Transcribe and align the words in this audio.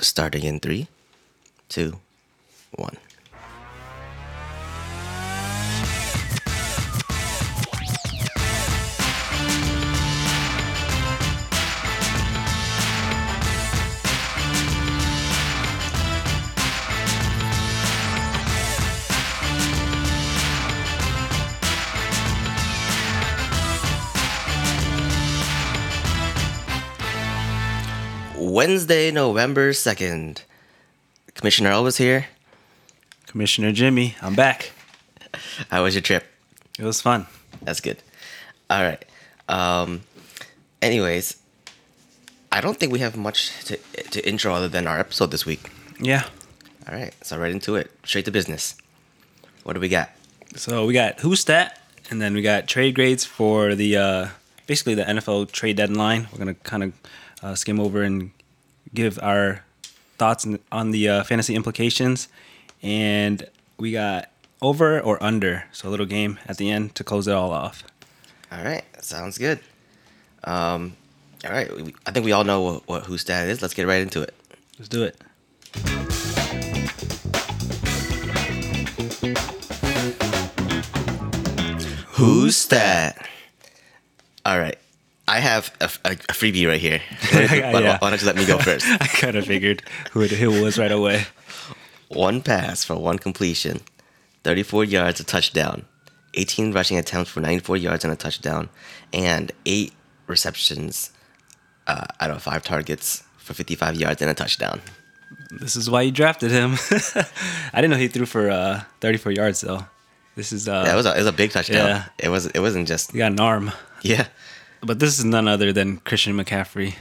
starting 0.00 0.44
in 0.44 0.60
three, 0.60 0.88
two, 1.68 1.98
one. 2.76 2.96
Wednesday, 28.58 29.12
November 29.12 29.70
2nd. 29.70 30.42
Commissioner 31.34 31.70
Elvis 31.70 31.96
here. 31.96 32.26
Commissioner 33.28 33.70
Jimmy, 33.70 34.16
I'm 34.20 34.34
back. 34.34 34.72
How 35.70 35.84
was 35.84 35.94
your 35.94 36.02
trip? 36.02 36.24
It 36.76 36.82
was 36.82 37.00
fun. 37.00 37.28
That's 37.62 37.78
good. 37.78 37.98
All 38.68 38.82
right. 38.82 39.04
Um, 39.48 40.00
anyways, 40.82 41.36
I 42.50 42.60
don't 42.60 42.76
think 42.76 42.90
we 42.90 42.98
have 42.98 43.16
much 43.16 43.52
to, 43.66 43.76
to 43.76 44.28
intro 44.28 44.52
other 44.52 44.66
than 44.68 44.88
our 44.88 44.98
episode 44.98 45.30
this 45.30 45.46
week. 45.46 45.70
Yeah. 46.00 46.24
All 46.88 46.96
right. 46.96 47.14
So, 47.24 47.38
right 47.38 47.52
into 47.52 47.76
it. 47.76 47.92
Straight 48.04 48.24
to 48.24 48.32
business. 48.32 48.74
What 49.62 49.74
do 49.74 49.78
we 49.80 49.88
got? 49.88 50.10
So 50.56 50.84
we 50.84 50.94
got 50.94 51.20
Who's 51.20 51.44
That, 51.44 51.80
and 52.10 52.20
then 52.20 52.34
we 52.34 52.42
got 52.42 52.66
trade 52.66 52.96
grades 52.96 53.24
for 53.24 53.76
the 53.76 53.96
uh, 53.96 54.28
basically 54.66 54.96
the 54.96 55.04
NFL 55.04 55.52
trade 55.52 55.76
deadline. 55.76 56.26
We're 56.32 56.38
gonna 56.38 56.54
kind 56.54 56.82
of 56.82 56.92
uh, 57.40 57.54
skim 57.54 57.78
over 57.78 58.02
and 58.02 58.32
give 58.94 59.18
our 59.22 59.64
thoughts 60.18 60.46
on- 60.72 60.90
the 60.90 61.08
uh, 61.08 61.24
fantasy 61.24 61.54
implications, 61.54 62.28
and 62.82 63.46
we 63.78 63.92
got 63.92 64.30
over 64.60 65.00
or 65.00 65.22
under. 65.22 65.64
So 65.72 65.88
a 65.88 65.90
little 65.90 66.06
game 66.06 66.38
at 66.46 66.56
the 66.56 66.70
end 66.70 66.94
to 66.96 67.04
close 67.04 67.28
it 67.28 67.34
all 67.34 67.52
off. 67.52 67.84
All 68.50 68.62
right. 68.64 68.84
Sounds 69.02 69.38
good. 69.38 69.60
Um, 70.44 70.96
all 71.44 71.52
right. 71.52 71.70
I 72.06 72.10
think 72.10 72.24
we 72.24 72.32
all 72.32 72.44
know 72.44 72.62
what, 72.62 72.88
what 72.88 73.04
Who's 73.04 73.24
That 73.24 73.48
is. 73.48 73.62
Let's 73.62 73.74
get 73.74 73.86
right 73.86 74.00
into 74.02 74.22
it. 74.22 74.34
Let's 74.78 74.88
do 74.88 75.04
it. 75.04 75.16
Who's 82.12 82.66
that? 82.68 83.28
All 84.44 84.58
right. 84.58 84.78
I 85.28 85.40
have 85.40 85.70
a, 85.80 85.84
a, 86.04 86.12
a 86.12 86.34
freebie 86.34 86.66
right 86.66 86.80
here. 86.80 87.00
Why- 87.32 87.80
yeah. 87.82 87.98
Why 87.98 88.10
don't 88.10 88.20
you 88.20 88.26
let 88.26 88.36
me 88.36 88.46
go 88.46 88.58
first? 88.58 88.86
I 89.00 89.06
kind 89.06 89.36
of 89.36 89.46
figured 89.46 89.82
who 90.12 90.22
it, 90.22 90.30
who 90.30 90.52
it 90.52 90.62
was 90.62 90.78
right 90.78 90.92
away. 90.92 91.24
one 92.08 92.42
pass 92.42 92.84
for 92.84 92.96
one 92.96 93.18
completion, 93.18 93.80
34 94.44 94.84
yards, 94.84 95.20
a 95.20 95.24
touchdown, 95.24 95.84
18 96.34 96.72
rushing 96.72 96.98
attempts 96.98 97.30
for 97.30 97.40
94 97.40 97.76
yards 97.76 98.04
and 98.04 98.12
a 98.12 98.16
touchdown, 98.16 98.68
and 99.12 99.52
eight 99.66 99.92
receptions 100.26 101.10
uh, 101.86 102.06
out 102.20 102.30
of 102.30 102.42
five 102.42 102.62
targets 102.62 103.22
for 103.38 103.54
55 103.54 103.96
yards 103.96 104.20
and 104.22 104.30
a 104.30 104.34
touchdown. 104.34 104.80
This 105.50 105.76
is 105.76 105.90
why 105.90 106.02
you 106.02 106.10
drafted 106.12 106.50
him. 106.50 106.76
I 107.72 107.80
didn't 107.80 107.90
know 107.90 107.96
he 107.96 108.08
threw 108.08 108.26
for 108.26 108.50
uh, 108.50 108.82
34 109.00 109.32
yards 109.32 109.60
though. 109.60 109.84
This 110.36 110.52
is 110.52 110.68
uh, 110.68 110.84
Yeah, 110.86 110.92
it 110.92 110.96
was 110.96 111.06
a, 111.06 111.14
it 111.14 111.18
was 111.18 111.26
a 111.26 111.32
big 111.32 111.50
touchdown. 111.50 111.86
Yeah. 111.88 112.04
It 112.18 112.28
was 112.28 112.46
it 112.46 112.60
wasn't 112.60 112.86
just 112.88 113.12
he 113.12 113.18
got 113.18 113.32
an 113.32 113.40
arm. 113.40 113.72
yeah. 114.02 114.26
But 114.80 114.98
this 115.00 115.18
is 115.18 115.24
none 115.24 115.48
other 115.48 115.72
than 115.72 115.98
Christian 115.98 116.36
McCaffrey. 116.36 116.94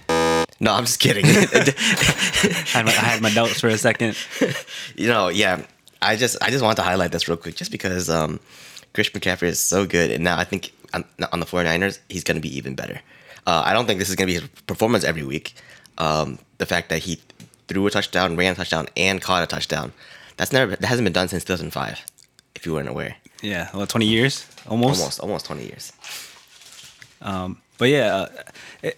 No, 0.60 0.74
I'm 0.74 0.86
just 0.86 1.00
kidding. 1.00 1.26
I 1.28 2.64
had 2.74 2.86
my, 2.86 2.92
I 2.92 2.96
had 2.96 3.22
my 3.22 3.30
doubts 3.32 3.60
for 3.62 3.68
a 3.68 3.78
second. 3.78 4.18
you 4.96 5.08
know, 5.08 5.28
yeah. 5.28 5.62
I 6.02 6.16
just 6.16 6.38
I 6.44 6.50
just 6.52 6.64
want 6.64 6.78
to 6.78 6.84
highlight 6.84 7.12
this 7.12 7.28
real 7.28 7.38
quick, 7.38 7.56
just 7.56 7.72
because 7.72 8.10
um, 8.10 8.40
Christian 8.94 9.20
McCaffrey 9.20 9.48
is 9.48 9.60
so 9.60 9.86
good, 9.86 10.12
and 10.12 10.24
now 10.24 10.38
I 10.38 10.44
think 10.44 10.72
on, 10.94 11.04
on 11.32 11.40
the 11.40 11.46
49ers 11.46 12.00
he's 12.10 12.24
going 12.24 12.36
to 12.36 12.42
be 12.42 12.56
even 12.56 12.76
better. 12.76 13.00
Uh, 13.48 13.64
I 13.66 13.74
don't 13.74 13.86
think 13.88 13.98
this 14.00 14.10
is 14.10 14.16
going 14.16 14.28
to 14.28 14.34
be 14.34 14.40
his 14.40 14.50
performance 14.68 15.04
every 15.04 15.24
week. 15.24 15.54
Um, 15.98 16.38
the 16.60 16.66
fact 16.68 16.90
that 16.90 17.00
he 17.00 17.20
threw 17.68 17.88
a 17.88 17.92
touchdown, 17.92 18.36
ran 18.36 18.52
a 18.54 18.56
touchdown, 18.56 18.88
and 18.96 19.22
caught 19.22 19.42
a 19.44 19.48
touchdown 19.48 19.92
that's 20.38 20.52
never 20.52 20.76
that 20.76 20.86
hasn't 20.86 21.06
been 21.06 21.14
done 21.14 21.28
since 21.28 21.44
2005. 21.44 22.06
If 22.56 22.66
you 22.66 22.74
weren't 22.74 22.90
aware, 22.90 23.16
Yeah, 23.42 23.70
well, 23.74 23.88
20 23.88 24.06
years 24.06 24.46
almost. 24.68 25.00
almost 25.00 25.20
almost 25.20 25.46
20 25.46 25.64
years. 25.66 25.94
But 27.78 27.90
yeah, 27.90 28.16
uh, 28.16 28.28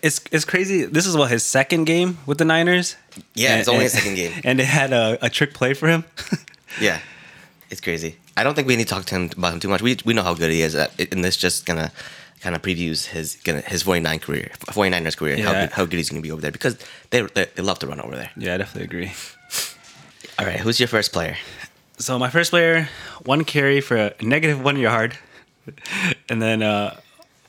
it's 0.02 0.22
it's 0.32 0.46
crazy. 0.46 0.86
This 0.86 1.06
is 1.06 1.16
what 1.18 1.30
his 1.32 1.44
second 1.44 1.86
game 1.86 2.18
with 2.26 2.38
the 2.38 2.46
Niners. 2.46 2.96
Yeah, 3.36 3.58
it's 3.60 3.68
only 3.68 3.86
and- 3.86 3.92
his 3.92 3.94
second 3.94 4.16
game. 4.16 4.32
and 4.44 4.58
they 4.60 4.66
had 4.66 4.94
a, 4.94 5.18
a 5.26 5.30
trick 5.30 5.54
play 5.54 5.74
for 5.74 5.88
him. 5.88 6.04
Yeah, 6.80 7.00
it's 7.72 7.82
crazy. 7.82 8.16
I 8.38 8.44
don't 8.44 8.54
think 8.54 8.68
we 8.68 8.76
need 8.76 8.88
to 8.88 8.94
talk 8.96 9.06
to 9.06 9.16
him 9.16 9.32
about 9.36 9.54
him 9.54 9.60
too 9.60 9.68
much. 9.70 9.82
We 9.82 9.98
we 10.06 10.14
know 10.14 10.22
how 10.24 10.36
good 10.36 10.52
he 10.52 10.62
is, 10.62 10.76
uh, 10.76 10.88
and 11.12 11.24
this 11.26 11.36
just 11.36 11.66
gonna 11.66 11.92
kind 12.42 12.56
of 12.56 12.62
previews 12.62 13.08
his 13.08 13.38
gonna 13.44 13.62
his 13.62 13.82
49 13.82 14.20
career, 14.20 14.52
49ers 14.68 15.18
career, 15.18 15.34
and 15.34 15.44
how 15.44 15.52
Yeah. 15.52 15.62
good, 15.66 15.72
how 15.74 15.86
good 15.86 15.98
he's 15.98 16.10
gonna 16.12 16.22
be 16.22 16.32
over 16.32 16.42
there 16.42 16.52
because 16.52 16.78
they, 17.10 17.22
they 17.34 17.48
they 17.56 17.64
love 17.64 17.80
to 17.80 17.88
run 17.88 18.00
over 18.00 18.16
there. 18.16 18.30
yeah, 18.38 18.54
I 18.54 18.58
definitely 18.58 18.84
agree. 18.86 19.12
All 20.38 20.46
right, 20.46 20.60
who's 20.60 20.80
your 20.80 20.88
first 20.88 21.12
player? 21.12 21.36
So 21.98 22.18
my 22.20 22.30
first 22.30 22.52
player, 22.52 22.88
one 23.26 23.44
carry 23.44 23.82
for 23.82 23.98
a 23.98 24.14
negative 24.22 24.62
one 24.64 24.78
yard, 24.78 25.18
and 26.30 26.40
then 26.42 26.62
uh, 26.62 27.00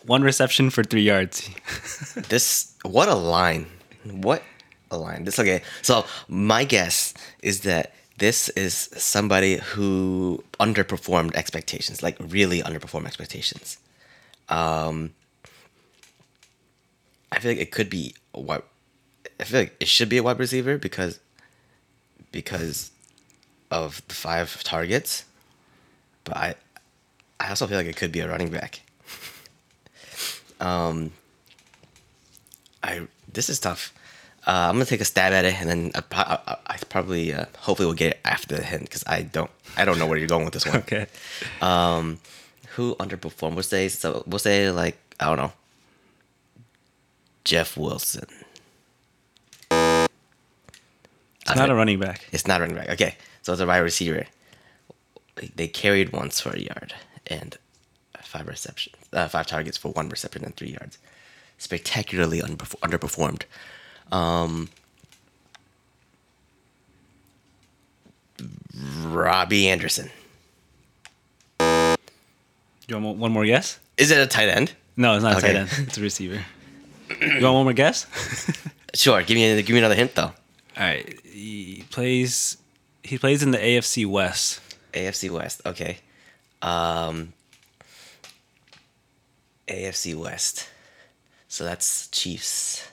one 0.04 0.22
reception 0.22 0.70
for 0.70 0.84
three 0.84 1.02
yards. 1.02 1.48
This 2.28 2.74
what 2.82 3.08
a 3.08 3.14
line! 3.14 3.66
What 4.04 4.42
a 4.90 4.96
line! 4.96 5.24
This 5.24 5.38
okay. 5.38 5.62
So 5.82 6.04
my 6.28 6.64
guess 6.64 7.14
is 7.42 7.60
that 7.60 7.94
this 8.18 8.48
is 8.50 8.74
somebody 8.74 9.56
who 9.56 10.44
underperformed 10.58 11.34
expectations, 11.34 12.02
like 12.02 12.16
really 12.20 12.62
underperformed 12.62 13.06
expectations. 13.06 13.78
Um, 14.48 15.14
I 17.32 17.38
feel 17.38 17.52
like 17.52 17.60
it 17.60 17.70
could 17.70 17.88
be 17.88 18.14
a 18.34 18.40
wide. 18.40 18.62
I 19.38 19.44
feel 19.44 19.60
like 19.60 19.76
it 19.80 19.88
should 19.88 20.08
be 20.08 20.18
a 20.18 20.22
wide 20.22 20.38
receiver 20.38 20.76
because 20.76 21.20
because 22.32 22.90
of 23.70 24.02
the 24.08 24.14
five 24.14 24.62
targets, 24.64 25.24
but 26.24 26.36
I 26.36 26.54
I 27.38 27.48
also 27.48 27.66
feel 27.66 27.78
like 27.78 27.86
it 27.86 27.96
could 27.96 28.12
be 28.12 28.20
a 28.20 28.28
running 28.28 28.50
back. 28.50 28.82
Um, 30.60 31.12
I 32.82 33.06
this 33.32 33.48
is 33.48 33.58
tough. 33.60 33.92
Uh, 34.46 34.68
I'm 34.68 34.74
gonna 34.74 34.86
take 34.86 35.00
a 35.00 35.04
stab 35.04 35.32
at 35.32 35.44
it, 35.44 35.54
and 35.60 35.68
then 35.68 35.92
I, 35.94 36.02
I, 36.46 36.56
I 36.66 36.76
probably 36.88 37.34
uh, 37.34 37.44
hopefully 37.58 37.86
we'll 37.86 37.94
get 37.94 38.12
it 38.12 38.20
after 38.24 38.56
the 38.56 38.62
hint 38.62 38.84
because 38.84 39.04
I 39.06 39.22
don't 39.22 39.50
I 39.76 39.84
don't 39.84 39.98
know 39.98 40.06
where 40.06 40.18
you're 40.18 40.28
going 40.28 40.44
with 40.44 40.54
this 40.54 40.66
one. 40.66 40.76
okay. 40.76 41.06
Um, 41.60 42.18
who 42.74 42.94
underperformed? 42.96 43.54
We'll 43.54 43.62
say 43.62 43.88
so. 43.88 44.24
We'll 44.26 44.38
say 44.38 44.70
like 44.70 44.98
I 45.18 45.26
don't 45.26 45.36
know. 45.36 45.52
Jeff 47.44 47.76
Wilson. 47.76 48.26
It's 51.50 51.58
not 51.58 51.70
a 51.70 51.74
running 51.74 51.98
back. 51.98 52.26
It's 52.32 52.46
not 52.46 52.60
a 52.60 52.62
running 52.62 52.76
back. 52.76 52.90
Okay, 52.90 53.16
so 53.42 53.52
it's 53.52 53.60
a 53.60 53.66
wide 53.66 53.78
receiver. 53.78 54.26
They 55.56 55.68
carried 55.68 56.12
once 56.12 56.40
for 56.40 56.50
a 56.50 56.58
yard 56.58 56.94
and 57.26 57.56
five 58.30 58.46
receptions, 58.46 58.96
uh, 59.12 59.26
five 59.28 59.46
targets 59.46 59.76
for 59.76 59.90
one 59.92 60.08
reception 60.08 60.44
and 60.44 60.54
three 60.56 60.70
yards. 60.70 60.98
Spectacularly 61.58 62.40
underperf- 62.40 62.78
underperformed. 62.80 63.42
Um, 64.16 64.70
Robbie 69.02 69.68
Anderson. 69.68 70.10
You 71.60 72.98
want 72.98 73.18
one 73.18 73.32
more 73.32 73.44
guess? 73.44 73.78
Is 73.96 74.10
it 74.10 74.18
a 74.18 74.26
tight 74.26 74.48
end? 74.48 74.72
No, 74.96 75.14
it's 75.14 75.22
not 75.22 75.38
a 75.38 75.40
tight 75.40 75.56
end. 75.56 75.68
It's 75.78 75.98
a 75.98 76.00
receiver. 76.00 76.40
you 77.20 77.42
want 77.42 77.54
one 77.54 77.64
more 77.64 77.72
guess? 77.72 78.06
Sure. 78.92 79.22
Give 79.22 79.36
me 79.36 79.62
give 79.62 79.72
me 79.72 79.78
another 79.78 79.94
hint 79.94 80.16
though. 80.16 80.24
All 80.32 80.32
right. 80.76 81.20
He 81.24 81.84
plays. 81.90 82.56
He 83.04 83.18
plays 83.18 83.40
in 83.40 83.52
the 83.52 83.58
AFC 83.58 84.04
West. 84.04 84.60
AFC 84.92 85.30
West. 85.30 85.62
Okay. 85.64 85.98
Um, 86.60 87.32
AFC 89.70 90.14
West. 90.14 90.68
So 91.48 91.64
that's 91.64 92.08
Chiefs. 92.08 92.86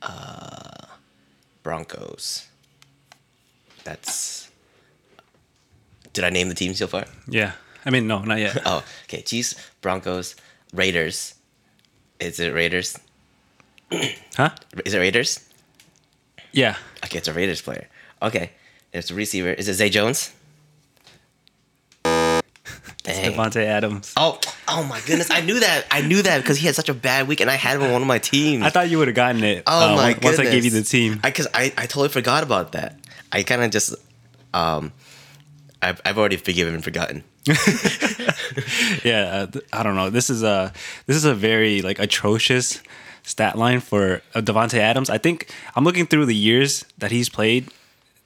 Uh, 0.00 0.86
Broncos. 1.62 2.48
That's. 3.84 4.50
Did 6.12 6.24
I 6.24 6.30
name 6.30 6.48
the 6.48 6.54
team 6.54 6.74
so 6.74 6.86
far? 6.86 7.04
Yeah. 7.28 7.52
I 7.84 7.90
mean, 7.90 8.06
no, 8.06 8.20
not 8.20 8.38
yet. 8.38 8.62
Oh, 8.66 8.84
okay. 9.04 9.22
Chiefs, 9.22 9.54
Broncos, 9.80 10.36
Raiders. 10.72 11.34
Is 12.20 12.38
it 12.40 12.52
Raiders? 12.54 12.98
Huh? 14.36 14.48
Is 14.86 14.94
it 14.94 14.98
Raiders? 14.98 15.46
Yeah. 16.52 16.76
Okay, 17.04 17.18
it's 17.18 17.28
a 17.28 17.34
Raiders 17.34 17.60
player. 17.60 17.86
Okay, 18.22 18.52
it's 18.92 19.10
a 19.10 19.14
receiver. 19.14 19.52
Is 19.52 19.68
it 19.68 19.74
Zay 19.74 19.90
Jones? 19.90 20.32
Dang. 22.04 22.42
Davante 23.04 23.62
Adams. 23.64 24.14
Oh, 24.16 24.40
Oh 24.74 24.82
my 24.84 25.00
goodness, 25.06 25.30
I 25.30 25.40
knew 25.42 25.60
that. 25.60 25.84
I 25.90 26.00
knew 26.00 26.22
that 26.22 26.38
because 26.40 26.56
he 26.58 26.66
had 26.66 26.74
such 26.74 26.88
a 26.88 26.94
bad 26.94 27.28
week, 27.28 27.40
and 27.40 27.50
I 27.50 27.56
had 27.56 27.76
him 27.76 27.82
on 27.82 27.92
one 27.92 28.00
of 28.02 28.08
my 28.08 28.18
teams. 28.18 28.64
I 28.64 28.70
thought 28.70 28.88
you 28.88 28.98
would 28.98 29.08
have 29.08 29.14
gotten 29.14 29.44
it. 29.44 29.64
Oh 29.66 29.92
uh, 29.92 29.96
my 29.96 30.12
once- 30.12 30.24
Once 30.24 30.38
I 30.38 30.44
gave 30.44 30.64
you 30.64 30.70
the 30.70 30.82
team. 30.82 31.20
I 31.22 31.28
because 31.28 31.46
I, 31.52 31.72
I 31.76 31.86
totally 31.86 32.08
forgot 32.08 32.42
about 32.42 32.72
that. 32.72 32.98
I 33.30 33.42
kind 33.42 33.62
of 33.62 33.70
just 33.70 33.94
um, 34.54 34.92
I've 35.82 36.00
I've 36.04 36.18
already 36.18 36.36
forgiven 36.36 36.74
and 36.74 36.82
forgotten. 36.82 37.22
yeah, 39.04 39.46
uh, 39.54 39.60
I 39.72 39.82
don't 39.82 39.96
know. 39.96 40.10
This 40.10 40.30
is 40.30 40.42
a 40.42 40.72
this 41.06 41.16
is 41.16 41.24
a 41.24 41.34
very 41.34 41.82
like 41.82 41.98
atrocious 41.98 42.80
stat 43.24 43.56
line 43.58 43.80
for 43.80 44.22
uh, 44.34 44.40
Davante 44.40 44.78
Adams. 44.78 45.10
I 45.10 45.18
think 45.18 45.52
I'm 45.74 45.84
looking 45.84 46.06
through 46.06 46.26
the 46.26 46.34
years 46.34 46.84
that 46.98 47.10
he's 47.10 47.28
played 47.28 47.68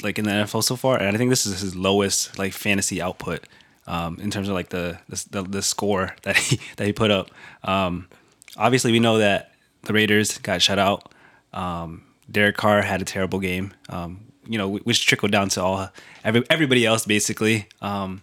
like 0.02 0.18
in 0.18 0.24
the 0.26 0.30
NFL 0.30 0.62
so 0.62 0.76
far, 0.76 0.98
and 0.98 1.14
I 1.14 1.18
think 1.18 1.30
this 1.30 1.46
is 1.46 1.60
his 1.60 1.74
lowest 1.74 2.38
like 2.38 2.52
fantasy 2.52 3.00
output 3.00 3.46
um, 3.86 4.18
in 4.20 4.30
terms 4.30 4.48
of 4.48 4.54
like 4.54 4.70
the 4.70 4.98
the, 5.30 5.42
the 5.42 5.62
score 5.62 6.14
that 6.22 6.36
he 6.36 6.60
that 6.76 6.86
he 6.86 6.92
put 6.92 7.10
up. 7.10 7.30
Um, 7.64 8.08
obviously, 8.56 8.92
we 8.92 9.00
know 9.00 9.18
that 9.18 9.52
the 9.82 9.92
Raiders 9.92 10.38
got 10.38 10.62
shut 10.62 10.78
out. 10.78 11.12
Um, 11.52 12.04
Derek 12.30 12.56
Carr 12.56 12.82
had 12.82 13.00
a 13.00 13.04
terrible 13.04 13.38
game. 13.38 13.72
Um, 13.88 14.26
you 14.48 14.58
know, 14.58 14.76
which 14.76 15.06
trickled 15.06 15.32
down 15.32 15.48
to 15.50 15.62
all 15.62 15.88
every, 16.24 16.44
everybody 16.50 16.86
else 16.86 17.04
basically. 17.04 17.66
Um, 17.80 18.22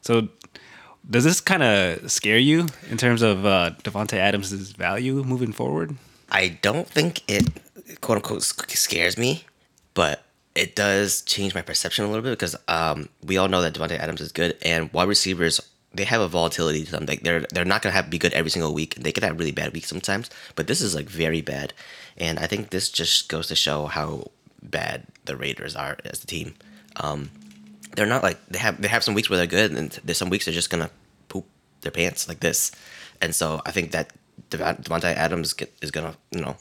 so 0.00 0.28
does 1.08 1.24
this 1.24 1.40
kind 1.40 1.62
of 1.62 2.10
scare 2.10 2.38
you 2.38 2.66
in 2.88 2.96
terms 2.96 3.22
of 3.22 3.44
uh, 3.44 3.72
Davante 3.82 4.14
Adams' 4.14 4.52
value 4.72 5.22
moving 5.24 5.52
forward? 5.52 5.96
I 6.30 6.58
don't 6.62 6.88
think 6.88 7.22
it 7.28 7.48
quote 8.00 8.16
unquote 8.16 8.42
scares 8.42 9.18
me, 9.18 9.44
but 9.94 10.24
it 10.54 10.76
does 10.76 11.22
change 11.22 11.54
my 11.54 11.62
perception 11.62 12.04
a 12.04 12.08
little 12.08 12.22
bit 12.22 12.30
because 12.30 12.56
um, 12.68 13.08
we 13.24 13.36
all 13.36 13.48
know 13.48 13.62
that 13.62 13.74
Davante 13.74 13.98
Adams 13.98 14.20
is 14.20 14.32
good, 14.32 14.56
and 14.62 14.92
wide 14.92 15.08
receivers 15.08 15.60
they 15.94 16.04
have 16.04 16.20
a 16.20 16.28
volatility 16.28 16.84
to 16.84 16.90
them. 16.90 17.06
Like 17.06 17.22
they're 17.22 17.40
they're 17.52 17.64
not 17.64 17.82
gonna 17.82 17.94
have 17.94 18.10
be 18.10 18.18
good 18.18 18.32
every 18.32 18.50
single 18.50 18.74
week. 18.74 18.94
They 18.96 19.12
could 19.12 19.24
have 19.24 19.38
really 19.38 19.52
bad 19.52 19.72
weeks 19.72 19.88
sometimes, 19.88 20.30
but 20.56 20.66
this 20.66 20.80
is 20.80 20.94
like 20.94 21.08
very 21.08 21.40
bad, 21.40 21.72
and 22.16 22.38
I 22.38 22.46
think 22.46 22.70
this 22.70 22.90
just 22.90 23.28
goes 23.28 23.48
to 23.48 23.56
show 23.56 23.86
how 23.86 24.30
bad 24.62 25.06
the 25.24 25.36
Raiders 25.36 25.76
are 25.76 25.96
as 26.04 26.22
a 26.22 26.26
team. 26.26 26.54
Um, 26.96 27.30
they're 27.96 28.06
not 28.06 28.22
like 28.22 28.44
they 28.48 28.58
have 28.58 28.80
they 28.80 28.88
have 28.88 29.04
some 29.04 29.14
weeks 29.14 29.28
where 29.30 29.38
they're 29.38 29.46
good, 29.46 29.72
and 29.72 29.90
there's 30.04 30.18
some 30.18 30.30
weeks 30.30 30.44
they're 30.44 30.54
just 30.54 30.70
gonna 30.70 30.90
poop 31.28 31.46
their 31.82 31.92
pants 31.92 32.28
like 32.28 32.40
this, 32.40 32.72
and 33.20 33.34
so 33.34 33.60
I 33.66 33.70
think 33.70 33.92
that 33.92 34.12
Devon- 34.50 34.82
Davante 34.82 35.14
Adams 35.14 35.54
is 35.80 35.90
gonna 35.90 36.14
you 36.30 36.40
know 36.40 36.56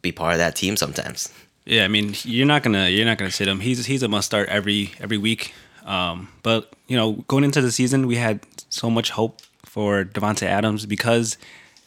be 0.00 0.12
part 0.12 0.32
of 0.32 0.38
that 0.38 0.56
team 0.56 0.76
sometimes. 0.76 1.32
Yeah, 1.64 1.84
I 1.84 1.88
mean, 1.88 2.14
you're 2.24 2.46
not 2.46 2.62
gonna 2.62 2.88
you're 2.88 3.06
not 3.06 3.18
gonna 3.18 3.30
sit 3.30 3.48
him. 3.48 3.60
He's 3.60 3.86
he's 3.86 4.02
a 4.02 4.08
must 4.08 4.26
start 4.26 4.48
every 4.48 4.92
every 5.00 5.18
week. 5.18 5.54
Um, 5.84 6.28
but 6.42 6.72
you 6.86 6.96
know, 6.96 7.12
going 7.28 7.44
into 7.44 7.60
the 7.60 7.72
season, 7.72 8.06
we 8.06 8.16
had 8.16 8.40
so 8.68 8.90
much 8.90 9.10
hope 9.10 9.40
for 9.64 10.04
Davante 10.04 10.44
Adams 10.44 10.86
because 10.86 11.36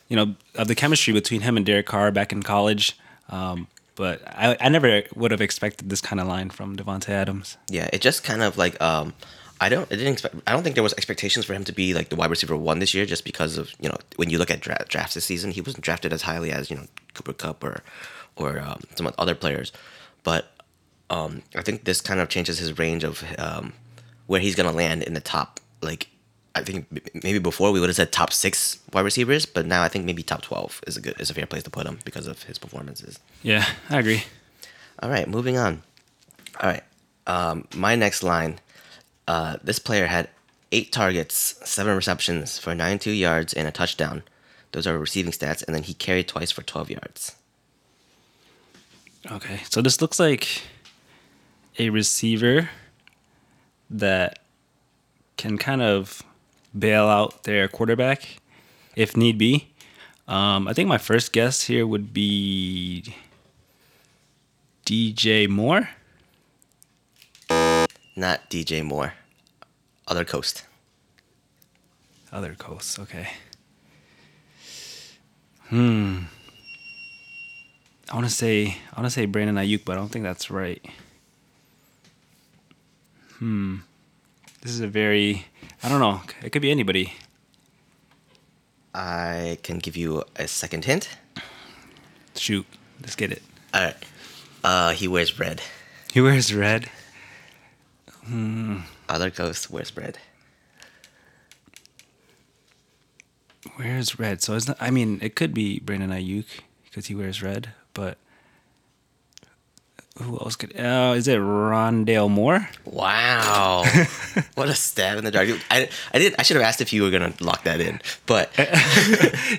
you 0.07 0.15
know 0.15 0.35
of 0.55 0.67
the 0.67 0.75
chemistry 0.75 1.13
between 1.13 1.41
him 1.41 1.57
and 1.57 1.65
Derek 1.65 1.85
Carr 1.85 2.11
back 2.11 2.31
in 2.31 2.43
college. 2.43 2.97
Um, 3.29 3.67
but 3.95 4.21
I, 4.27 4.57
I 4.59 4.69
never 4.69 5.03
would 5.15 5.31
have 5.31 5.41
expected 5.41 5.89
this 5.89 6.01
kind 6.01 6.19
of 6.19 6.27
line 6.27 6.49
from 6.49 6.75
Davante 6.75 7.09
Adams. 7.09 7.57
Yeah, 7.69 7.89
it 7.93 8.01
just 8.01 8.23
kind 8.23 8.41
of 8.43 8.57
like 8.57 8.81
um, 8.81 9.13
I 9.59 9.69
don't 9.69 9.91
I 9.91 9.95
didn't 9.95 10.13
expect 10.13 10.35
I 10.47 10.53
don't 10.53 10.63
think 10.63 10.75
there 10.75 10.83
was 10.83 10.93
expectations 10.93 11.45
for 11.45 11.53
him 11.53 11.63
to 11.65 11.73
be 11.73 11.93
like 11.93 12.09
the 12.09 12.15
wide 12.15 12.29
receiver 12.29 12.55
one 12.55 12.79
this 12.79 12.93
year 12.93 13.05
just 13.05 13.23
because 13.23 13.57
of 13.57 13.71
you 13.79 13.89
know 13.89 13.97
when 14.17 14.29
you 14.29 14.37
look 14.37 14.51
at 14.51 14.59
dra- 14.59 14.85
drafts 14.87 15.15
this 15.15 15.25
season 15.25 15.51
he 15.51 15.61
wasn't 15.61 15.83
drafted 15.83 16.11
as 16.11 16.23
highly 16.23 16.51
as 16.51 16.69
you 16.69 16.75
know 16.75 16.85
Cooper 17.13 17.33
Kupp 17.33 17.63
or 17.63 17.81
or 18.35 18.59
um, 18.59 18.81
some 18.95 19.11
other 19.17 19.35
players, 19.35 19.71
but 20.23 20.51
um, 21.09 21.41
I 21.55 21.61
think 21.61 21.83
this 21.85 22.01
kind 22.01 22.19
of 22.19 22.29
changes 22.29 22.57
his 22.57 22.77
range 22.77 23.03
of 23.03 23.23
um, 23.37 23.73
where 24.27 24.39
he's 24.39 24.55
gonna 24.55 24.71
land 24.71 25.03
in 25.03 25.13
the 25.13 25.21
top 25.21 25.59
like. 25.81 26.09
I 26.57 26.63
think 26.63 26.87
maybe 27.21 27.39
before 27.39 27.73
we 27.73 27.81
would 27.81 27.89
have 27.89 27.97
said 27.97 28.13
top 28.13 28.31
six 28.31 28.79
wide 28.93 29.01
receivers, 29.01 29.45
but 29.45 29.65
now 29.65 29.83
I 29.83 29.89
think 29.89 30.05
maybe 30.05 30.23
top 30.23 30.41
twelve 30.41 30.79
is 30.87 30.95
a 30.95 31.01
good 31.01 31.19
is 31.19 31.29
a 31.29 31.33
fair 31.33 31.45
place 31.45 31.63
to 31.63 31.69
put 31.69 31.85
him 31.85 31.99
because 32.05 32.27
of 32.27 32.43
his 32.43 32.57
performances. 32.57 33.19
Yeah, 33.43 33.65
I 33.89 33.99
agree. 33.99 34.23
All 35.03 35.09
right, 35.09 35.27
moving 35.27 35.57
on. 35.57 35.83
All 36.61 36.69
right, 36.69 36.83
um, 37.27 37.67
my 37.75 37.95
next 37.95 38.23
line. 38.23 38.59
Uh, 39.27 39.57
this 39.63 39.79
player 39.79 40.05
had 40.05 40.29
eight 40.71 40.91
targets, 40.91 41.59
seven 41.63 41.95
receptions 41.95 42.59
for 42.59 42.75
92 42.75 43.11
yards 43.11 43.53
and 43.53 43.67
a 43.67 43.71
touchdown. 43.71 44.23
Those 44.71 44.85
are 44.85 44.97
receiving 44.97 45.31
stats, 45.31 45.65
and 45.65 45.75
then 45.75 45.83
he 45.83 45.93
carried 45.93 46.27
twice 46.27 46.51
for 46.51 46.61
12 46.61 46.91
yards. 46.91 47.35
Okay, 49.31 49.61
so 49.69 49.81
this 49.81 50.01
looks 50.01 50.19
like 50.19 50.61
a 51.79 51.89
receiver 51.89 52.69
that 53.89 54.39
can 55.35 55.57
kind 55.57 55.81
of 55.81 56.21
bail 56.77 57.07
out 57.07 57.43
their 57.43 57.67
quarterback 57.67 58.37
if 58.95 59.17
need 59.17 59.37
be. 59.37 59.67
Um, 60.27 60.67
I 60.67 60.73
think 60.73 60.87
my 60.87 60.99
first 60.99 61.33
guess 61.33 61.63
here 61.63 61.87
would 61.87 62.13
be 62.13 63.15
DJ 64.85 65.49
Moore. 65.49 65.89
Not 68.15 68.49
DJ 68.49 68.83
Moore. 68.83 69.13
Other 70.07 70.23
coast. 70.23 70.65
Other 72.31 72.53
coast, 72.53 72.99
okay. 72.99 73.29
Hmm. 75.69 76.25
I 78.11 78.15
want 78.15 78.27
to 78.27 78.33
say 78.33 78.77
I 78.93 78.99
want 78.99 79.07
to 79.07 79.09
say 79.09 79.25
Brandon 79.25 79.55
Aiyuk, 79.55 79.83
but 79.85 79.93
I 79.93 79.95
don't 79.95 80.09
think 80.09 80.23
that's 80.23 80.51
right. 80.51 80.83
Hmm. 83.39 83.77
This 84.61 84.71
is 84.71 84.81
a 84.81 84.87
very 84.87 85.45
I 85.81 85.89
don't 85.89 85.99
know. 85.99 86.21
It 86.43 86.51
could 86.51 86.61
be 86.61 86.71
anybody. 86.71 87.13
I 88.93 89.57
can 89.63 89.79
give 89.79 89.97
you 89.97 90.23
a 90.35 90.47
second 90.47 90.85
hint. 90.85 91.09
Shoot, 92.35 92.65
let's 93.01 93.15
get 93.15 93.31
it. 93.31 93.41
All 93.73 93.83
right. 93.83 93.95
Uh, 94.63 94.91
he 94.91 95.07
wears 95.07 95.39
red. 95.39 95.61
He 96.13 96.21
wears 96.21 96.53
red. 96.53 96.89
Hmm. 98.25 98.79
Other 99.09 99.29
coast 99.29 99.69
wears 99.69 99.95
red. 99.95 100.17
Wears 103.77 104.17
red. 104.17 104.41
So 104.41 104.55
it's 104.55 104.67
not. 104.67 104.77
I 104.79 104.91
mean, 104.91 105.19
it 105.21 105.35
could 105.35 105.53
be 105.53 105.79
Brandon 105.79 106.11
Aiyuk 106.11 106.45
because 106.85 107.07
he 107.07 107.15
wears 107.15 107.43
red. 107.43 107.73
But 107.95 108.17
who 110.21 110.37
else 110.39 110.55
could? 110.55 110.73
Oh, 110.77 111.13
is 111.13 111.27
it 111.27 111.39
Rondale 111.39 112.29
Moore? 112.29 112.69
Wow. 112.85 113.83
what 114.55 114.69
a 114.69 114.75
stab 114.75 115.17
in 115.17 115.25
the 115.25 115.31
dark. 115.31 115.49
I, 115.71 115.89
I 116.13 116.19
did 116.19 116.35
I 116.39 116.43
should 116.43 116.55
have 116.55 116.65
asked 116.65 116.79
if 116.81 116.93
you 116.93 117.01
were 117.03 117.09
gonna 117.09 117.33
lock 117.41 117.63
that 117.63 117.81
in, 117.81 117.99
but 118.25 118.49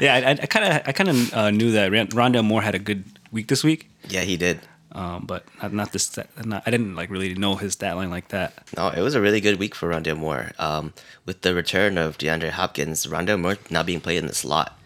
yeah, 0.01 0.37
I 0.41 0.47
kind 0.47 0.65
of 0.65 0.83
I 0.89 0.93
kind 0.93 1.09
of 1.11 1.35
uh, 1.35 1.51
knew 1.51 1.73
that 1.73 1.91
Ron- 1.93 2.09
Rondale 2.09 2.45
Moore 2.45 2.63
had 2.63 2.75
a 2.75 2.79
good 2.79 3.05
week 3.33 3.49
this 3.49 3.63
week, 3.65 3.91
yeah, 4.09 4.23
he 4.23 4.37
did. 4.39 4.61
um, 4.93 5.25
but 5.27 5.45
not, 5.61 5.73
not 5.75 5.93
this. 5.93 6.17
Not, 6.43 6.63
I 6.65 6.71
didn't 6.71 6.95
like 6.95 7.11
really 7.11 7.35
know 7.35 7.57
his 7.57 7.75
stat 7.75 7.97
line 7.97 8.09
like 8.11 8.29
that. 8.29 8.55
No, 8.77 8.89
it 8.89 9.03
was 9.03 9.15
a 9.15 9.21
really 9.21 9.43
good 9.43 9.59
week 9.59 9.75
for 9.75 9.91
Rondale 9.91 10.17
Moore. 10.17 10.53
Um, 10.59 10.95
with 11.27 11.43
the 11.43 11.55
return 11.55 11.99
of 11.99 12.17
DeAndre 12.17 12.51
Hopkins, 12.51 13.05
Rondale 13.07 13.39
Moore 13.41 13.59
now 13.69 13.83
being 13.83 14.01
played 14.01 14.19
in 14.19 14.27
the 14.27 14.35
slot, 14.35 14.79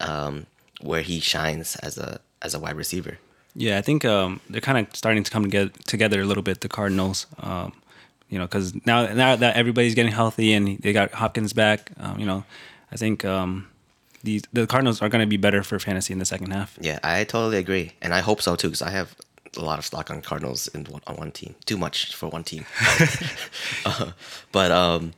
um, 0.00 0.46
where 0.80 1.02
he 1.02 1.20
shines 1.20 1.76
as 1.76 1.98
a 1.98 2.18
as 2.44 2.54
a 2.54 2.60
wide 2.60 2.76
receiver. 2.76 3.18
Yeah, 3.56 3.78
I 3.78 3.82
think 3.82 4.04
um, 4.04 4.40
they're 4.50 4.60
kind 4.60 4.78
of 4.78 4.94
starting 4.94 5.22
to 5.24 5.30
come 5.30 5.44
together, 5.44 5.70
together 5.86 6.20
a 6.20 6.24
little 6.24 6.42
bit. 6.42 6.60
The 6.60 6.68
Cardinals, 6.68 7.26
um, 7.38 7.72
you 8.28 8.38
know, 8.38 8.46
because 8.46 8.74
now 8.84 9.06
now 9.12 9.36
that 9.36 9.56
everybody's 9.56 9.94
getting 9.94 10.12
healthy 10.12 10.52
and 10.52 10.78
they 10.78 10.92
got 10.92 11.12
Hopkins 11.12 11.52
back, 11.52 11.90
um, 11.98 12.18
you 12.18 12.26
know, 12.26 12.44
I 12.92 12.96
think 12.96 13.24
um, 13.24 13.68
these 14.24 14.42
the 14.52 14.66
Cardinals 14.66 15.00
are 15.02 15.08
going 15.08 15.22
to 15.22 15.28
be 15.28 15.36
better 15.36 15.62
for 15.62 15.78
fantasy 15.78 16.12
in 16.12 16.18
the 16.18 16.24
second 16.24 16.50
half. 16.52 16.76
Yeah, 16.80 16.98
I 17.02 17.24
totally 17.24 17.58
agree, 17.58 17.92
and 18.02 18.12
I 18.12 18.20
hope 18.20 18.42
so 18.42 18.56
too, 18.56 18.68
because 18.68 18.82
I 18.82 18.90
have 18.90 19.14
a 19.56 19.62
lot 19.62 19.78
of 19.78 19.84
stock 19.84 20.10
on 20.10 20.20
Cardinals 20.20 20.66
in 20.68 20.84
one, 20.86 21.02
on 21.06 21.16
one 21.16 21.30
team. 21.30 21.54
Too 21.64 21.76
much 21.76 22.14
for 22.14 22.28
one 22.28 22.44
team. 22.44 22.66
Uh, 23.86 24.12
but 24.50 24.70
um, 24.70 25.12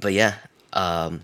but 0.00 0.12
yeah, 0.12 0.34
um, 0.72 1.22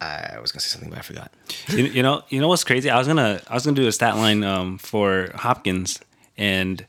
I, 0.00 0.38
was 0.40 0.52
gonna 0.52 0.60
say 0.60 0.68
something, 0.68 0.90
but 0.90 0.98
I 0.98 1.02
forgot. 1.02 1.32
you, 1.68 1.84
you 1.84 2.02
know, 2.02 2.22
you 2.28 2.40
know 2.40 2.48
what's 2.48 2.64
crazy? 2.64 2.90
I 2.90 2.98
was 2.98 3.06
gonna 3.06 3.40
I 3.48 3.54
was 3.54 3.64
gonna 3.64 3.76
do 3.76 3.86
a 3.86 3.92
stat 3.92 4.16
line 4.16 4.44
um, 4.44 4.78
for 4.78 5.30
Hopkins, 5.34 6.00
and 6.36 6.84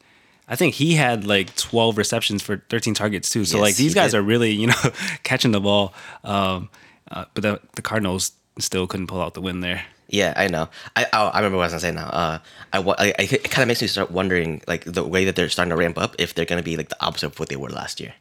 I 0.47 0.55
think 0.55 0.75
he 0.75 0.95
had 0.95 1.25
like 1.25 1.55
12 1.55 1.97
receptions 1.97 2.41
for 2.41 2.63
13 2.69 2.93
targets 2.93 3.29
too. 3.29 3.45
So 3.45 3.57
Yes, 3.57 3.61
like 3.61 3.75
these 3.75 3.93
guys 3.93 4.11
did. 4.11 4.17
are 4.17 4.21
really 4.21 4.51
you 4.51 4.67
know 4.67 4.81
catching 5.23 5.51
the 5.51 5.61
ball, 5.61 5.93
um, 6.23 6.69
uh, 7.11 7.25
but 7.33 7.43
the, 7.43 7.59
the 7.75 7.81
Cardinals 7.81 8.31
still 8.59 8.87
couldn't 8.87 9.07
pull 9.07 9.21
out 9.21 9.33
the 9.33 9.41
win 9.41 9.61
there. 9.61 9.83
Yeah, 10.09 10.33
I 10.37 10.47
know. 10.47 10.69
I 10.95 11.05
oh, 11.11 11.27
I 11.27 11.39
remember 11.39 11.57
what 11.57 11.63
I 11.63 11.73
was 11.73 11.73
gonna 11.73 11.79
say 11.81 11.91
now. 11.91 12.07
Uh, 12.07 12.39
I, 12.73 12.79
I, 12.79 13.07
I 13.19 13.23
it 13.23 13.43
kind 13.51 13.63
of 13.63 13.67
makes 13.67 13.81
me 13.81 13.87
start 13.87 14.09
wondering 14.11 14.61
like 14.67 14.85
the 14.85 15.03
way 15.03 15.25
that 15.25 15.35
they're 15.35 15.49
starting 15.49 15.71
to 15.71 15.75
ramp 15.75 15.97
up 15.97 16.15
if 16.17 16.33
they're 16.33 16.45
gonna 16.45 16.63
be 16.63 16.77
like 16.77 16.89
the 16.89 17.05
opposite 17.05 17.27
of 17.27 17.39
what 17.39 17.49
they 17.49 17.57
were 17.57 17.69
last 17.69 17.99
year, 17.99 18.13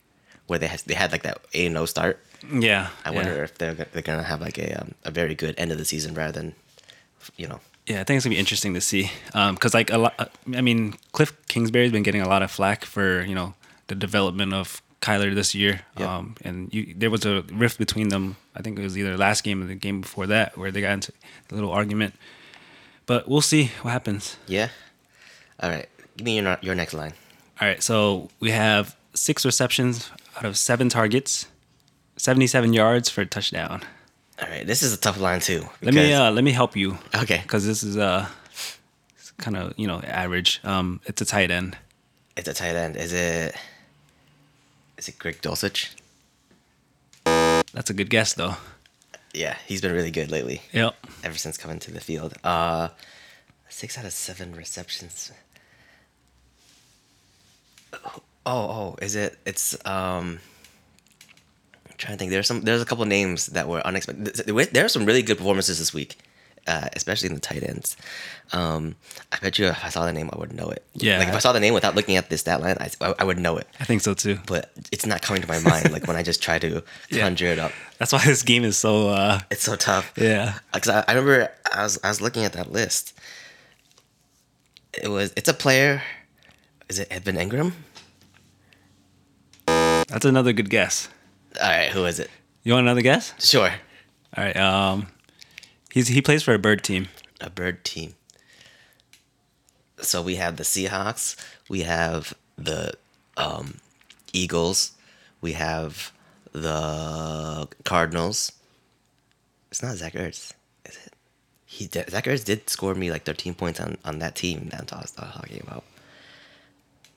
where 0.48 0.58
they 0.58 0.66
had 0.66 0.80
they 0.80 0.94
had 0.94 1.12
like 1.12 1.22
that 1.22 1.38
A 1.54 1.66
and 1.66 1.78
O 1.78 1.86
start. 1.86 2.20
Yeah, 2.52 2.88
I 3.04 3.10
yeah. 3.10 3.16
wonder 3.16 3.44
if 3.44 3.58
they're 3.58 3.74
they're 3.74 4.02
gonna 4.02 4.22
have 4.22 4.40
like 4.40 4.58
a 4.58 4.80
um, 4.80 4.94
a 5.04 5.10
very 5.10 5.34
good 5.34 5.54
end 5.58 5.72
of 5.72 5.78
the 5.78 5.84
season 5.84 6.14
rather 6.14 6.32
than, 6.32 6.54
you 7.36 7.46
know. 7.46 7.60
Yeah, 7.86 8.00
I 8.00 8.04
think 8.04 8.16
it's 8.16 8.24
gonna 8.24 8.34
be 8.34 8.38
interesting 8.40 8.74
to 8.74 8.80
see 8.80 9.10
because 9.32 9.74
like 9.74 9.92
a 9.92 9.98
lot. 9.98 10.32
I 10.54 10.60
mean, 10.60 10.94
Cliff 11.12 11.32
Kingsbury's 11.48 11.92
been 11.92 12.02
getting 12.02 12.22
a 12.22 12.28
lot 12.28 12.42
of 12.42 12.50
flack 12.50 12.84
for 12.84 13.22
you 13.22 13.34
know 13.34 13.54
the 13.86 13.94
development 13.94 14.52
of 14.52 14.82
Kyler 15.00 15.34
this 15.34 15.54
year. 15.54 15.82
Yep. 15.98 16.08
Um, 16.08 16.34
and 16.42 16.72
you, 16.74 16.94
there 16.96 17.10
was 17.10 17.24
a 17.24 17.42
rift 17.52 17.78
between 17.78 18.08
them. 18.08 18.36
I 18.54 18.62
think 18.62 18.78
it 18.78 18.82
was 18.82 18.96
either 18.98 19.16
last 19.16 19.44
game 19.44 19.62
or 19.62 19.66
the 19.66 19.74
game 19.74 20.00
before 20.00 20.26
that 20.26 20.56
where 20.56 20.70
they 20.70 20.80
got 20.80 20.92
into 20.92 21.12
a 21.50 21.54
little 21.54 21.70
argument. 21.70 22.14
But 23.06 23.28
we'll 23.28 23.40
see 23.40 23.70
what 23.82 23.92
happens. 23.92 24.36
Yeah. 24.48 24.68
All 25.60 25.70
right. 25.70 25.88
Give 26.16 26.24
me 26.24 26.40
your 26.40 26.58
your 26.62 26.74
next 26.74 26.94
line. 26.94 27.12
All 27.58 27.66
right, 27.66 27.82
so 27.82 28.28
we 28.38 28.50
have 28.50 28.96
six 29.14 29.46
receptions 29.46 30.10
out 30.36 30.44
of 30.44 30.58
seven 30.58 30.90
targets, 30.90 31.46
77 32.16 32.73
yards 32.73 33.08
for 33.08 33.20
a 33.20 33.26
touchdown. 33.26 33.82
All 34.40 34.49
right. 34.49 34.66
This 34.66 34.82
is 34.82 34.92
a 34.92 34.96
tough 34.96 35.20
line 35.20 35.40
too. 35.40 35.66
Let 35.82 35.94
me 35.94 36.12
uh, 36.12 36.30
let 36.30 36.44
me 36.44 36.52
help 36.52 36.76
you 36.76 36.99
okay. 37.14 37.40
because 37.42 37.66
this 37.66 37.82
is 37.82 37.96
uh 37.96 38.26
kind 39.38 39.56
of 39.56 39.75
you 39.76 39.87
know 39.87 40.00
average. 40.00 40.61
Um, 40.64 41.00
it's 41.04 41.20
a 41.20 41.25
tight 41.25 41.50
end. 41.50 41.76
It's 42.37 42.49
a 42.49 42.54
tight 42.54 42.76
end. 42.76 42.96
Is 42.96 43.12
it? 43.12 43.54
Is 44.99 45.08
it 45.08 45.18
Greg 45.18 45.40
Dulcich? 45.40 45.94
That's 47.25 47.90
a 47.90 47.94
good 47.94 48.11
guess 48.11 48.35
though. 48.35 48.56
Yeah, 49.35 49.56
he's 49.66 49.80
been 49.82 49.92
really 49.92 50.11
good 50.11 50.30
lately. 50.30 50.62
Yep. 50.73 50.94
Ever 51.25 51.37
since 51.37 51.58
coming 51.58 51.78
to 51.80 51.90
the 51.90 52.00
field. 52.00 52.35
Uh, 52.42 52.88
six 53.68 53.99
out 53.99 54.06
of 54.06 54.12
seven 54.12 54.54
receptions. 54.54 55.32
Oh, 57.92 58.20
oh, 58.46 58.96
is 59.02 59.16
it? 59.16 59.38
It's 59.44 59.76
um. 59.87 60.40
I'm 61.96 61.98
trying 61.98 62.14
to 62.14 62.18
think. 62.18 62.30
There's 62.30 62.46
some. 62.46 62.60
There's 62.60 62.82
a 62.82 62.84
couple 62.84 63.04
names 63.06 63.46
that 63.46 63.68
were 63.68 63.80
unexpected. 63.86 64.26
There 64.72 64.84
are 64.84 64.88
some 64.88 65.06
really 65.06 65.22
good 65.22 65.38
performances 65.38 65.78
this 65.78 65.94
week, 65.94 66.18
uh, 66.66 66.88
especially 66.94 67.30
in 67.30 67.34
the 67.34 67.40
tight 67.40 67.62
ends. 67.62 67.96
Um, 68.52 68.96
I 69.32 69.38
bet 69.40 69.58
you 69.58 69.64
if 69.68 69.82
I 69.82 69.88
saw 69.88 70.04
the 70.04 70.12
name, 70.12 70.28
I 70.30 70.38
would 70.38 70.52
know 70.52 70.68
it. 70.68 70.84
Yeah. 70.94 71.18
Like 71.18 71.28
if 71.28 71.34
I 71.34 71.38
saw 71.38 71.52
the 71.54 71.60
name 71.60 71.72
without 71.72 71.94
looking 71.94 72.16
at 72.16 72.28
this 72.28 72.42
stat 72.42 72.60
line, 72.60 72.76
I, 72.78 73.14
I 73.18 73.24
would 73.24 73.38
know 73.38 73.56
it. 73.56 73.66
I 73.80 73.84
think 73.84 74.02
so 74.02 74.12
too. 74.12 74.38
But 74.46 74.70
it's 74.92 75.06
not 75.06 75.22
coming 75.22 75.40
to 75.40 75.48
my 75.48 75.58
mind. 75.60 75.90
like 75.90 76.06
when 76.06 76.16
I 76.16 76.22
just 76.22 76.42
try 76.42 76.58
to 76.58 76.84
Yeah. 77.10 77.22
conjure 77.22 77.46
it 77.46 77.58
up, 77.58 77.72
That's 77.96 78.12
why 78.12 78.22
this 78.26 78.42
game 78.42 78.62
is 78.64 78.76
so 78.76 79.08
uh 79.08 79.40
it's 79.50 79.62
so 79.62 79.74
tough. 79.74 80.12
yeah. 80.18 80.58
Because 80.74 80.90
I, 80.90 81.04
I 81.08 81.12
remember 81.14 81.50
I 81.74 81.82
was 81.82 81.98
I 82.04 82.08
was 82.08 82.20
looking 82.20 82.44
at 82.44 82.52
that 82.52 82.70
list. 82.70 83.18
It 84.92 85.08
was 85.08 85.32
it's 85.34 85.48
a 85.48 85.54
player. 85.54 86.02
Is 86.90 86.98
it 86.98 87.08
Evan 87.10 87.36
Engram? 87.36 87.72
That's 89.66 90.24
another 90.26 90.52
good 90.52 90.68
guess. 90.70 91.08
All 91.60 91.68
right, 91.68 91.90
who 91.90 92.04
is 92.04 92.18
it? 92.20 92.30
You 92.62 92.72
want 92.72 92.84
another 92.86 93.02
guess? 93.02 93.32
Sure, 93.38 93.70
All 94.36 94.44
right. 94.44 94.56
Um, 94.56 95.06
he's 95.90 96.08
he 96.08 96.20
plays 96.20 96.42
for 96.42 96.54
a 96.54 96.58
bird 96.58 96.82
team. 96.82 97.08
a 97.40 97.48
bird 97.50 97.84
team. 97.84 98.14
So 100.00 100.20
we 100.20 100.36
have 100.36 100.56
the 100.56 100.62
Seahawks. 100.64 101.36
We 101.68 101.82
have 101.82 102.34
the 102.58 102.92
um, 103.36 103.78
Eagles. 104.32 104.92
We 105.40 105.52
have 105.52 106.12
the 106.52 107.68
Cardinals. 107.84 108.52
It's 109.70 109.82
not 109.82 109.96
Zach 109.96 110.14
Ertz, 110.14 110.52
is 110.84 110.96
it? 111.06 111.12
He 111.66 111.86
did, 111.86 112.10
Zach 112.10 112.25
Ertz 112.25 112.44
did 112.44 112.68
score 112.70 112.94
me 112.94 113.10
like 113.10 113.25
13 113.25 113.54
points 113.54 113.80
on, 113.80 113.98
on 114.04 114.18
that 114.20 114.34
team 114.34 114.68
that 114.70 114.92
I 114.92 114.96
was 115.00 115.10
talking 115.10 115.60
about. 115.66 115.84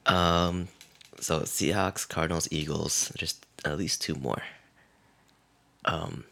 Um, 0.05 0.67
so 1.21 1.41
Seahawks, 1.41 2.07
Cardinals, 2.07 2.47
Eagles. 2.51 3.11
Just 3.17 3.45
at 3.65 3.77
least 3.77 4.01
two 4.01 4.15
more. 4.15 4.41
Um, 5.85 6.23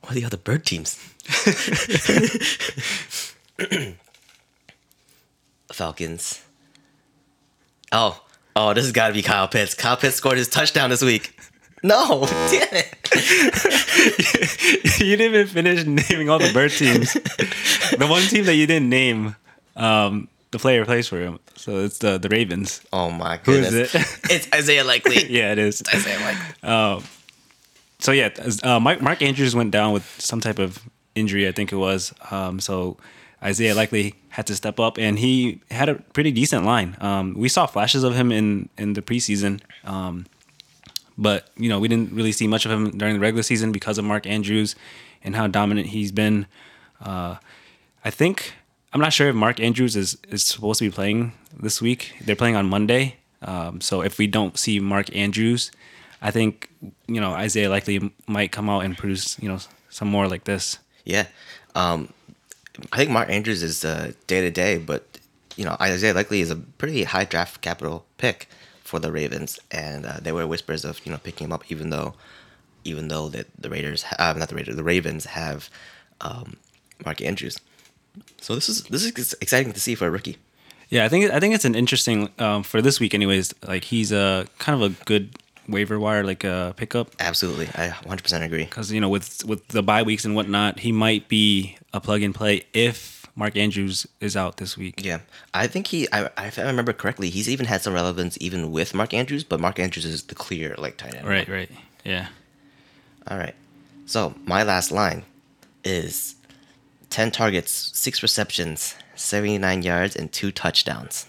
what 0.00 0.12
are 0.12 0.14
the 0.14 0.24
other 0.24 0.36
bird 0.36 0.64
teams? 0.64 0.94
Falcons. 5.72 6.42
Oh, 7.92 8.22
oh, 8.56 8.74
this 8.74 8.84
has 8.84 8.92
got 8.92 9.08
to 9.08 9.14
be 9.14 9.22
Kyle 9.22 9.48
Pitts. 9.48 9.74
Kyle 9.74 9.96
Pitts 9.96 10.16
scored 10.16 10.38
his 10.38 10.48
touchdown 10.48 10.90
this 10.90 11.02
week. 11.02 11.38
No, 11.82 12.26
damn 12.50 12.68
it. 12.72 12.94
you 15.00 15.16
didn't 15.16 15.34
even 15.34 15.46
finish 15.46 15.84
naming 15.84 16.28
all 16.28 16.38
the 16.38 16.52
bird 16.52 16.72
teams. 16.72 17.12
the 17.12 18.06
one 18.08 18.22
team 18.22 18.44
that 18.44 18.54
you 18.54 18.66
didn't 18.66 18.88
name, 18.88 19.36
um, 19.76 20.28
the 20.50 20.58
player 20.58 20.84
plays 20.84 21.08
for 21.08 21.20
him. 21.20 21.38
So 21.56 21.78
it's 21.78 21.98
the 21.98 22.18
the 22.18 22.28
Ravens. 22.28 22.80
Oh 22.92 23.10
my 23.10 23.38
goodness! 23.42 23.70
Who 23.70 23.80
is 23.80 23.94
it? 23.94 24.20
it's 24.30 24.48
Isaiah 24.52 24.84
Likely. 24.84 25.26
yeah, 25.30 25.52
it 25.52 25.58
is. 25.58 25.82
Isaiah 25.94 26.20
Likely. 26.20 26.68
Um, 26.68 27.04
so 27.98 28.12
yeah, 28.12 28.30
uh, 28.62 28.78
Mark, 28.78 29.02
Mark 29.02 29.22
Andrews 29.22 29.54
went 29.56 29.72
down 29.72 29.92
with 29.92 30.04
some 30.20 30.40
type 30.40 30.58
of 30.58 30.88
injury, 31.14 31.48
I 31.48 31.52
think 31.52 31.72
it 31.72 31.76
was. 31.76 32.14
Um, 32.30 32.60
so 32.60 32.96
Isaiah 33.42 33.74
Likely 33.74 34.14
had 34.30 34.46
to 34.46 34.54
step 34.54 34.78
up, 34.78 34.98
and 34.98 35.18
he 35.18 35.60
had 35.70 35.88
a 35.88 35.96
pretty 35.96 36.30
decent 36.30 36.64
line. 36.64 36.96
Um, 37.00 37.34
we 37.34 37.48
saw 37.48 37.66
flashes 37.66 38.04
of 38.04 38.14
him 38.14 38.30
in 38.32 38.68
in 38.78 38.92
the 38.92 39.02
preseason, 39.02 39.60
um, 39.84 40.26
but 41.16 41.50
you 41.56 41.68
know 41.68 41.80
we 41.80 41.88
didn't 41.88 42.12
really 42.12 42.32
see 42.32 42.46
much 42.46 42.64
of 42.64 42.70
him 42.70 42.96
during 42.96 43.14
the 43.14 43.20
regular 43.20 43.42
season 43.42 43.72
because 43.72 43.98
of 43.98 44.04
Mark 44.04 44.26
Andrews 44.26 44.76
and 45.22 45.34
how 45.34 45.46
dominant 45.46 45.88
he's 45.88 46.12
been. 46.12 46.46
Uh, 47.00 47.36
I 48.04 48.10
think 48.10 48.54
I'm 48.92 49.00
not 49.00 49.12
sure 49.12 49.28
if 49.28 49.34
Mark 49.34 49.60
Andrews 49.60 49.96
is 49.96 50.16
is 50.30 50.46
supposed 50.46 50.78
to 50.78 50.86
be 50.86 50.90
playing 50.90 51.32
this 51.52 51.82
week. 51.82 52.14
They're 52.24 52.36
playing 52.36 52.56
on 52.56 52.68
Monday, 52.68 53.16
um, 53.42 53.80
so 53.80 54.00
if 54.00 54.18
we 54.18 54.26
don't 54.26 54.58
see 54.58 54.80
Mark 54.80 55.14
Andrews, 55.14 55.70
I 56.22 56.30
think 56.30 56.70
you 57.06 57.20
know 57.20 57.32
Isaiah 57.32 57.68
Likely 57.68 58.12
might 58.26 58.52
come 58.52 58.70
out 58.70 58.84
and 58.84 58.96
produce 58.96 59.38
you 59.40 59.48
know 59.48 59.58
some 59.90 60.08
more 60.08 60.26
like 60.26 60.44
this. 60.44 60.78
Yeah. 61.04 61.26
Um, 61.74 62.12
I 62.92 62.96
think 62.96 63.10
Mark 63.10 63.28
Andrews 63.28 63.62
is 63.62 63.80
day 64.26 64.40
to 64.40 64.50
day, 64.50 64.78
but 64.78 65.18
you 65.56 65.64
know 65.64 65.76
Isaiah 65.80 66.14
Likely 66.14 66.40
is 66.40 66.50
a 66.50 66.56
pretty 66.56 67.04
high 67.04 67.24
draft 67.24 67.60
capital 67.60 68.06
pick 68.16 68.48
for 68.82 68.98
the 68.98 69.12
Ravens, 69.12 69.60
and 69.70 70.06
uh, 70.06 70.16
there 70.22 70.34
were 70.34 70.46
whispers 70.46 70.84
of 70.84 71.04
you 71.04 71.12
know 71.12 71.18
picking 71.18 71.46
him 71.46 71.52
up, 71.52 71.70
even 71.70 71.90
though, 71.90 72.14
even 72.84 73.08
though 73.08 73.28
that 73.28 73.48
the 73.58 73.68
Raiders, 73.68 74.04
uh, 74.18 74.32
not 74.36 74.48
the 74.48 74.54
Raiders, 74.54 74.76
the 74.76 74.84
Ravens 74.84 75.26
have 75.26 75.68
um, 76.22 76.56
Mark 77.04 77.20
Andrews. 77.20 77.58
So 78.40 78.54
this 78.54 78.68
is 78.68 78.84
this 78.84 79.04
is 79.04 79.34
exciting 79.40 79.72
to 79.72 79.80
see 79.80 79.94
for 79.94 80.06
a 80.06 80.10
rookie. 80.10 80.36
Yeah, 80.90 81.04
I 81.04 81.08
think 81.08 81.30
I 81.30 81.38
think 81.40 81.54
it's 81.54 81.64
an 81.64 81.74
interesting 81.74 82.30
um, 82.38 82.62
for 82.62 82.80
this 82.80 82.98
week, 83.00 83.14
anyways. 83.14 83.54
Like 83.66 83.84
he's 83.84 84.10
a 84.12 84.46
kind 84.58 84.82
of 84.82 84.92
a 84.92 85.04
good 85.04 85.30
waiver 85.68 86.00
wire 86.00 86.24
like 86.24 86.44
a 86.44 86.72
pickup 86.78 87.10
Absolutely, 87.20 87.66
I 87.74 87.88
100% 87.88 88.42
agree. 88.42 88.64
because 88.64 88.90
you 88.90 89.00
know 89.02 89.10
with 89.10 89.44
with 89.44 89.68
the 89.68 89.82
bye 89.82 90.02
weeks 90.02 90.24
and 90.24 90.34
whatnot, 90.34 90.80
he 90.80 90.92
might 90.92 91.28
be 91.28 91.76
a 91.92 92.00
plug 92.00 92.22
and 92.22 92.34
play 92.34 92.64
if 92.72 93.26
Mark 93.36 93.54
Andrews 93.56 94.06
is 94.20 94.34
out 94.34 94.56
this 94.56 94.76
week. 94.78 95.04
Yeah, 95.04 95.20
I 95.52 95.66
think 95.66 95.88
he. 95.88 96.08
I, 96.10 96.30
if 96.46 96.58
I 96.58 96.62
remember 96.62 96.92
correctly, 96.94 97.28
he's 97.30 97.48
even 97.48 97.66
had 97.66 97.82
some 97.82 97.92
relevance 97.92 98.38
even 98.40 98.72
with 98.72 98.94
Mark 98.94 99.12
Andrews, 99.12 99.44
but 99.44 99.60
Mark 99.60 99.78
Andrews 99.78 100.06
is 100.06 100.22
the 100.24 100.34
clear 100.34 100.74
like 100.78 100.96
tight 100.96 101.14
end. 101.14 101.28
Right, 101.28 101.48
right, 101.48 101.70
yeah. 102.04 102.28
All 103.30 103.36
right. 103.36 103.54
So 104.06 104.34
my 104.46 104.62
last 104.62 104.90
line 104.90 105.22
is 105.84 106.34
ten 107.10 107.30
targets, 107.30 107.90
six 107.94 108.22
receptions, 108.22 108.94
seventy 109.14 109.58
nine 109.58 109.82
yards, 109.82 110.16
and 110.16 110.32
two 110.32 110.50
touchdowns. 110.50 111.26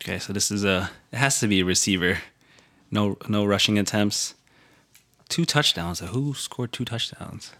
Okay, 0.00 0.18
so 0.18 0.32
this 0.32 0.50
is 0.50 0.64
a 0.64 0.90
it 1.12 1.16
has 1.16 1.40
to 1.40 1.48
be 1.48 1.60
a 1.60 1.64
receiver. 1.64 2.18
No 2.90 3.16
no 3.28 3.44
rushing 3.44 3.78
attempts. 3.78 4.34
Two 5.28 5.44
touchdowns. 5.44 6.00
Who 6.00 6.34
scored 6.34 6.72
two 6.72 6.84
touchdowns? 6.84 7.52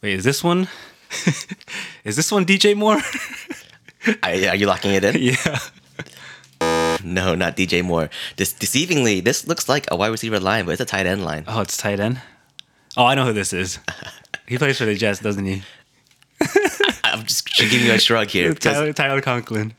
Wait, 0.00 0.14
is 0.14 0.24
this 0.24 0.42
one? 0.42 0.68
is 2.04 2.16
this 2.16 2.32
one 2.32 2.44
DJ 2.44 2.76
Moore? 2.76 2.98
I, 4.22 4.48
are 4.48 4.56
you 4.56 4.66
locking 4.66 4.94
it 4.94 5.04
in? 5.04 5.16
yeah. 5.20 5.58
No, 7.04 7.34
not 7.34 7.56
DJ 7.56 7.84
Moore. 7.84 8.10
This 8.36 8.52
deceivingly, 8.52 9.22
this 9.22 9.46
looks 9.46 9.68
like 9.68 9.86
a 9.90 9.96
wide 9.96 10.08
receiver 10.08 10.40
line, 10.40 10.64
but 10.64 10.72
it's 10.72 10.80
a 10.80 10.84
tight 10.84 11.06
end 11.06 11.24
line. 11.24 11.44
Oh, 11.46 11.60
it's 11.60 11.76
tight 11.76 12.00
end. 12.00 12.20
Oh, 12.96 13.06
I 13.06 13.14
know 13.14 13.26
who 13.26 13.32
this 13.32 13.52
is. 13.52 13.78
He 14.46 14.58
plays 14.58 14.78
for 14.78 14.84
the 14.84 14.94
Jets, 14.94 15.20
doesn't 15.20 15.44
he? 15.44 15.62
I'm 17.22 17.28
just 17.28 17.56
giving 17.56 17.86
you 17.86 17.92
a 17.92 18.00
shrug 18.00 18.26
here. 18.28 18.52
Tyler, 18.52 18.92
Tyler 18.92 19.20
Conklin. 19.20 19.74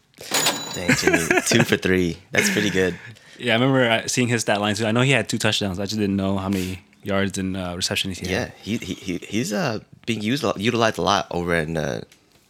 Dang, 0.73 0.95
Jimmy, 0.95 1.19
two 1.45 1.63
for 1.63 1.75
three. 1.75 2.17
That's 2.31 2.49
pretty 2.49 2.69
good. 2.69 2.97
Yeah, 3.37 3.51
I 3.51 3.55
remember 3.55 3.83
uh, 3.83 4.07
seeing 4.07 4.29
his 4.29 4.43
stat 4.43 4.61
line 4.61 4.75
too. 4.75 4.85
I 4.85 4.93
know 4.93 5.01
he 5.01 5.11
had 5.11 5.27
two 5.27 5.37
touchdowns. 5.37 5.77
I 5.77 5.83
just 5.83 5.99
didn't 5.99 6.15
know 6.15 6.37
how 6.37 6.47
many 6.47 6.79
yards 7.03 7.37
and 7.37 7.57
uh, 7.57 7.73
receptions 7.75 8.19
he 8.19 8.27
had. 8.27 8.31
Yeah, 8.31 8.51
he, 8.61 8.77
he, 8.77 8.93
he 8.93 9.17
he's 9.17 9.51
uh 9.51 9.79
being 10.05 10.21
used 10.21 10.45
utilized 10.55 10.97
a 10.97 11.01
lot 11.01 11.27
over 11.31 11.53
in 11.53 11.75
uh, 11.75 12.03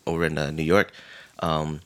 over 0.05 0.25
in 0.25 0.38
uh, 0.38 0.51
New 0.51 0.63
York. 0.63 0.91
Um, 1.39 1.81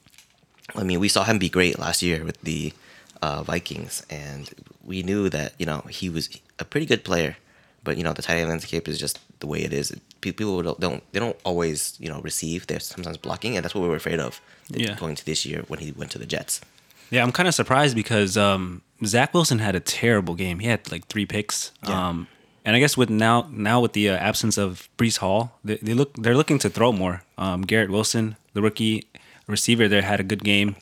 I 0.76 0.84
mean, 0.84 1.00
we 1.00 1.08
saw 1.08 1.24
him 1.24 1.40
be 1.40 1.48
great 1.48 1.80
last 1.80 2.02
year 2.02 2.26
with 2.26 2.42
the 2.42 2.74
uh, 3.22 3.42
Vikings, 3.44 4.06
and 4.10 4.50
we 4.84 5.02
knew 5.02 5.30
that 5.30 5.54
you 5.58 5.66
know 5.66 5.80
he 5.90 6.10
was 6.10 6.30
a 6.60 6.66
pretty 6.66 6.86
good 6.86 7.06
player. 7.06 7.38
But 7.86 7.96
you 7.96 8.04
know, 8.04 8.12
the 8.12 8.22
tight 8.22 8.40
end 8.40 8.50
landscape 8.50 8.90
is 8.90 9.00
just 9.00 9.18
the 9.40 9.48
way 9.48 9.60
it 9.64 9.74
is. 9.74 9.96
People 10.22 10.62
don't, 10.64 10.80
don't 10.80 11.04
they 11.14 11.20
don't 11.20 11.38
always 11.44 11.96
you 12.00 12.10
know 12.10 12.20
receive. 12.22 12.68
They're 12.68 12.80
sometimes 12.80 13.18
blocking, 13.18 13.56
and 13.56 13.64
that's 13.64 13.76
what 13.76 13.82
we 13.82 13.88
were 13.90 13.96
afraid 13.98 14.20
of 14.20 14.42
Yeah. 14.70 14.96
going 14.96 15.16
to 15.16 15.26
this 15.26 15.46
year 15.46 15.64
when 15.68 15.80
he 15.80 15.92
went 15.92 16.12
to 16.12 16.20
the 16.20 16.26
Jets. 16.26 16.62
Yeah, 17.10 17.24
I'm 17.24 17.32
kind 17.32 17.48
of 17.48 17.56
surprised 17.56 17.96
because 17.96 18.36
um, 18.36 18.82
Zach 19.06 19.34
Wilson 19.34 19.60
had 19.60 19.76
a 19.76 19.80
terrible 19.80 20.36
game. 20.36 20.60
He 20.60 20.68
had 20.68 20.92
like 20.92 21.08
three 21.08 21.26
picks. 21.26 21.72
Yeah. 21.88 22.10
Um, 22.10 22.28
and 22.66 22.76
I 22.76 22.80
guess 22.80 22.98
with 22.98 23.10
now 23.10 23.48
now 23.52 23.80
with 23.80 23.94
the 23.94 24.10
uh, 24.10 24.18
absence 24.18 24.58
of 24.58 24.90
Breece 24.98 25.18
Hall, 25.20 25.52
they, 25.64 25.78
they 25.78 25.94
look 25.94 26.12
they're 26.18 26.36
looking 26.36 26.60
to 26.60 26.70
throw 26.70 26.92
more. 26.92 27.22
Um, 27.38 27.62
Garrett 27.62 27.90
Wilson, 27.90 28.36
the 28.54 28.62
rookie 28.62 29.08
receiver 29.48 29.88
there, 29.88 30.02
had 30.02 30.20
a 30.20 30.24
good 30.24 30.44
game. 30.44 30.76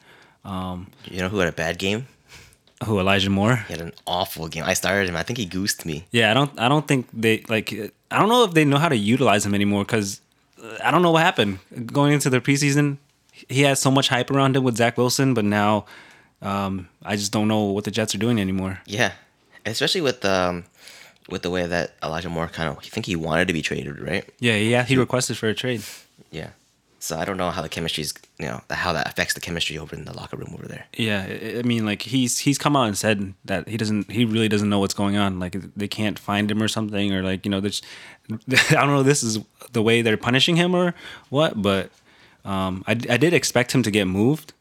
Um, 0.43 0.87
You 1.05 1.19
know 1.19 1.29
who 1.29 1.37
had 1.39 1.49
a 1.49 1.51
bad 1.55 1.77
game? 1.77 2.07
Who 2.85 2.99
Elijah 2.99 3.29
Moore? 3.29 3.57
He 3.67 3.73
had 3.73 3.81
an 3.81 3.93
awful 4.05 4.47
game. 4.47 4.63
I 4.65 4.73
started 4.75 5.09
him. 5.09 5.15
I 5.15 5.23
think 5.23 5.37
he 5.39 5.45
goosed 5.45 5.85
me. 5.85 6.05
Yeah, 6.11 6.31
I 6.31 6.33
don't. 6.33 6.51
I 6.59 6.67
don't 6.69 6.87
think 6.87 7.07
they 7.13 7.43
like. 7.49 7.71
I 8.15 8.19
don't 8.19 8.29
know 8.29 8.45
if 8.45 8.53
they 8.53 8.63
know 8.63 8.77
how 8.77 8.87
to 8.87 8.95
utilize 8.95 9.45
him 9.45 9.53
anymore 9.53 9.83
because 9.83 10.21
I 10.81 10.89
don't 10.89 11.01
know 11.01 11.11
what 11.11 11.23
happened 11.23 11.59
going 11.91 12.13
into 12.13 12.29
the 12.29 12.39
preseason. 12.39 12.97
He 13.49 13.63
had 13.63 13.77
so 13.77 13.91
much 13.91 14.07
hype 14.07 14.31
around 14.31 14.55
him 14.55 14.63
with 14.63 14.77
Zach 14.77 14.97
Wilson, 14.97 15.33
but 15.33 15.43
now 15.43 15.85
um, 16.41 16.87
I 17.03 17.17
just 17.17 17.33
don't 17.33 17.49
know 17.49 17.65
what 17.65 17.83
the 17.83 17.91
Jets 17.91 18.15
are 18.15 18.17
doing 18.17 18.39
anymore. 18.39 18.79
Yeah, 18.85 19.11
especially 19.65 19.99
with 19.99 20.23
um, 20.23 20.63
with 21.27 21.41
the 21.41 21.49
way 21.49 21.67
that 21.67 21.95
Elijah 22.01 22.29
Moore 22.29 22.47
kind 22.47 22.69
of. 22.69 22.77
I 22.77 22.87
think 22.87 23.05
he 23.05 23.17
wanted 23.17 23.49
to 23.49 23.53
be 23.53 23.61
traded, 23.61 23.99
right? 23.99 24.23
Yeah, 24.39 24.55
yeah. 24.55 24.83
He 24.83 24.95
requested 24.95 25.37
for 25.37 25.49
a 25.49 25.53
trade. 25.53 25.83
Yeah. 26.31 26.51
So 27.05 27.19
I 27.19 27.23
don't 27.23 27.37
know 27.37 27.51
how 27.51 27.61
the 27.61 27.69
chemistry's, 27.69 28.15
you 28.39 28.47
know, 28.47 28.61
how 28.71 28.91
that 28.93 29.07
affects 29.07 29.35
the 29.35 29.39
chemistry 29.39 29.77
over 29.77 29.95
in 29.95 30.05
the 30.05 30.17
locker 30.17 30.37
room 30.37 30.49
over 30.55 30.67
there. 30.67 30.87
Yeah, 30.97 31.27
I 31.59 31.61
mean, 31.61 31.85
like 31.85 32.01
he's 32.01 32.39
he's 32.39 32.57
come 32.57 32.75
out 32.75 32.87
and 32.87 32.97
said 32.97 33.35
that 33.45 33.67
he 33.67 33.77
doesn't, 33.77 34.09
he 34.09 34.25
really 34.25 34.49
doesn't 34.49 34.69
know 34.69 34.79
what's 34.79 34.95
going 34.95 35.15
on. 35.15 35.39
Like 35.39 35.55
they 35.75 35.87
can't 35.87 36.17
find 36.17 36.49
him 36.49 36.63
or 36.63 36.67
something, 36.67 37.13
or 37.13 37.21
like 37.21 37.45
you 37.45 37.51
know, 37.51 37.59
there's, 37.59 37.83
I 38.31 38.73
don't 38.73 38.87
know, 38.87 39.03
this 39.03 39.21
is 39.21 39.37
the 39.71 39.83
way 39.83 40.01
they're 40.01 40.17
punishing 40.17 40.55
him 40.55 40.73
or 40.73 40.95
what, 41.29 41.61
but 41.61 41.91
um, 42.43 42.83
I 42.87 42.93
I 42.93 43.17
did 43.17 43.35
expect 43.35 43.71
him 43.73 43.83
to 43.83 43.91
get 43.91 44.05
moved 44.05 44.53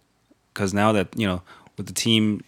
because 0.52 0.74
now 0.74 0.92
that 0.92 1.08
you 1.16 1.26
know 1.26 1.40
with 1.78 1.86
the 1.86 1.94
team, 1.94 2.44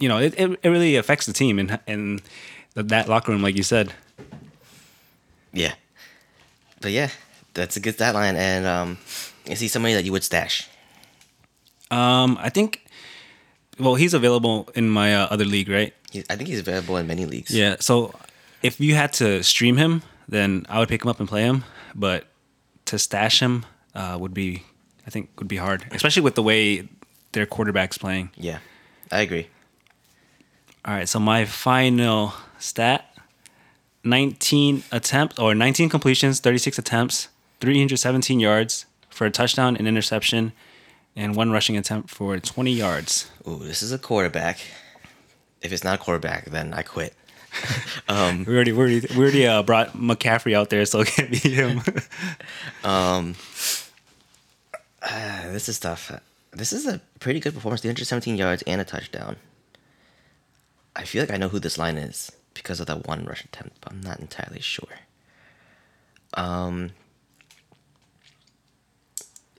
you 0.00 0.08
know, 0.08 0.18
it, 0.18 0.34
it, 0.36 0.58
it 0.60 0.68
really 0.68 0.96
affects 0.96 1.24
the 1.24 1.32
team 1.32 1.60
and 1.60 1.78
and 1.86 2.20
that 2.74 3.08
locker 3.08 3.30
room, 3.30 3.42
like 3.42 3.56
you 3.56 3.62
said. 3.62 3.92
Yeah. 5.52 5.74
But 6.80 6.90
yeah, 6.90 7.10
that's 7.58 7.76
a 7.76 7.80
good 7.80 7.94
stat 7.94 8.14
line. 8.14 8.36
And 8.36 8.66
um, 8.66 8.98
is 9.46 9.60
he 9.60 9.68
somebody 9.68 9.94
that 9.94 10.04
you 10.04 10.12
would 10.12 10.24
stash? 10.24 10.68
Um, 11.90 12.38
I 12.40 12.48
think. 12.48 12.84
Well, 13.78 13.94
he's 13.94 14.14
available 14.14 14.68
in 14.74 14.88
my 14.90 15.14
uh, 15.14 15.28
other 15.30 15.44
league, 15.44 15.68
right? 15.68 15.94
He, 16.10 16.24
I 16.28 16.34
think 16.36 16.48
he's 16.48 16.58
available 16.58 16.96
in 16.96 17.06
many 17.06 17.26
leagues. 17.26 17.50
Yeah. 17.54 17.76
So 17.78 18.12
if 18.62 18.80
you 18.80 18.94
had 18.94 19.12
to 19.14 19.42
stream 19.44 19.76
him, 19.76 20.02
then 20.28 20.66
I 20.68 20.80
would 20.80 20.88
pick 20.88 21.02
him 21.04 21.08
up 21.08 21.20
and 21.20 21.28
play 21.28 21.42
him. 21.42 21.64
But 21.94 22.26
to 22.86 22.98
stash 22.98 23.40
him 23.40 23.66
uh, 23.94 24.16
would 24.18 24.34
be, 24.34 24.64
I 25.06 25.10
think, 25.10 25.30
would 25.38 25.48
be 25.48 25.56
hard, 25.56 25.84
especially 25.92 26.22
with 26.22 26.34
the 26.34 26.42
way 26.42 26.88
their 27.32 27.46
quarterback's 27.46 27.98
playing. 27.98 28.30
Yeah, 28.36 28.58
I 29.12 29.20
agree. 29.20 29.48
All 30.84 30.94
right. 30.94 31.08
So 31.08 31.18
my 31.20 31.44
final 31.44 32.32
stat: 32.58 33.16
19 34.04 34.84
attempts 34.90 35.38
or 35.38 35.54
19 35.54 35.88
completions, 35.88 36.40
36 36.40 36.78
attempts, 36.78 37.28
317 37.60 38.40
yards 38.40 38.86
for 39.10 39.26
a 39.26 39.30
touchdown, 39.30 39.76
an 39.76 39.86
interception, 39.86 40.52
and 41.16 41.34
one 41.34 41.50
rushing 41.50 41.76
attempt 41.76 42.10
for 42.10 42.38
20 42.38 42.70
yards. 42.72 43.30
Ooh, 43.46 43.58
this 43.58 43.82
is 43.82 43.92
a 43.92 43.98
quarterback. 43.98 44.60
If 45.60 45.72
it's 45.72 45.82
not 45.82 45.96
a 45.96 46.02
quarterback, 46.02 46.46
then 46.46 46.72
I 46.72 46.82
quit. 46.82 47.14
um, 48.08 48.44
We 48.46 48.54
already 48.54 48.72
we 48.72 48.78
already, 48.78 49.06
we 49.10 49.16
already 49.22 49.46
uh, 49.46 49.62
brought 49.62 49.94
McCaffrey 49.94 50.54
out 50.54 50.70
there, 50.70 50.84
so 50.84 51.00
it 51.00 51.08
can't 51.08 51.30
be 51.30 51.38
him. 51.38 51.80
um, 52.84 53.34
uh, 55.02 55.50
this 55.50 55.68
is 55.68 55.80
tough. 55.80 56.12
This 56.52 56.72
is 56.72 56.86
a 56.86 57.00
pretty 57.18 57.40
good 57.40 57.54
performance 57.54 57.80
317 57.80 58.36
yards 58.36 58.62
and 58.66 58.80
a 58.80 58.84
touchdown. 58.84 59.36
I 60.94 61.04
feel 61.04 61.22
like 61.22 61.30
I 61.30 61.36
know 61.36 61.48
who 61.48 61.58
this 61.58 61.78
line 61.78 61.96
is 61.96 62.30
because 62.54 62.80
of 62.80 62.86
that 62.86 63.06
one 63.06 63.24
rush 63.24 63.44
attempt, 63.44 63.76
but 63.80 63.92
I'm 63.92 64.00
not 64.00 64.20
entirely 64.20 64.60
sure. 64.60 64.88
Um, 66.34 66.90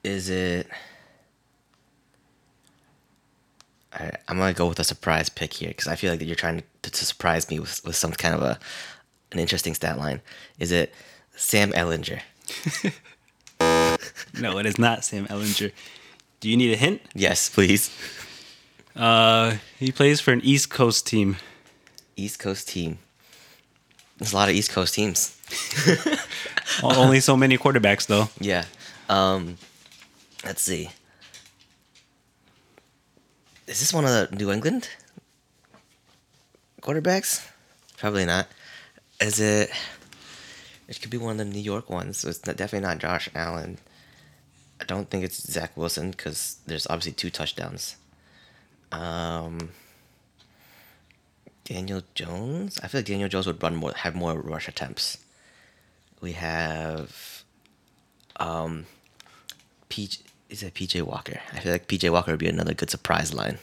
is 0.03 0.29
it? 0.29 0.68
I, 3.94 4.12
I'm 4.27 4.38
gonna 4.38 4.53
go 4.53 4.68
with 4.68 4.79
a 4.79 4.84
surprise 4.84 5.29
pick 5.29 5.53
here 5.53 5.70
because 5.70 5.88
I 5.88 5.96
feel 5.96 6.12
like 6.12 6.20
that 6.20 6.25
you're 6.25 6.36
trying 6.36 6.63
to, 6.84 6.91
to 6.91 7.06
surprise 7.06 7.50
me 7.50 7.60
with, 7.60 7.84
with 7.86 7.96
some 7.96 8.12
kind 8.12 8.36
of 8.36 8.41
a 8.41 8.60
an 9.32 9.39
interesting 9.39 9.74
stat 9.74 9.98
line. 9.98 10.22
Is 10.60 10.72
it 10.72 10.94
Sam 11.36 11.72
Ehlinger? 11.72 12.22
no, 14.39 14.58
it 14.58 14.65
is 14.65 14.79
not 14.79 15.06
Sam 15.06 15.27
Ehlinger. 15.27 15.72
Do 16.39 16.50
you 16.50 16.58
need 16.58 16.74
a 16.74 16.77
hint? 16.77 17.01
Yes, 17.13 17.50
please. 17.50 17.91
Uh, 18.96 19.58
he 19.77 19.91
plays 19.91 20.20
for 20.20 20.32
an 20.32 20.41
East 20.44 20.69
Coast 20.69 21.06
team. 21.06 21.38
East 22.15 22.39
Coast 22.39 22.67
team. 22.67 22.97
There's 24.17 24.34
a 24.34 24.36
lot 24.36 24.50
of 24.50 24.56
East 24.56 24.71
Coast 24.71 24.93
teams. 24.93 25.36
Only 26.84 27.19
so 27.19 27.38
many 27.38 27.58
quarterbacks, 27.58 28.08
though. 28.08 28.30
Yeah. 28.39 28.65
Um, 29.10 29.58
let's 30.45 30.62
see. 30.62 30.89
Is 33.67 33.80
this 33.80 33.93
one 33.93 34.06
of 34.06 34.12
the 34.12 34.36
New 34.36 34.52
England 34.52 34.89
quarterbacks? 36.82 37.47
Probably 37.97 38.25
not. 38.25 38.47
Is 39.21 39.39
it? 39.39 39.69
It 40.88 41.02
could 41.02 41.12
be 41.12 41.17
one 41.17 41.34
of 41.34 41.38
the 41.38 41.45
New 41.45 41.60
York 41.60 41.89
ones. 41.89 42.19
So 42.19 42.30
it's 42.30 42.39
definitely 42.39 42.80
not 42.80 42.97
Josh 42.97 43.30
Allen. 43.36 43.78
I 44.82 44.86
don't 44.86 45.10
think 45.10 45.23
it's 45.23 45.52
Zach 45.52 45.75
Wilson 45.78 46.12
because 46.12 46.58
there's 46.65 46.88
obviously 46.88 47.12
two 47.12 47.30
touchdowns. 47.30 47.97
Um, 48.91 49.69
Daniel 51.63 52.02
Jones. 52.15 52.80
I 52.82 52.88
feel 52.88 52.99
like 52.99 53.06
Daniel 53.06 53.30
Jones 53.30 53.45
would 53.45 53.62
run 53.62 53.75
more, 53.75 53.93
have 53.93 54.15
more 54.15 54.39
rush 54.39 54.67
attempts. 54.67 55.17
We 56.21 56.32
have, 56.34 57.43
um. 58.38 58.86
Is 60.50 60.64
it 60.64 60.74
PJ 60.74 61.02
Walker? 61.04 61.40
I 61.54 61.60
feel 61.60 61.72
like 61.72 61.88
PJ 61.88 62.12
Walker 62.12 62.32
would 62.32 62.40
be 62.40 62.48
another 62.48 62.74
good 62.74 62.90
surprise 62.90 63.34
line. 63.34 63.60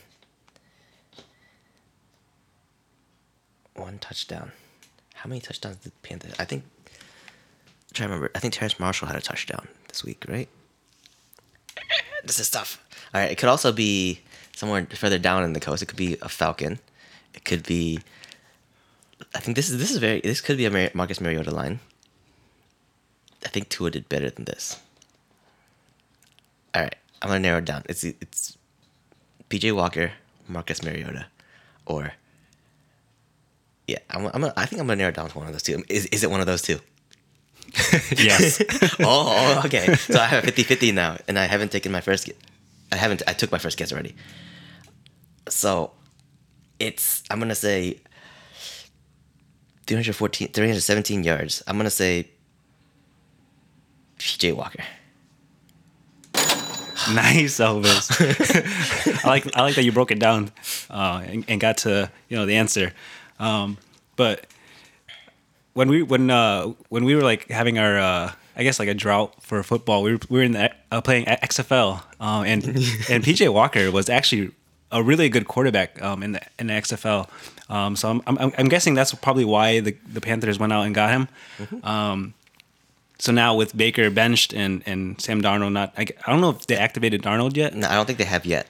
One 3.74 3.98
touchdown. 3.98 4.52
How 5.14 5.28
many 5.28 5.40
touchdowns 5.40 5.76
did 5.78 5.92
Panthers? 6.02 6.34
I 6.38 6.44
think. 6.44 6.64
Trying 7.92 8.08
to 8.08 8.14
remember. 8.14 8.30
I 8.34 8.38
think 8.38 8.54
Terrace 8.54 8.78
Marshall 8.78 9.08
had 9.08 9.16
a 9.16 9.20
touchdown 9.20 9.68
this 9.88 10.04
week, 10.04 10.24
right? 10.28 10.48
This 12.24 12.40
is 12.40 12.50
tough. 12.50 12.84
All 13.14 13.20
right, 13.20 13.30
it 13.30 13.38
could 13.38 13.48
also 13.48 13.70
be 13.70 14.20
somewhere 14.56 14.84
further 14.96 15.18
down 15.18 15.44
in 15.44 15.52
the 15.52 15.60
coast. 15.60 15.80
It 15.80 15.86
could 15.86 15.96
be 15.96 16.16
a 16.20 16.28
Falcon. 16.28 16.80
It 17.34 17.44
could 17.44 17.62
be. 17.62 18.00
I 19.32 19.38
think 19.38 19.54
this 19.54 19.70
is 19.70 19.78
this 19.78 19.92
is 19.92 19.98
very. 19.98 20.20
This 20.20 20.40
could 20.40 20.56
be 20.56 20.64
a 20.64 20.70
Mar- 20.70 20.90
Marcus 20.92 21.20
Mariota 21.20 21.52
line. 21.52 21.78
I 23.44 23.48
think 23.48 23.68
Tua 23.68 23.92
did 23.92 24.08
better 24.08 24.28
than 24.28 24.44
this. 24.44 24.80
All 26.76 26.82
right, 26.82 26.94
I'm 27.22 27.28
gonna 27.28 27.40
narrow 27.40 27.58
it 27.58 27.64
down. 27.64 27.84
It's 27.88 28.04
it's 28.04 28.58
PJ 29.48 29.74
Walker, 29.74 30.12
Marcus 30.46 30.82
Mariota, 30.82 31.24
or 31.86 32.12
yeah, 33.86 33.98
I'm, 34.10 34.26
I'm 34.26 34.42
gonna, 34.42 34.52
I 34.58 34.66
think 34.66 34.80
I'm 34.80 34.86
gonna 34.86 34.96
narrow 34.96 35.08
it 35.08 35.14
down 35.14 35.30
to 35.30 35.38
one 35.38 35.46
of 35.46 35.54
those 35.54 35.62
two. 35.62 35.82
Is 35.88 36.04
is 36.06 36.22
it 36.22 36.30
one 36.30 36.40
of 36.40 36.46
those 36.46 36.60
two? 36.60 36.78
yes. 38.18 38.60
oh, 39.00 39.00
oh, 39.00 39.62
okay. 39.64 39.94
So 39.94 40.20
I 40.20 40.26
have 40.26 40.44
a 40.44 40.52
50-50 40.52 40.92
now, 40.92 41.16
and 41.26 41.38
I 41.38 41.46
haven't 41.46 41.72
taken 41.72 41.92
my 41.92 42.02
first. 42.02 42.26
gu- 42.26 42.34
I 42.92 42.96
haven't. 42.96 43.22
I 43.26 43.32
took 43.32 43.50
my 43.50 43.58
first 43.58 43.78
guess 43.78 43.90
already. 43.90 44.14
So, 45.48 45.92
it's. 46.78 47.22
I'm 47.30 47.38
gonna 47.38 47.54
say. 47.54 48.00
314, 49.86 50.48
317 50.48 51.24
yards. 51.24 51.62
I'm 51.66 51.78
gonna 51.78 51.88
say. 51.88 52.28
PJ 54.18 54.54
Walker. 54.54 54.82
nice, 57.14 57.58
Elvis. 57.58 58.10
I 59.24 59.28
like 59.28 59.56
I 59.56 59.62
like 59.62 59.74
that 59.76 59.84
you 59.84 59.92
broke 59.92 60.10
it 60.10 60.18
down 60.18 60.50
uh, 60.90 61.22
and, 61.26 61.44
and 61.48 61.60
got 61.60 61.78
to 61.78 62.10
you 62.28 62.36
know 62.36 62.46
the 62.46 62.56
answer. 62.56 62.92
Um, 63.38 63.78
but 64.16 64.46
when 65.74 65.88
we 65.88 66.02
when 66.02 66.30
uh, 66.30 66.72
when 66.88 67.04
we 67.04 67.14
were 67.14 67.22
like 67.22 67.48
having 67.48 67.78
our 67.78 67.98
uh, 67.98 68.32
I 68.56 68.62
guess 68.62 68.78
like 68.78 68.88
a 68.88 68.94
drought 68.94 69.42
for 69.42 69.62
football, 69.62 70.02
we 70.02 70.12
were, 70.12 70.18
we 70.30 70.38
were 70.38 70.44
in 70.44 70.52
the, 70.52 70.72
uh, 70.90 71.00
playing 71.02 71.26
XFL, 71.26 72.02
um, 72.20 72.44
and 72.44 72.64
and 73.10 73.22
PJ 73.22 73.52
Walker 73.52 73.90
was 73.90 74.08
actually 74.08 74.52
a 74.90 75.02
really 75.02 75.28
good 75.28 75.46
quarterback 75.46 76.00
um, 76.02 76.22
in 76.22 76.32
the 76.32 76.40
in 76.58 76.68
the 76.68 76.72
XFL. 76.72 77.28
Um, 77.68 77.96
so 77.96 78.10
I'm, 78.10 78.22
I'm 78.26 78.52
I'm 78.56 78.68
guessing 78.68 78.94
that's 78.94 79.14
probably 79.14 79.44
why 79.44 79.80
the 79.80 79.96
the 80.10 80.20
Panthers 80.20 80.58
went 80.58 80.72
out 80.72 80.86
and 80.86 80.94
got 80.94 81.10
him. 81.10 81.28
Um, 81.84 82.34
so 83.18 83.32
now 83.32 83.54
with 83.54 83.76
Baker 83.76 84.10
benched 84.10 84.52
and, 84.52 84.82
and 84.86 85.20
Sam 85.20 85.40
Darnold 85.42 85.72
not, 85.72 85.92
I, 85.96 86.02
I 86.26 86.30
don't 86.32 86.40
know 86.40 86.50
if 86.50 86.66
they 86.66 86.76
activated 86.76 87.22
Darnold 87.22 87.56
yet. 87.56 87.74
No, 87.74 87.88
I 87.88 87.94
don't 87.94 88.06
think 88.06 88.18
they 88.18 88.24
have 88.24 88.44
yet. 88.46 88.66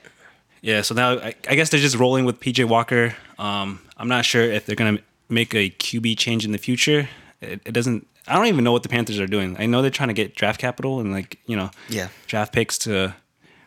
Yeah, 0.62 0.82
so 0.82 0.94
now 0.94 1.18
I, 1.18 1.34
I 1.48 1.54
guess 1.54 1.70
they're 1.70 1.80
just 1.80 1.96
rolling 1.96 2.24
with 2.24 2.40
PJ 2.40 2.64
Walker. 2.68 3.14
Um, 3.38 3.80
I'm 3.96 4.08
not 4.08 4.24
sure 4.24 4.42
if 4.42 4.66
they're 4.66 4.76
gonna 4.76 4.98
make 5.28 5.54
a 5.54 5.70
QB 5.70 6.16
change 6.18 6.44
in 6.44 6.52
the 6.52 6.58
future. 6.58 7.08
It, 7.40 7.60
it 7.64 7.72
doesn't. 7.72 8.06
I 8.28 8.34
don't 8.34 8.46
even 8.46 8.64
know 8.64 8.72
what 8.72 8.82
the 8.82 8.88
Panthers 8.88 9.20
are 9.20 9.26
doing. 9.28 9.56
I 9.60 9.66
know 9.66 9.82
they're 9.82 9.90
trying 9.90 10.08
to 10.08 10.14
get 10.14 10.34
draft 10.34 10.60
capital 10.60 10.98
and 11.00 11.12
like 11.12 11.38
you 11.46 11.54
know 11.56 11.70
Yeah. 11.88 12.08
draft 12.26 12.52
picks 12.52 12.78
to, 12.78 13.14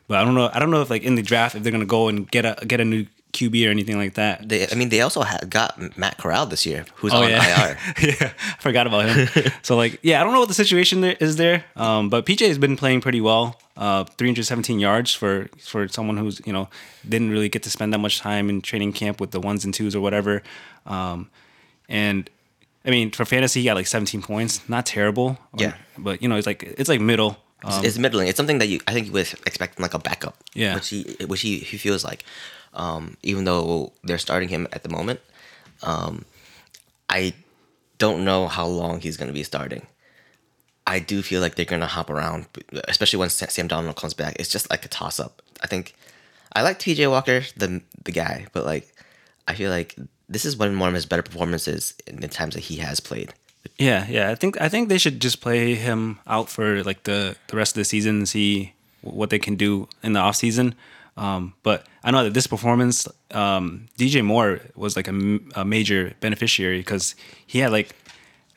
but 0.07 0.17
I 0.17 0.25
don't 0.25 0.35
know. 0.35 0.49
I 0.53 0.59
don't 0.59 0.71
know 0.71 0.81
if 0.81 0.89
like 0.89 1.03
in 1.03 1.15
the 1.15 1.21
draft 1.21 1.55
if 1.55 1.63
they're 1.63 1.71
gonna 1.71 1.85
go 1.85 2.09
and 2.09 2.29
get 2.29 2.43
a 2.45 2.65
get 2.65 2.81
a 2.81 2.85
new 2.85 3.05
QB 3.33 3.67
or 3.67 3.69
anything 3.69 3.97
like 3.97 4.15
that. 4.15 4.47
They, 4.47 4.67
I 4.67 4.75
mean, 4.75 4.89
they 4.89 5.01
also 5.01 5.21
had, 5.21 5.49
got 5.49 5.97
Matt 5.97 6.17
Corral 6.17 6.45
this 6.45 6.65
year, 6.65 6.85
who's 6.95 7.13
Oh 7.13 7.23
on 7.23 7.29
yeah, 7.29 7.67
IR. 7.67 7.77
yeah. 8.01 8.33
I 8.39 8.61
forgot 8.61 8.87
about 8.87 9.07
him. 9.07 9.51
so 9.61 9.75
like, 9.75 9.99
yeah, 10.01 10.19
I 10.19 10.23
don't 10.23 10.33
know 10.33 10.39
what 10.39 10.47
the 10.47 10.55
situation 10.55 11.01
there 11.01 11.15
is 11.19 11.35
there, 11.35 11.65
um, 11.75 12.09
but 12.09 12.25
PJ 12.25 12.47
has 12.47 12.57
been 12.57 12.75
playing 12.75 13.01
pretty 13.01 13.21
well. 13.21 13.59
Uh, 13.77 14.03
317 14.03 14.79
yards 14.79 15.13
for 15.13 15.47
for 15.57 15.87
someone 15.87 16.17
who's 16.17 16.41
you 16.45 16.51
know 16.51 16.67
didn't 17.07 17.29
really 17.29 17.47
get 17.47 17.63
to 17.63 17.69
spend 17.69 17.93
that 17.93 17.99
much 17.99 18.19
time 18.19 18.49
in 18.49 18.61
training 18.61 18.91
camp 18.91 19.21
with 19.21 19.31
the 19.31 19.39
ones 19.39 19.63
and 19.63 19.73
twos 19.73 19.95
or 19.95 20.01
whatever. 20.01 20.43
Um, 20.85 21.29
and 21.87 22.29
I 22.83 22.89
mean, 22.89 23.11
for 23.11 23.25
fantasy, 23.25 23.61
he 23.61 23.65
got 23.65 23.75
like 23.75 23.87
17 23.87 24.21
points. 24.21 24.67
Not 24.67 24.85
terrible. 24.85 25.37
Yeah. 25.55 25.75
but 25.97 26.21
you 26.21 26.27
know, 26.27 26.35
it's 26.35 26.47
like 26.47 26.63
it's 26.63 26.89
like 26.89 26.99
middle. 26.99 27.37
Um, 27.63 27.83
it's 27.83 27.97
middling. 27.97 28.27
It's 28.27 28.37
something 28.37 28.59
that 28.59 28.67
you 28.67 28.79
I 28.87 28.93
think 28.93 29.07
you 29.07 29.13
would 29.13 29.31
expect 29.45 29.79
like 29.79 29.93
a 29.93 29.99
backup. 29.99 30.35
Yeah. 30.53 30.75
Which 30.75 30.89
he 30.89 31.15
which 31.25 31.41
he, 31.41 31.59
he 31.59 31.77
feels 31.77 32.03
like. 32.03 32.23
Um, 32.73 33.17
even 33.23 33.45
though 33.45 33.93
they're 34.03 34.17
starting 34.17 34.49
him 34.49 34.67
at 34.71 34.83
the 34.83 34.89
moment, 34.89 35.19
um, 35.83 36.25
I 37.09 37.33
don't 37.97 38.23
know 38.23 38.47
how 38.47 38.65
long 38.65 39.01
he's 39.01 39.17
gonna 39.17 39.33
be 39.33 39.43
starting. 39.43 39.85
I 40.85 40.99
do 40.99 41.21
feel 41.21 41.41
like 41.41 41.55
they're 41.55 41.65
gonna 41.65 41.87
hop 41.87 42.09
around, 42.09 42.47
especially 42.87 43.19
when 43.19 43.29
Sam 43.29 43.67
Darnold 43.67 43.95
comes 43.95 44.13
back. 44.13 44.35
It's 44.39 44.49
just 44.49 44.69
like 44.69 44.85
a 44.85 44.89
toss 44.89 45.19
up. 45.19 45.41
I 45.61 45.67
think 45.67 45.95
I 46.53 46.61
like 46.61 46.79
T.J. 46.79 47.07
Walker, 47.07 47.41
the 47.57 47.81
the 48.03 48.11
guy, 48.11 48.47
but 48.53 48.65
like 48.65 48.93
I 49.47 49.53
feel 49.55 49.71
like 49.71 49.95
this 50.27 50.45
is 50.45 50.55
one 50.57 50.81
of 50.81 50.93
his 50.93 51.05
better 51.05 51.23
performances 51.23 51.93
in 52.07 52.21
the 52.21 52.27
times 52.27 52.53
that 52.53 52.61
he 52.61 52.77
has 52.77 52.99
played. 52.99 53.33
Yeah, 53.77 54.05
yeah. 54.07 54.29
I 54.29 54.35
think 54.35 54.59
I 54.61 54.69
think 54.69 54.89
they 54.89 54.97
should 54.97 55.19
just 55.19 55.41
play 55.41 55.75
him 55.75 56.19
out 56.27 56.49
for 56.49 56.83
like 56.83 57.03
the 57.03 57.35
the 57.47 57.57
rest 57.57 57.75
of 57.75 57.81
the 57.81 57.85
season 57.85 58.17
and 58.17 58.29
see 58.29 58.73
what 59.01 59.29
they 59.29 59.39
can 59.39 59.55
do 59.55 59.87
in 60.03 60.13
the 60.13 60.19
off 60.19 60.35
season. 60.35 60.75
Um, 61.19 61.53
but 61.63 61.85
I 62.03 62.11
know 62.11 62.23
that 62.23 62.33
this 62.33 62.47
performance, 62.47 63.07
um, 63.31 63.87
DJ 63.97 64.23
Moore 64.23 64.59
was 64.75 64.95
like 64.95 65.07
a, 65.07 65.15
m- 65.15 65.49
a 65.55 65.63
major 65.65 66.13
beneficiary 66.21 66.79
because 66.79 67.15
he 67.45 67.59
had 67.59 67.71
like 67.71 67.89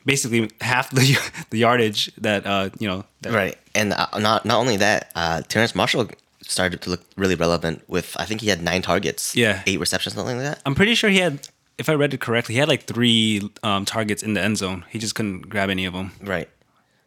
basically 0.05 0.49
half 0.61 0.89
the 0.91 1.17
the 1.49 1.57
yardage 1.59 2.11
that 2.17 2.45
uh, 2.45 2.69
you 2.79 2.87
know. 2.87 3.03
That, 3.21 3.33
Right, 3.33 3.57
and 3.75 3.93
uh, 3.93 4.07
not 4.19 4.45
not 4.45 4.57
only 4.59 4.77
that, 4.77 5.11
uh, 5.15 5.41
Terrace 5.47 5.75
Marshall 5.75 6.07
started 6.41 6.81
to 6.81 6.89
look 6.89 7.01
really 7.15 7.35
relevant 7.35 7.81
with 7.87 8.15
I 8.19 8.25
think 8.25 8.41
he 8.41 8.49
had 8.49 8.61
nine 8.61 8.81
targets, 8.81 9.35
Yeah. 9.35 9.61
eight 9.65 9.79
receptions, 9.79 10.15
something 10.15 10.37
like 10.37 10.45
that. 10.45 10.61
I'm 10.65 10.75
pretty 10.75 10.93
sure 10.95 11.09
he 11.09 11.19
had, 11.19 11.47
if 11.77 11.87
I 11.89 11.93
read 11.95 12.13
it 12.13 12.19
correctly, 12.19 12.55
he 12.55 12.59
had 12.59 12.67
like 12.67 12.83
three 12.83 13.49
um, 13.63 13.85
targets 13.85 14.21
in 14.23 14.33
the 14.33 14.41
end 14.41 14.57
zone. 14.57 14.83
He 14.89 14.99
just 14.99 15.15
couldn't 15.15 15.47
grab 15.49 15.69
any 15.69 15.85
of 15.85 15.93
them. 15.93 16.11
Right, 16.21 16.49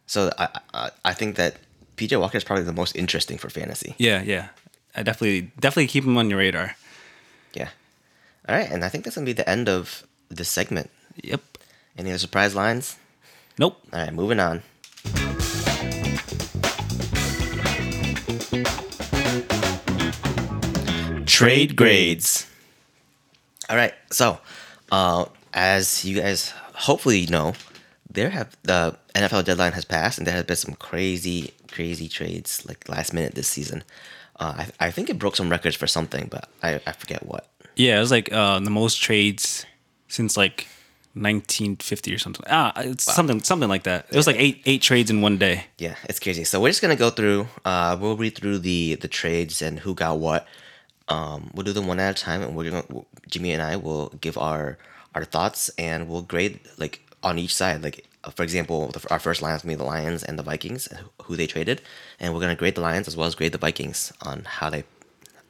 so 0.07 0.31
I 0.37 0.47
I, 0.73 0.89
I 1.05 1.13
think 1.13 1.35
that 1.35 1.57
PJ 1.97 2.19
Walker 2.19 2.37
is 2.37 2.43
probably 2.43 2.65
the 2.65 2.73
most 2.73 2.95
interesting 2.95 3.37
for 3.39 3.49
fantasy. 3.49 3.93
Yeah, 3.97 4.21
yeah. 4.23 4.47
I 4.97 5.03
definitely 5.03 5.51
definitely 5.59 5.87
keep 5.87 6.03
him 6.03 6.17
on 6.17 6.27
your 6.27 6.39
radar. 6.39 6.75
Yeah. 7.53 7.69
All 8.49 8.55
right, 8.55 8.69
and 8.69 8.83
I 8.83 8.89
think 8.89 9.03
that's 9.03 9.15
gonna 9.15 9.25
be 9.25 9.33
the 9.33 9.47
end 9.47 9.69
of 9.69 10.07
this 10.27 10.49
segment. 10.49 10.89
Yep. 11.23 11.41
Any 11.99 12.09
other 12.09 12.17
surprise 12.17 12.55
lines? 12.55 12.97
Nope. 13.59 13.79
All 13.93 13.99
right, 13.99 14.11
moving 14.11 14.39
on. 14.39 14.63
Trade 21.27 21.75
grades. 21.75 22.49
All 23.69 23.77
right, 23.77 23.93
so 24.09 24.39
uh, 24.91 25.25
as 25.53 26.03
you 26.03 26.19
guys 26.19 26.53
hopefully 26.73 27.27
know, 27.27 27.53
there 28.09 28.31
have 28.31 28.57
the 28.63 28.97
NFL 29.13 29.45
deadline 29.45 29.73
has 29.73 29.85
passed, 29.85 30.17
and 30.17 30.25
there 30.25 30.35
have 30.35 30.47
been 30.47 30.55
some 30.55 30.73
crazy, 30.73 31.53
crazy 31.71 32.07
trades 32.07 32.65
like 32.65 32.89
last 32.89 33.13
minute 33.13 33.35
this 33.35 33.47
season. 33.47 33.83
Uh, 34.39 34.65
I, 34.79 34.87
I 34.87 34.91
think 34.91 35.09
it 35.09 35.17
broke 35.17 35.35
some 35.35 35.49
records 35.49 35.75
for 35.75 35.87
something, 35.87 36.27
but 36.29 36.49
I, 36.61 36.79
I 36.85 36.91
forget 36.91 37.25
what. 37.25 37.47
Yeah, 37.75 37.97
it 37.97 37.99
was 37.99 38.11
like 38.11 38.31
uh, 38.31 38.59
the 38.59 38.69
most 38.69 39.01
trades 39.01 39.65
since 40.07 40.37
like 40.37 40.67
1950 41.13 42.13
or 42.13 42.17
something. 42.19 42.45
Ah, 42.49 42.71
it's 42.77 43.03
something 43.03 43.41
something 43.41 43.69
like 43.69 43.83
that. 43.83 44.07
It 44.09 44.15
was 44.15 44.27
like 44.27 44.37
eight 44.37 44.61
eight 44.65 44.81
trades 44.81 45.09
in 45.09 45.21
one 45.21 45.37
day. 45.37 45.65
Yeah, 45.77 45.95
it's 46.05 46.19
crazy. 46.19 46.43
So 46.43 46.59
we're 46.61 46.69
just 46.69 46.81
gonna 46.81 46.95
go 46.95 47.09
through. 47.09 47.47
Uh, 47.65 47.97
we'll 47.99 48.17
read 48.17 48.35
through 48.35 48.59
the 48.59 48.95
the 48.95 49.07
trades 49.07 49.61
and 49.61 49.79
who 49.79 49.93
got 49.93 50.19
what. 50.19 50.47
Um, 51.07 51.51
we'll 51.53 51.63
do 51.63 51.73
them 51.73 51.87
one 51.87 51.99
at 51.99 52.19
a 52.19 52.21
time, 52.21 52.41
and 52.41 52.55
we're 52.55 52.69
gonna 52.69 52.85
Jimmy 53.29 53.53
and 53.53 53.61
I 53.61 53.75
will 53.75 54.09
give 54.21 54.37
our 54.37 54.77
our 55.15 55.25
thoughts, 55.25 55.69
and 55.77 56.07
we'll 56.07 56.21
grade 56.21 56.59
like 56.77 57.01
on 57.23 57.39
each 57.39 57.55
side. 57.55 57.83
Like 57.83 58.05
for 58.31 58.43
example, 58.43 58.87
the, 58.87 59.05
our 59.09 59.19
first 59.19 59.41
line 59.41 59.55
is 59.55 59.63
be 59.63 59.75
the 59.75 59.83
Lions 59.83 60.23
and 60.23 60.37
the 60.37 60.43
Vikings, 60.43 60.87
who 61.23 61.35
they 61.35 61.47
traded, 61.47 61.81
and 62.19 62.33
we're 62.33 62.41
gonna 62.41 62.55
grade 62.55 62.75
the 62.75 62.81
Lions 62.81 63.07
as 63.07 63.15
well 63.15 63.27
as 63.27 63.35
grade 63.35 63.51
the 63.51 63.57
Vikings 63.57 64.13
on 64.21 64.43
how 64.45 64.69
they 64.69 64.83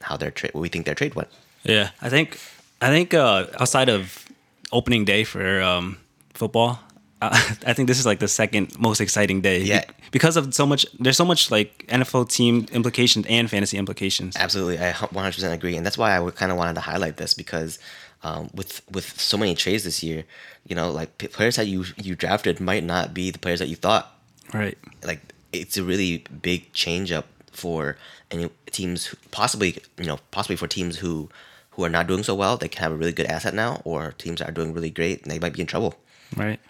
how 0.02 0.16
their 0.16 0.30
trade 0.30 0.54
what 0.54 0.60
we 0.60 0.68
think 0.68 0.86
their 0.86 0.94
trade 0.94 1.14
went. 1.14 1.28
Yeah, 1.64 1.90
I 2.00 2.08
think 2.08 2.38
I 2.80 2.88
think 2.88 3.14
uh, 3.14 3.46
outside 3.58 3.88
of 3.88 4.26
opening 4.72 5.04
day 5.04 5.24
for 5.24 5.60
um, 5.62 5.98
football, 6.34 6.78
uh, 7.20 7.30
I 7.66 7.72
think 7.72 7.88
this 7.88 7.98
is 7.98 8.06
like 8.06 8.20
the 8.20 8.28
second 8.28 8.78
most 8.78 9.00
exciting 9.00 9.40
day. 9.40 9.62
Yeah. 9.62 9.84
Be- 9.86 9.94
because 10.10 10.36
of 10.36 10.54
so 10.54 10.64
much. 10.66 10.86
There's 10.98 11.16
so 11.16 11.24
much 11.24 11.50
like 11.50 11.86
NFL 11.88 12.30
team 12.30 12.66
implications 12.72 13.26
and 13.28 13.50
fantasy 13.50 13.76
implications. 13.76 14.36
Absolutely, 14.36 14.78
I 14.78 14.92
100% 14.92 15.52
agree, 15.52 15.76
and 15.76 15.84
that's 15.84 15.98
why 15.98 16.18
I 16.18 16.30
kind 16.30 16.50
of 16.50 16.58
wanted 16.58 16.74
to 16.74 16.80
highlight 16.80 17.16
this 17.16 17.34
because 17.34 17.78
um, 18.22 18.50
with 18.54 18.82
with 18.90 19.18
so 19.20 19.36
many 19.36 19.54
trades 19.54 19.84
this 19.84 20.02
year, 20.02 20.24
you 20.66 20.74
know, 20.74 20.90
like 20.90 21.18
p- 21.18 21.28
players 21.28 21.56
that 21.56 21.66
you 21.66 21.84
you 21.96 22.14
drafted 22.16 22.60
might 22.60 22.84
not 22.84 23.14
be 23.14 23.30
the 23.30 23.38
players 23.38 23.58
that 23.60 23.68
you 23.68 23.76
thought. 23.76 24.12
Right. 24.52 24.76
Like 25.04 25.20
it's 25.52 25.76
a 25.76 25.84
really 25.84 26.24
big 26.42 26.72
change 26.72 27.12
up 27.12 27.26
for 27.52 27.96
any 28.30 28.50
teams, 28.70 29.06
who- 29.06 29.16
possibly 29.30 29.78
you 29.98 30.06
know, 30.06 30.18
possibly 30.30 30.56
for 30.56 30.66
teams 30.66 30.98
who 30.98 31.28
who 31.72 31.84
are 31.84 31.88
not 31.88 32.06
doing 32.08 32.22
so 32.24 32.34
well. 32.34 32.56
They 32.56 32.68
can 32.68 32.82
have 32.82 32.92
a 32.92 32.96
really 32.96 33.12
good 33.12 33.26
asset 33.26 33.54
now, 33.54 33.80
or 33.84 34.12
teams 34.18 34.40
that 34.40 34.48
are 34.48 34.52
doing 34.52 34.74
really 34.74 34.90
great 34.90 35.22
and 35.22 35.30
they 35.30 35.38
might 35.38 35.52
be 35.52 35.60
in 35.60 35.66
trouble. 35.66 35.96
Right. 36.36 36.60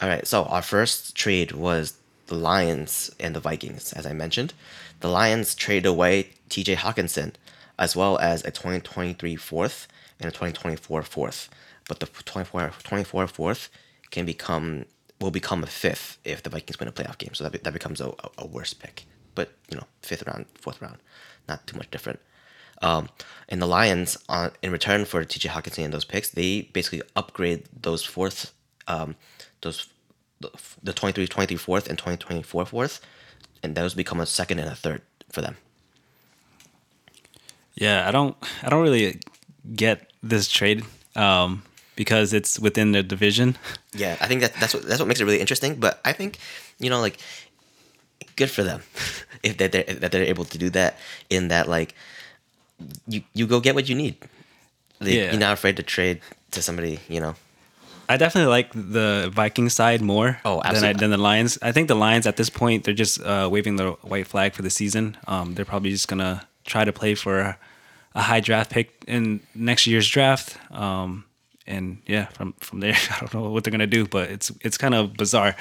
All 0.00 0.08
right, 0.08 0.26
so 0.26 0.44
our 0.44 0.62
first 0.62 1.14
trade 1.16 1.52
was 1.52 1.94
the 2.28 2.36
Lions 2.36 3.10
and 3.18 3.34
the 3.34 3.40
Vikings, 3.40 3.92
as 3.92 4.06
I 4.06 4.12
mentioned. 4.12 4.54
The 5.00 5.08
Lions 5.08 5.54
traded 5.56 5.86
away 5.86 6.30
TJ 6.50 6.76
Hockenson, 6.76 7.32
as 7.78 7.96
well 7.96 8.16
as 8.18 8.44
a 8.44 8.50
2023 8.52 9.34
fourth 9.36 9.88
and 10.20 10.28
a 10.28 10.32
2024 10.32 11.02
fourth. 11.02 11.48
But 11.88 12.00
the 12.00 12.06
24, 12.06 12.72
24 12.82 13.26
fourth 13.26 13.68
can 14.10 14.26
become 14.26 14.84
will 15.20 15.30
become 15.30 15.62
a 15.64 15.66
fifth 15.66 16.18
if 16.24 16.42
the 16.42 16.50
Vikings 16.50 16.78
win 16.78 16.88
a 16.88 16.92
playoff 16.92 17.18
game. 17.18 17.34
So 17.34 17.44
that, 17.44 17.52
be- 17.52 17.58
that 17.58 17.72
becomes 17.72 18.00
a, 18.00 18.12
a, 18.36 18.46
worse 18.46 18.72
pick. 18.72 19.04
But, 19.34 19.52
you 19.68 19.76
know, 19.76 19.84
fifth 20.02 20.24
round, 20.26 20.46
fourth 20.54 20.80
round, 20.80 20.98
not 21.48 21.66
too 21.66 21.76
much 21.76 21.90
different. 21.90 22.20
Um, 22.82 23.08
and 23.48 23.60
the 23.60 23.66
Lions, 23.66 24.16
on 24.28 24.52
in 24.62 24.70
return 24.70 25.04
for 25.04 25.24
TJ 25.24 25.50
Hockenson 25.50 25.84
and 25.84 25.92
those 25.92 26.04
picks, 26.04 26.30
they 26.30 26.62
basically 26.72 27.02
upgrade 27.16 27.64
those 27.82 28.04
fourth, 28.04 28.52
um, 28.86 29.16
those 29.62 29.88
the, 30.40 30.50
the 30.82 30.92
23, 30.92 31.26
23 31.26 31.56
fourth 31.56 31.88
and 31.88 31.98
2024 31.98 32.66
fourth, 32.66 33.00
and 33.64 33.74
those 33.74 33.94
become 33.94 34.20
a 34.20 34.26
second 34.26 34.60
and 34.60 34.68
a 34.68 34.76
third 34.76 35.02
for 35.32 35.42
them. 35.42 35.56
Yeah, 37.74 38.08
I 38.08 38.12
don't 38.12 38.36
I 38.62 38.68
don't 38.68 38.82
really 38.82 39.20
get 39.74 40.10
this 40.22 40.48
trade 40.48 40.84
um, 41.16 41.62
because 41.96 42.32
it's 42.32 42.58
within 42.58 42.92
the 42.92 43.02
division. 43.02 43.56
Yeah, 43.94 44.16
I 44.20 44.28
think 44.28 44.42
that 44.42 44.54
that's 44.60 44.74
what 44.74 44.84
that's 44.86 45.00
what 45.00 45.08
makes 45.08 45.18
it 45.20 45.24
really 45.24 45.40
interesting. 45.40 45.74
But 45.80 45.98
I 46.04 46.12
think, 46.12 46.38
you 46.78 46.88
know, 46.90 47.00
like, 47.00 47.18
good 48.36 48.50
for 48.50 48.62
them 48.62 48.82
if 49.42 49.56
that 49.56 49.72
they're, 49.72 49.82
that 49.84 50.12
they're 50.12 50.22
able 50.22 50.44
to 50.44 50.58
do 50.58 50.70
that. 50.70 50.98
In 51.30 51.48
that, 51.48 51.68
like, 51.68 51.94
you 53.08 53.22
you 53.34 53.46
go 53.46 53.58
get 53.60 53.74
what 53.74 53.88
you 53.88 53.96
need. 53.96 54.16
Like, 55.00 55.10
Yeah. 55.14 55.30
You're 55.32 55.40
not 55.40 55.52
afraid 55.54 55.76
to 55.78 55.82
trade 55.82 56.20
to 56.52 56.62
somebody. 56.62 57.00
You 57.08 57.20
know. 57.20 57.34
I 58.08 58.16
definitely 58.16 58.48
like 58.50 58.70
the 58.72 59.30
Viking 59.34 59.68
side 59.68 60.00
more 60.00 60.38
Oh, 60.44 60.62
than, 60.62 60.84
I, 60.84 60.92
than 60.94 61.10
the 61.10 61.18
Lions. 61.18 61.58
I 61.60 61.72
think 61.72 61.88
the 61.88 61.94
Lions 61.94 62.26
at 62.26 62.36
this 62.36 62.48
point 62.50 62.84
they're 62.84 62.94
just 62.94 63.20
uh, 63.20 63.48
waving 63.50 63.76
the 63.76 63.92
white 64.02 64.26
flag 64.26 64.54
for 64.54 64.62
the 64.62 64.70
season. 64.70 65.16
Um, 65.26 65.54
they're 65.54 65.66
probably 65.66 65.90
just 65.90 66.08
gonna 66.08 66.46
try 66.64 66.84
to 66.84 66.92
play 66.92 67.14
for 67.14 67.58
a, 68.14 68.22
high 68.22 68.40
draft 68.40 68.70
pick 68.70 69.04
in 69.06 69.40
next 69.54 69.86
year's 69.86 70.08
draft. 70.08 70.56
Um, 70.72 71.24
and 71.66 71.98
yeah, 72.06 72.26
from 72.26 72.54
from 72.60 72.80
there, 72.80 72.96
I 73.10 73.20
don't 73.20 73.34
know 73.34 73.50
what 73.50 73.64
they're 73.64 73.70
gonna 73.70 73.86
do, 73.86 74.06
but 74.06 74.30
it's 74.30 74.50
it's 74.62 74.78
kind 74.78 74.94
of 74.94 75.14
bizarre. 75.14 75.54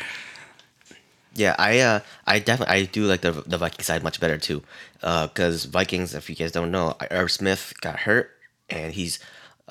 Yeah, 1.33 1.55
I 1.59 1.79
uh, 1.79 1.99
I 2.25 2.39
definitely 2.39 2.75
I 2.75 2.85
do 2.85 3.05
like 3.05 3.21
the 3.21 3.31
the 3.31 3.57
Viking 3.57 3.83
side 3.83 4.03
much 4.03 4.19
better 4.19 4.37
too, 4.37 4.63
because 5.01 5.65
Vikings, 5.65 6.15
if 6.15 6.29
you 6.29 6.35
guys 6.35 6.51
don't 6.51 6.71
know, 6.71 6.95
Irv 7.11 7.31
Smith 7.31 7.73
got 7.81 7.99
hurt, 7.99 8.31
and 8.69 8.93
he's 8.93 9.19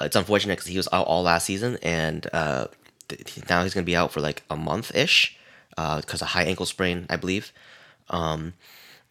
uh, 0.00 0.04
it's 0.04 0.16
unfortunate 0.16 0.56
because 0.56 0.68
he 0.68 0.76
was 0.76 0.88
out 0.92 1.06
all 1.06 1.22
last 1.22 1.46
season, 1.46 1.78
and 1.82 2.28
uh, 2.32 2.66
th- 3.08 3.48
now 3.48 3.64
he's 3.64 3.74
gonna 3.74 3.84
be 3.84 3.96
out 3.96 4.12
for 4.12 4.20
like 4.20 4.44
a 4.48 4.56
month 4.56 4.94
ish, 4.94 5.36
because 5.70 6.22
a 6.22 6.26
high 6.26 6.44
ankle 6.44 6.66
sprain, 6.66 7.06
I 7.10 7.16
believe, 7.16 7.52
um, 8.10 8.52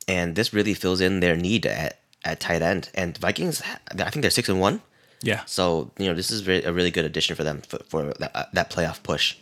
and 0.08 0.36
this 0.36 0.54
really 0.54 0.74
fills 0.76 1.02
in 1.02 1.20
their 1.20 1.36
need 1.36 1.66
at 1.66 2.00
at 2.26 2.40
tight 2.40 2.62
end, 2.62 2.90
and 2.94 3.18
Vikings, 3.18 3.62
I 3.92 4.10
think 4.10 4.22
they're 4.24 4.30
six 4.32 4.50
and 4.50 4.60
one, 4.60 4.82
Yeah. 5.22 5.42
so 5.46 5.92
you 5.98 6.08
know 6.08 6.14
this 6.14 6.32
is 6.32 6.48
a 6.48 6.74
really 6.74 6.92
good 6.92 7.06
addition 7.06 7.36
for 7.36 7.44
them 7.44 7.62
for, 7.62 7.80
for 7.88 8.14
that, 8.20 8.32
uh, 8.36 8.46
that 8.54 8.70
playoff 8.70 9.02
push. 9.04 9.36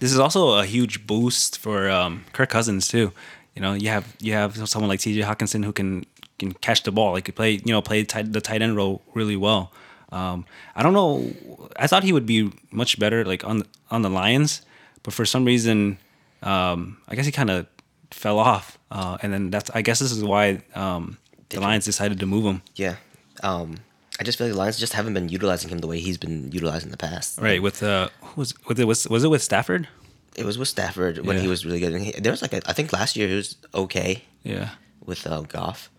This 0.00 0.10
is 0.12 0.18
also 0.18 0.58
a 0.58 0.64
huge 0.64 1.06
boost 1.06 1.58
for 1.58 1.88
um, 1.88 2.24
Kirk 2.32 2.50
Cousins 2.50 2.88
too. 2.88 3.12
You 3.54 3.62
know, 3.62 3.74
you 3.74 3.88
have 3.90 4.16
you 4.20 4.32
have 4.32 4.56
someone 4.68 4.88
like 4.88 5.00
T.J. 5.00 5.20
Hockenson 5.22 5.64
who 5.64 5.72
can 5.72 6.04
can 6.40 6.52
catch 6.52 6.82
the 6.82 6.90
ball. 6.90 7.12
Like 7.12 7.32
play, 7.36 7.52
you 7.64 7.72
know, 7.72 7.80
play 7.80 8.02
tight, 8.04 8.32
the 8.32 8.40
tight 8.40 8.60
end 8.62 8.74
role 8.76 9.02
really 9.14 9.36
well. 9.36 9.70
Um, 10.10 10.44
I 10.74 10.82
don't 10.82 10.92
know. 10.94 11.32
I 11.76 11.86
thought 11.86 12.02
he 12.02 12.12
would 12.12 12.26
be 12.26 12.50
much 12.72 12.98
better 12.98 13.24
like 13.24 13.44
on 13.44 13.62
on 13.90 14.02
the 14.02 14.10
Lions, 14.10 14.62
but 15.04 15.14
for 15.14 15.24
some 15.24 15.44
reason, 15.44 15.98
um, 16.42 16.98
I 17.08 17.14
guess 17.14 17.26
he 17.26 17.32
kind 17.32 17.50
of 17.50 17.66
fell 18.10 18.38
off. 18.40 18.78
Uh, 18.90 19.16
and 19.22 19.32
then 19.32 19.50
that's 19.50 19.70
I 19.70 19.82
guess 19.82 20.00
this 20.00 20.10
is 20.12 20.22
why 20.24 20.62
um, 20.74 21.18
the 21.48 21.60
Lions 21.60 21.84
decided 21.84 22.18
to 22.20 22.26
move 22.26 22.44
him. 22.44 22.62
Yeah. 22.74 22.96
Um, 23.42 23.76
I 24.20 24.22
just 24.24 24.38
feel 24.38 24.46
like 24.46 24.54
the 24.54 24.58
Lions 24.58 24.78
just 24.78 24.92
haven't 24.92 25.14
been 25.14 25.28
utilizing 25.28 25.70
him 25.70 25.78
the 25.78 25.86
way 25.88 25.98
he's 26.00 26.18
been 26.18 26.52
utilized 26.52 26.84
in 26.84 26.90
the 26.90 26.96
past. 26.96 27.40
Right 27.40 27.60
with 27.62 27.82
uh, 27.82 28.08
who 28.22 28.40
was 28.42 28.54
was 28.68 28.78
it 28.78 28.86
was 28.86 29.08
was 29.08 29.24
it 29.24 29.28
with 29.28 29.42
Stafford? 29.42 29.88
It 30.36 30.44
was 30.44 30.58
with 30.58 30.68
Stafford 30.68 31.18
when 31.26 31.38
he 31.38 31.46
was 31.48 31.64
really 31.64 31.78
good. 31.80 31.92
And 31.92 32.02
he, 32.04 32.12
there 32.12 32.32
was 32.32 32.42
like 32.42 32.52
a, 32.52 32.60
I 32.68 32.72
think 32.72 32.92
last 32.92 33.14
year 33.16 33.28
he 33.28 33.36
was 33.36 33.56
okay 33.72 34.24
Yeah, 34.42 34.70
with 35.04 35.26
uh, 35.28 35.42
Goff. 35.42 35.90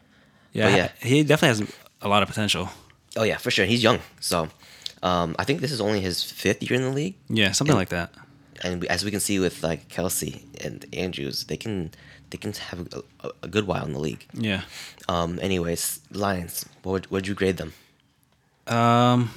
yeah, 0.52 0.76
yeah. 0.76 0.90
He 1.02 1.24
definitely 1.24 1.66
has 1.66 1.74
a 2.02 2.08
lot 2.10 2.22
of 2.22 2.28
potential. 2.30 2.70
Oh 3.16 3.24
yeah, 3.24 3.38
for 3.38 3.50
sure. 3.52 3.66
He's 3.66 3.82
young, 3.84 4.00
so 4.20 4.50
um, 5.04 5.36
I 5.40 5.44
think 5.46 5.62
this 5.62 5.72
is 5.72 5.80
only 5.80 6.02
his 6.02 6.22
fifth 6.24 6.62
year 6.64 6.74
in 6.80 6.82
the 6.84 6.92
league. 6.92 7.16
Yeah, 7.30 7.52
something 7.54 7.76
like 7.78 7.90
that. 7.90 8.12
and 8.64 8.82
we, 8.82 8.88
as 8.90 9.04
we 9.06 9.12
can 9.12 9.20
see 9.22 9.40
with 9.40 9.64
like 9.64 9.88
Kelce 9.88 10.44
and 10.66 10.86
Andrews, 10.94 11.46
they 11.46 11.58
can 11.58 11.92
they 12.36 12.42
can 12.42 12.52
have 12.52 12.88
a, 13.24 13.30
a, 13.44 13.48
good 13.48 13.66
while 13.66 13.86
in 13.86 13.94
the 13.94 14.00
league. 14.00 14.26
Yeah. 14.34 14.64
Um, 15.08 15.40
anyways, 15.42 16.02
Lions, 16.12 16.66
what 16.84 16.92
would, 16.92 17.12
would 17.12 17.28
you 17.28 17.34
grade 17.34 17.56
them? 17.56 17.72
Um, 18.68 19.32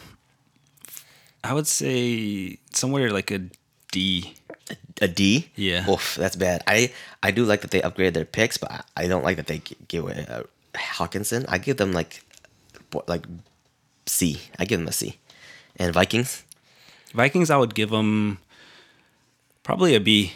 I 1.45 1.55
would 1.55 1.69
say 1.69 2.59
somewhere 2.73 3.13
like 3.13 3.31
a 3.31 3.43
D. 3.93 4.35
A 5.01 5.07
D. 5.07 5.51
Yeah. 5.55 5.89
Oof, 5.89 6.17
that's 6.17 6.35
bad. 6.35 6.65
I 6.67 6.93
I 7.23 7.31
do 7.31 7.45
like 7.45 7.61
that 7.61 7.71
they 7.71 7.81
upgraded 7.81 8.15
their 8.15 8.25
picks, 8.25 8.59
but 8.59 8.73
I, 8.73 9.05
I 9.05 9.07
don't 9.07 9.23
like 9.23 9.37
that 9.37 9.47
they 9.47 9.63
give 9.87 10.03
away 10.03 10.27
uh, 10.29 10.43
Hockenson. 10.75 11.45
I 11.49 11.59
give 11.59 11.77
them 11.77 11.93
like 11.93 12.25
like 13.07 13.27
C. 14.07 14.41
I 14.59 14.65
give 14.65 14.81
them 14.81 14.89
a 14.89 14.93
C. 14.93 15.19
And 15.77 15.95
Vikings, 15.95 16.43
Vikings, 17.15 17.49
I 17.49 17.57
would 17.57 17.77
give 17.77 17.91
them 17.91 18.39
probably 19.63 19.95
a 19.95 20.01
B. 20.01 20.33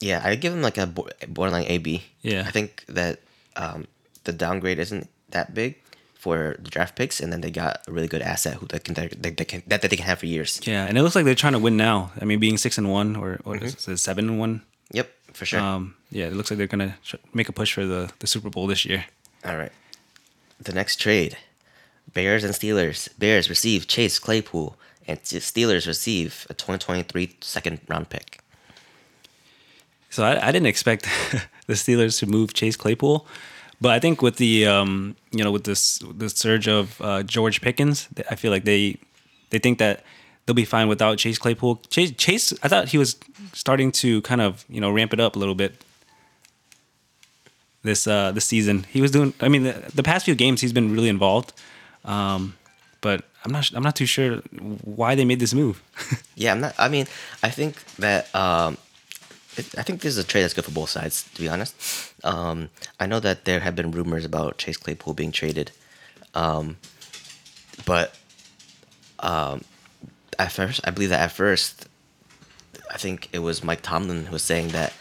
yeah, 0.00 0.20
I 0.24 0.34
give 0.34 0.52
them 0.52 0.62
like 0.62 0.78
a 0.78 0.86
borderline 0.86 1.66
A 1.66 1.78
B. 1.78 2.02
Yeah. 2.22 2.44
I 2.46 2.50
think 2.50 2.84
that 2.88 3.20
um, 3.56 3.86
the 4.24 4.32
downgrade 4.32 4.78
isn't 4.78 5.08
that 5.30 5.54
big 5.54 5.76
for 6.14 6.56
the 6.58 6.70
draft 6.70 6.96
picks, 6.96 7.20
and 7.20 7.32
then 7.32 7.40
they 7.40 7.50
got 7.50 7.80
a 7.86 7.92
really 7.92 8.08
good 8.08 8.22
asset 8.22 8.54
who 8.54 8.66
they 8.66 8.78
can 8.78 8.94
they, 8.94 9.08
they 9.08 9.44
can 9.44 9.62
that, 9.66 9.82
that 9.82 9.90
they 9.90 9.96
can 9.96 10.06
have 10.06 10.18
for 10.18 10.26
years. 10.26 10.60
Yeah, 10.64 10.86
and 10.86 10.98
it 10.98 11.02
looks 11.02 11.14
like 11.14 11.24
they're 11.24 11.34
trying 11.34 11.54
to 11.54 11.58
win 11.58 11.76
now. 11.76 12.12
I 12.20 12.24
mean, 12.24 12.38
being 12.40 12.58
six 12.58 12.78
and 12.78 12.90
one 12.90 13.16
or 13.16 13.40
or 13.44 13.56
is 13.56 13.88
it 13.88 13.98
seven 13.98 14.28
and 14.28 14.38
one. 14.38 14.62
Yep, 14.92 15.10
for 15.32 15.46
sure. 15.46 15.60
Um, 15.60 15.94
yeah, 16.10 16.26
it 16.26 16.34
looks 16.34 16.50
like 16.50 16.58
they're 16.58 16.66
gonna 16.66 16.96
tr- 17.04 17.16
make 17.32 17.48
a 17.48 17.52
push 17.52 17.72
for 17.72 17.86
the 17.86 18.10
the 18.18 18.26
Super 18.26 18.50
Bowl 18.50 18.66
this 18.66 18.84
year. 18.84 19.06
All 19.44 19.56
right. 19.56 19.72
The 20.60 20.72
next 20.72 20.96
trade 20.96 21.38
Bears 22.12 22.44
and 22.44 22.54
Steelers. 22.54 23.08
Bears 23.18 23.48
receive 23.48 23.86
Chase 23.86 24.18
Claypool, 24.18 24.76
and 25.06 25.22
Steelers 25.22 25.86
receive 25.86 26.46
a 26.50 26.54
2023 26.54 27.36
second 27.40 27.80
round 27.88 28.10
pick. 28.10 28.39
So 30.10 30.24
I, 30.24 30.48
I 30.48 30.52
didn't 30.52 30.66
expect 30.66 31.04
the 31.66 31.74
Steelers 31.74 32.18
to 32.18 32.26
move 32.26 32.52
Chase 32.52 32.76
Claypool, 32.76 33.26
but 33.80 33.92
I 33.92 33.98
think 33.98 34.20
with 34.22 34.36
the 34.36 34.66
um, 34.66 35.16
you 35.30 35.42
know 35.42 35.52
with 35.52 35.64
this 35.64 36.00
the 36.16 36.28
surge 36.28 36.68
of 36.68 37.00
uh, 37.00 37.22
George 37.22 37.60
Pickens, 37.60 38.08
I 38.30 38.34
feel 38.34 38.50
like 38.50 38.64
they 38.64 38.98
they 39.50 39.58
think 39.58 39.78
that 39.78 40.04
they'll 40.44 40.54
be 40.54 40.64
fine 40.64 40.88
without 40.88 41.18
Chase 41.18 41.38
Claypool. 41.38 41.80
Chase, 41.88 42.12
Chase 42.12 42.52
I 42.62 42.68
thought 42.68 42.88
he 42.88 42.98
was 42.98 43.16
starting 43.52 43.92
to 43.92 44.20
kind 44.22 44.40
of 44.40 44.64
you 44.68 44.80
know 44.80 44.90
ramp 44.90 45.12
it 45.12 45.20
up 45.20 45.36
a 45.36 45.38
little 45.38 45.54
bit 45.54 45.82
this 47.82 48.06
uh 48.06 48.32
this 48.32 48.44
season. 48.44 48.84
He 48.90 49.00
was 49.00 49.10
doing. 49.10 49.32
I 49.40 49.48
mean, 49.48 49.62
the, 49.62 49.72
the 49.94 50.02
past 50.02 50.24
few 50.24 50.34
games 50.34 50.60
he's 50.60 50.72
been 50.72 50.92
really 50.92 51.08
involved, 51.08 51.52
um, 52.04 52.56
but 53.00 53.24
I'm 53.44 53.52
not 53.52 53.70
I'm 53.74 53.82
not 53.82 53.96
too 53.96 54.06
sure 54.06 54.38
why 54.84 55.14
they 55.14 55.24
made 55.24 55.40
this 55.40 55.54
move. 55.54 55.82
Yeah, 56.36 56.52
I'm 56.52 56.60
not. 56.60 56.74
I 56.78 56.88
mean, 56.88 57.06
I 57.42 57.50
think 57.50 57.84
that 57.96 58.34
um, 58.34 58.78
I 59.58 59.82
think 59.82 60.00
this 60.00 60.16
is 60.16 60.18
a 60.18 60.24
trade 60.24 60.42
that's 60.42 60.54
good 60.54 60.64
for 60.64 60.70
both 60.70 60.90
sides. 60.90 61.28
To 61.34 61.40
be 61.40 61.48
honest, 61.48 62.14
um, 62.24 62.70
I 62.98 63.06
know 63.06 63.20
that 63.20 63.44
there 63.44 63.60
have 63.60 63.74
been 63.74 63.90
rumors 63.90 64.24
about 64.24 64.58
Chase 64.58 64.76
Claypool 64.76 65.14
being 65.14 65.32
traded, 65.32 65.72
um, 66.34 66.76
but 67.84 68.16
um, 69.18 69.62
at 70.38 70.52
first, 70.52 70.80
I 70.84 70.90
believe 70.90 71.10
that 71.10 71.20
at 71.20 71.32
first, 71.32 71.88
I 72.90 72.96
think 72.96 73.28
it 73.32 73.40
was 73.40 73.64
Mike 73.64 73.82
Tomlin 73.82 74.26
who 74.26 74.32
was 74.32 74.42
saying 74.42 74.68
that 74.68 74.92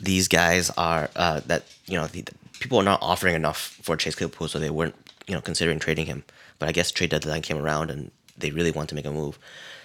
these 0.00 0.28
guys 0.28 0.70
are 0.70 1.10
uh, 1.16 1.40
that 1.46 1.64
you 1.86 1.98
know 1.98 2.06
the, 2.06 2.24
people 2.60 2.78
are 2.78 2.84
not 2.84 3.02
offering 3.02 3.34
enough 3.34 3.78
for 3.82 3.96
Chase 3.96 4.14
Claypool, 4.14 4.48
so 4.48 4.58
they 4.58 4.70
weren't 4.70 4.94
you 5.26 5.34
know 5.34 5.40
considering 5.40 5.78
trading 5.78 6.06
him. 6.06 6.24
But 6.58 6.68
I 6.68 6.72
guess 6.72 6.90
trade 6.90 7.10
deadline 7.10 7.42
came 7.42 7.58
around 7.58 7.90
and 7.90 8.10
they 8.36 8.50
really 8.50 8.70
want 8.70 8.88
to 8.90 8.94
make 8.94 9.06
a 9.06 9.10
move, 9.10 9.38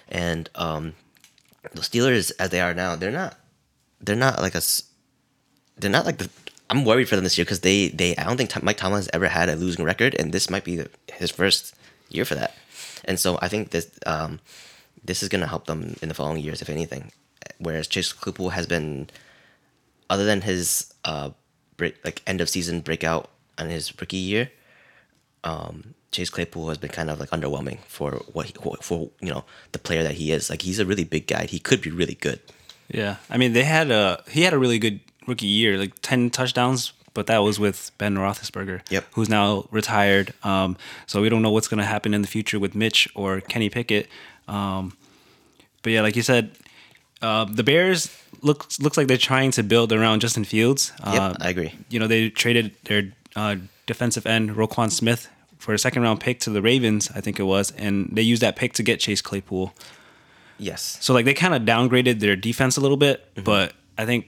and 0.08 0.48
um, 0.54 0.94
the 1.72 1.80
Steelers 1.80 2.30
as 2.38 2.50
they 2.50 2.60
are 2.60 2.74
now, 2.74 2.94
they're 2.94 3.10
not 3.10 3.36
they're 4.04 4.16
not 4.16 4.40
like 4.40 4.54
a 4.54 4.62
they're 5.78 5.90
not 5.90 6.06
like 6.06 6.18
the. 6.18 6.30
I'm 6.70 6.84
worried 6.84 7.08
for 7.08 7.16
them 7.16 7.24
this 7.24 7.36
year 7.36 7.44
because 7.44 7.60
they 7.60 7.88
they 7.88 8.16
I 8.16 8.24
don't 8.24 8.36
think 8.36 8.62
Mike 8.62 8.76
Tomlin 8.76 8.98
has 8.98 9.10
ever 9.12 9.28
had 9.28 9.48
a 9.48 9.56
losing 9.56 9.84
record, 9.84 10.14
and 10.18 10.32
this 10.32 10.50
might 10.50 10.64
be 10.64 10.76
the, 10.76 10.90
his 11.12 11.30
first 11.30 11.74
year 12.08 12.24
for 12.24 12.34
that. 12.34 12.54
And 13.04 13.18
so 13.18 13.38
I 13.42 13.48
think 13.48 13.70
this 13.70 13.90
um, 14.06 14.40
this 15.04 15.22
is 15.22 15.28
gonna 15.28 15.46
help 15.46 15.66
them 15.66 15.96
in 16.02 16.08
the 16.08 16.14
following 16.14 16.42
years, 16.42 16.62
if 16.62 16.70
anything. 16.70 17.12
Whereas 17.58 17.86
Chase 17.86 18.12
Claypool 18.12 18.50
has 18.50 18.66
been, 18.66 19.08
other 20.08 20.24
than 20.24 20.40
his 20.40 20.92
uh 21.04 21.30
break 21.76 21.96
like 22.04 22.22
end 22.26 22.40
of 22.40 22.48
season 22.48 22.80
breakout 22.80 23.30
on 23.58 23.68
his 23.68 23.92
rookie 24.00 24.16
year, 24.16 24.50
um, 25.44 25.94
Chase 26.10 26.30
Claypool 26.30 26.68
has 26.68 26.78
been 26.78 26.90
kind 26.90 27.10
of 27.10 27.20
like 27.20 27.30
underwhelming 27.30 27.80
for 27.80 28.12
what 28.32 28.46
he, 28.46 28.54
for 28.80 29.10
you 29.20 29.30
know 29.30 29.44
the 29.72 29.78
player 29.78 30.02
that 30.02 30.14
he 30.14 30.32
is. 30.32 30.48
Like 30.48 30.62
he's 30.62 30.78
a 30.78 30.86
really 30.86 31.04
big 31.04 31.26
guy. 31.26 31.44
He 31.44 31.58
could 31.58 31.82
be 31.82 31.90
really 31.90 32.14
good. 32.14 32.40
Yeah, 32.88 33.16
I 33.30 33.36
mean 33.38 33.52
they 33.52 33.64
had 33.64 33.90
a 33.90 34.22
he 34.28 34.42
had 34.42 34.52
a 34.52 34.58
really 34.58 34.78
good 34.78 35.00
rookie 35.26 35.46
year, 35.46 35.78
like 35.78 35.92
ten 36.02 36.30
touchdowns, 36.30 36.92
but 37.14 37.26
that 37.26 37.38
was 37.38 37.58
with 37.58 37.90
Ben 37.98 38.14
Roethlisberger, 38.16 38.82
Yep. 38.90 39.04
who's 39.12 39.28
now 39.28 39.66
retired. 39.70 40.34
Um, 40.42 40.76
so 41.06 41.22
we 41.22 41.28
don't 41.28 41.42
know 41.42 41.50
what's 41.50 41.68
going 41.68 41.78
to 41.78 41.84
happen 41.86 42.12
in 42.14 42.22
the 42.22 42.28
future 42.28 42.58
with 42.58 42.74
Mitch 42.74 43.08
or 43.14 43.40
Kenny 43.40 43.70
Pickett. 43.70 44.08
Um, 44.48 44.96
but 45.82 45.92
yeah, 45.92 46.02
like 46.02 46.16
you 46.16 46.22
said, 46.22 46.50
uh, 47.22 47.44
the 47.46 47.62
Bears 47.62 48.10
looks 48.42 48.78
looks 48.80 48.96
like 48.96 49.06
they're 49.06 49.16
trying 49.16 49.50
to 49.52 49.62
build 49.62 49.92
around 49.92 50.20
Justin 50.20 50.44
Fields. 50.44 50.92
Yep, 51.06 51.20
Uh, 51.22 51.34
I 51.40 51.48
agree. 51.50 51.72
You 51.88 51.98
know, 52.00 52.06
they 52.06 52.28
traded 52.30 52.72
their 52.84 53.12
uh, 53.34 53.56
defensive 53.86 54.26
end 54.26 54.50
Roquan 54.50 54.90
Smith 54.90 55.28
for 55.58 55.72
a 55.72 55.78
second 55.78 56.02
round 56.02 56.20
pick 56.20 56.40
to 56.40 56.50
the 56.50 56.60
Ravens, 56.60 57.10
I 57.14 57.22
think 57.22 57.40
it 57.40 57.44
was, 57.44 57.70
and 57.72 58.10
they 58.12 58.20
used 58.22 58.42
that 58.42 58.56
pick 58.56 58.74
to 58.74 58.82
get 58.82 59.00
Chase 59.00 59.22
Claypool. 59.22 59.72
Yes. 60.58 60.98
So 61.00 61.12
like 61.14 61.24
they 61.24 61.34
kind 61.34 61.54
of 61.54 61.62
downgraded 61.62 62.20
their 62.20 62.36
defense 62.36 62.76
a 62.76 62.80
little 62.80 62.96
bit, 62.96 63.24
Mm-hmm. 63.34 63.44
but 63.44 63.72
I 63.98 64.04
think 64.06 64.26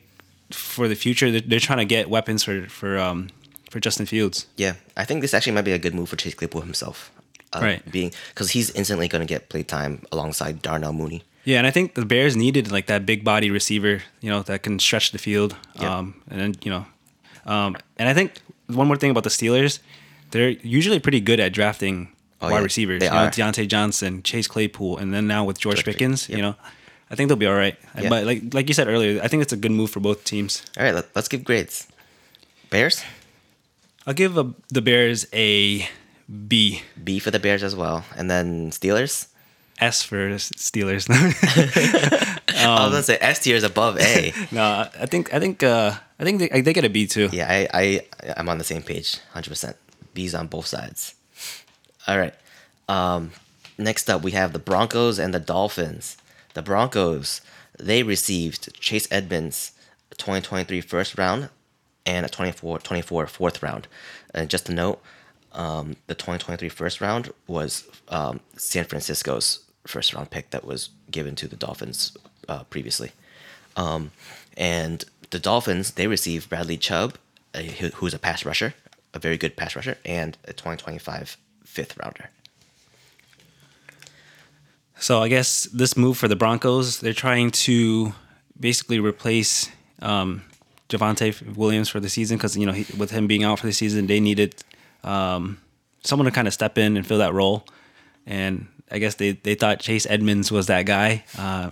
for 0.50 0.86
the 0.88 0.94
future 0.94 1.30
they're, 1.30 1.40
they're 1.40 1.60
trying 1.60 1.78
to 1.78 1.84
get 1.84 2.08
weapons 2.10 2.42
for 2.44 2.68
for 2.68 2.98
um 2.98 3.28
for 3.70 3.80
Justin 3.80 4.06
Fields. 4.06 4.46
Yeah, 4.56 4.74
I 4.96 5.04
think 5.04 5.20
this 5.22 5.34
actually 5.34 5.52
might 5.52 5.64
be 5.64 5.72
a 5.72 5.78
good 5.78 5.94
move 5.94 6.08
for 6.08 6.16
Chase 6.16 6.34
Claypool 6.34 6.62
himself. 6.62 7.10
Uh, 7.52 7.60
Right. 7.62 7.90
Being 7.90 8.12
because 8.28 8.50
he's 8.50 8.70
instantly 8.70 9.08
going 9.08 9.26
to 9.26 9.32
get 9.34 9.48
play 9.48 9.62
time 9.62 10.02
alongside 10.12 10.62
Darnell 10.62 10.92
Mooney. 10.92 11.22
Yeah, 11.44 11.58
and 11.58 11.66
I 11.66 11.70
think 11.70 11.94
the 11.94 12.04
Bears 12.04 12.34
needed 12.36 12.72
like 12.72 12.86
that 12.86 13.06
big 13.06 13.22
body 13.22 13.50
receiver, 13.52 14.02
you 14.20 14.28
know, 14.30 14.42
that 14.42 14.62
can 14.64 14.78
stretch 14.80 15.12
the 15.12 15.18
field. 15.18 15.54
Yep. 15.80 15.90
Um, 15.90 16.14
and 16.28 16.40
then 16.40 16.54
you 16.64 16.70
know, 16.70 16.86
um, 17.46 17.76
and 17.98 18.08
I 18.08 18.14
think 18.14 18.32
one 18.66 18.86
more 18.88 18.96
thing 18.96 19.10
about 19.12 19.22
the 19.24 19.30
Steelers, 19.30 19.78
they're 20.32 20.50
usually 20.62 20.98
pretty 20.98 21.20
good 21.20 21.38
at 21.38 21.52
drafting 21.52 22.08
Oh, 22.40 22.50
wide 22.50 22.58
yeah, 22.58 22.64
receivers. 22.64 23.00
they 23.00 23.06
you 23.06 23.12
know. 23.12 23.28
Diontae 23.28 23.66
Johnson, 23.66 24.22
Chase 24.22 24.46
Claypool, 24.46 24.98
and 24.98 25.12
then 25.12 25.26
now 25.26 25.44
with 25.44 25.58
George, 25.58 25.76
George 25.76 25.86
Pickens, 25.86 26.28
yep. 26.28 26.36
you 26.36 26.42
know, 26.42 26.54
I 27.10 27.14
think 27.14 27.28
they'll 27.28 27.36
be 27.36 27.46
all 27.46 27.54
right. 27.54 27.76
Yeah. 27.98 28.10
But 28.10 28.24
like 28.24 28.52
like 28.52 28.68
you 28.68 28.74
said 28.74 28.88
earlier, 28.88 29.22
I 29.22 29.28
think 29.28 29.42
it's 29.42 29.52
a 29.52 29.56
good 29.56 29.72
move 29.72 29.90
for 29.90 30.00
both 30.00 30.24
teams. 30.24 30.62
All 30.76 30.84
right, 30.84 30.94
let, 30.94 31.06
let's 31.14 31.28
give 31.28 31.44
grades. 31.44 31.86
Bears, 32.68 33.04
I'll 34.06 34.14
give 34.14 34.36
a, 34.36 34.52
the 34.68 34.82
Bears 34.82 35.26
a 35.32 35.88
B. 36.48 36.82
B 37.02 37.18
for 37.18 37.30
the 37.30 37.38
Bears 37.38 37.62
as 37.62 37.74
well, 37.74 38.04
and 38.16 38.30
then 38.30 38.70
Steelers. 38.70 39.28
S 39.78 40.02
for 40.02 40.16
Steelers. 40.36 41.06
I 42.48 42.84
was 42.84 42.92
gonna 42.92 43.02
say 43.02 43.18
S 43.20 43.40
tier 43.40 43.56
is 43.56 43.64
above 43.64 43.98
A. 43.98 44.32
no, 44.52 44.88
I 44.98 45.06
think 45.06 45.32
I 45.32 45.38
think 45.38 45.62
uh, 45.62 45.92
I 46.18 46.24
think 46.24 46.38
they, 46.38 46.60
they 46.60 46.72
get 46.72 46.84
a 46.84 46.90
B 46.90 47.06
too. 47.06 47.28
yeah, 47.32 47.46
I, 47.48 47.68
I 47.72 48.32
I'm 48.36 48.48
on 48.48 48.58
the 48.58 48.64
same 48.64 48.82
page, 48.82 49.18
hundred 49.32 49.50
percent. 49.50 49.76
B's 50.14 50.34
on 50.34 50.46
both 50.46 50.66
sides. 50.66 51.14
All 52.06 52.18
right. 52.18 52.34
Um, 52.88 53.32
next 53.78 54.08
up, 54.08 54.22
we 54.22 54.32
have 54.32 54.52
the 54.52 54.58
Broncos 54.58 55.18
and 55.18 55.34
the 55.34 55.40
Dolphins. 55.40 56.16
The 56.54 56.62
Broncos 56.62 57.40
they 57.78 58.02
received 58.02 58.72
Chase 58.80 59.06
Edmonds, 59.10 59.72
2023 60.16 60.80
first 60.80 61.18
round, 61.18 61.50
and 62.06 62.24
a 62.24 62.28
24 62.28 62.78
24 62.78 63.26
fourth 63.26 63.62
round. 63.62 63.88
And 64.32 64.48
just 64.48 64.68
a 64.68 64.72
note, 64.72 65.02
um, 65.52 65.96
the 66.06 66.14
2023 66.14 66.68
first 66.68 67.00
round 67.00 67.32
was 67.46 67.84
um, 68.08 68.40
San 68.56 68.84
Francisco's 68.84 69.60
first 69.86 70.14
round 70.14 70.30
pick 70.30 70.50
that 70.50 70.64
was 70.64 70.90
given 71.10 71.34
to 71.36 71.48
the 71.48 71.56
Dolphins 71.56 72.16
uh, 72.48 72.64
previously. 72.64 73.12
Um, 73.76 74.12
and 74.56 75.04
the 75.30 75.38
Dolphins 75.38 75.92
they 75.92 76.06
received 76.06 76.48
Bradley 76.48 76.76
Chubb, 76.76 77.18
who, 77.54 77.88
who's 77.88 78.14
a 78.14 78.18
pass 78.18 78.44
rusher, 78.44 78.74
a 79.12 79.18
very 79.18 79.36
good 79.36 79.56
pass 79.56 79.74
rusher 79.74 79.98
and 80.04 80.38
a 80.44 80.52
2025 80.52 81.36
fifth 81.76 81.96
rounder. 81.98 82.30
So 84.98 85.22
I 85.22 85.28
guess 85.28 85.64
this 85.64 85.96
move 85.96 86.16
for 86.16 86.26
the 86.26 86.36
Broncos, 86.36 87.00
they're 87.00 87.12
trying 87.26 87.50
to 87.66 88.14
basically 88.58 88.98
replace 88.98 89.70
um, 90.00 90.42
Javonte 90.88 91.54
Williams 91.54 91.88
for 91.90 92.00
the 92.00 92.08
season 92.08 92.38
because 92.38 92.56
you 92.56 92.64
know 92.64 92.72
he, 92.72 92.86
with 92.96 93.10
him 93.10 93.26
being 93.26 93.44
out 93.44 93.58
for 93.58 93.66
the 93.66 93.72
season, 93.72 94.06
they 94.06 94.20
needed 94.20 94.54
um, 95.04 95.58
someone 96.02 96.24
to 96.24 96.32
kind 96.32 96.48
of 96.48 96.54
step 96.54 96.78
in 96.78 96.96
and 96.96 97.06
fill 97.06 97.18
that 97.18 97.34
role. 97.34 97.66
And 98.26 98.66
I 98.90 98.98
guess 98.98 99.16
they, 99.16 99.32
they 99.32 99.54
thought 99.54 99.80
Chase 99.80 100.06
Edmonds 100.08 100.50
was 100.50 100.66
that 100.66 100.86
guy. 100.86 101.24
Uh, 101.36 101.70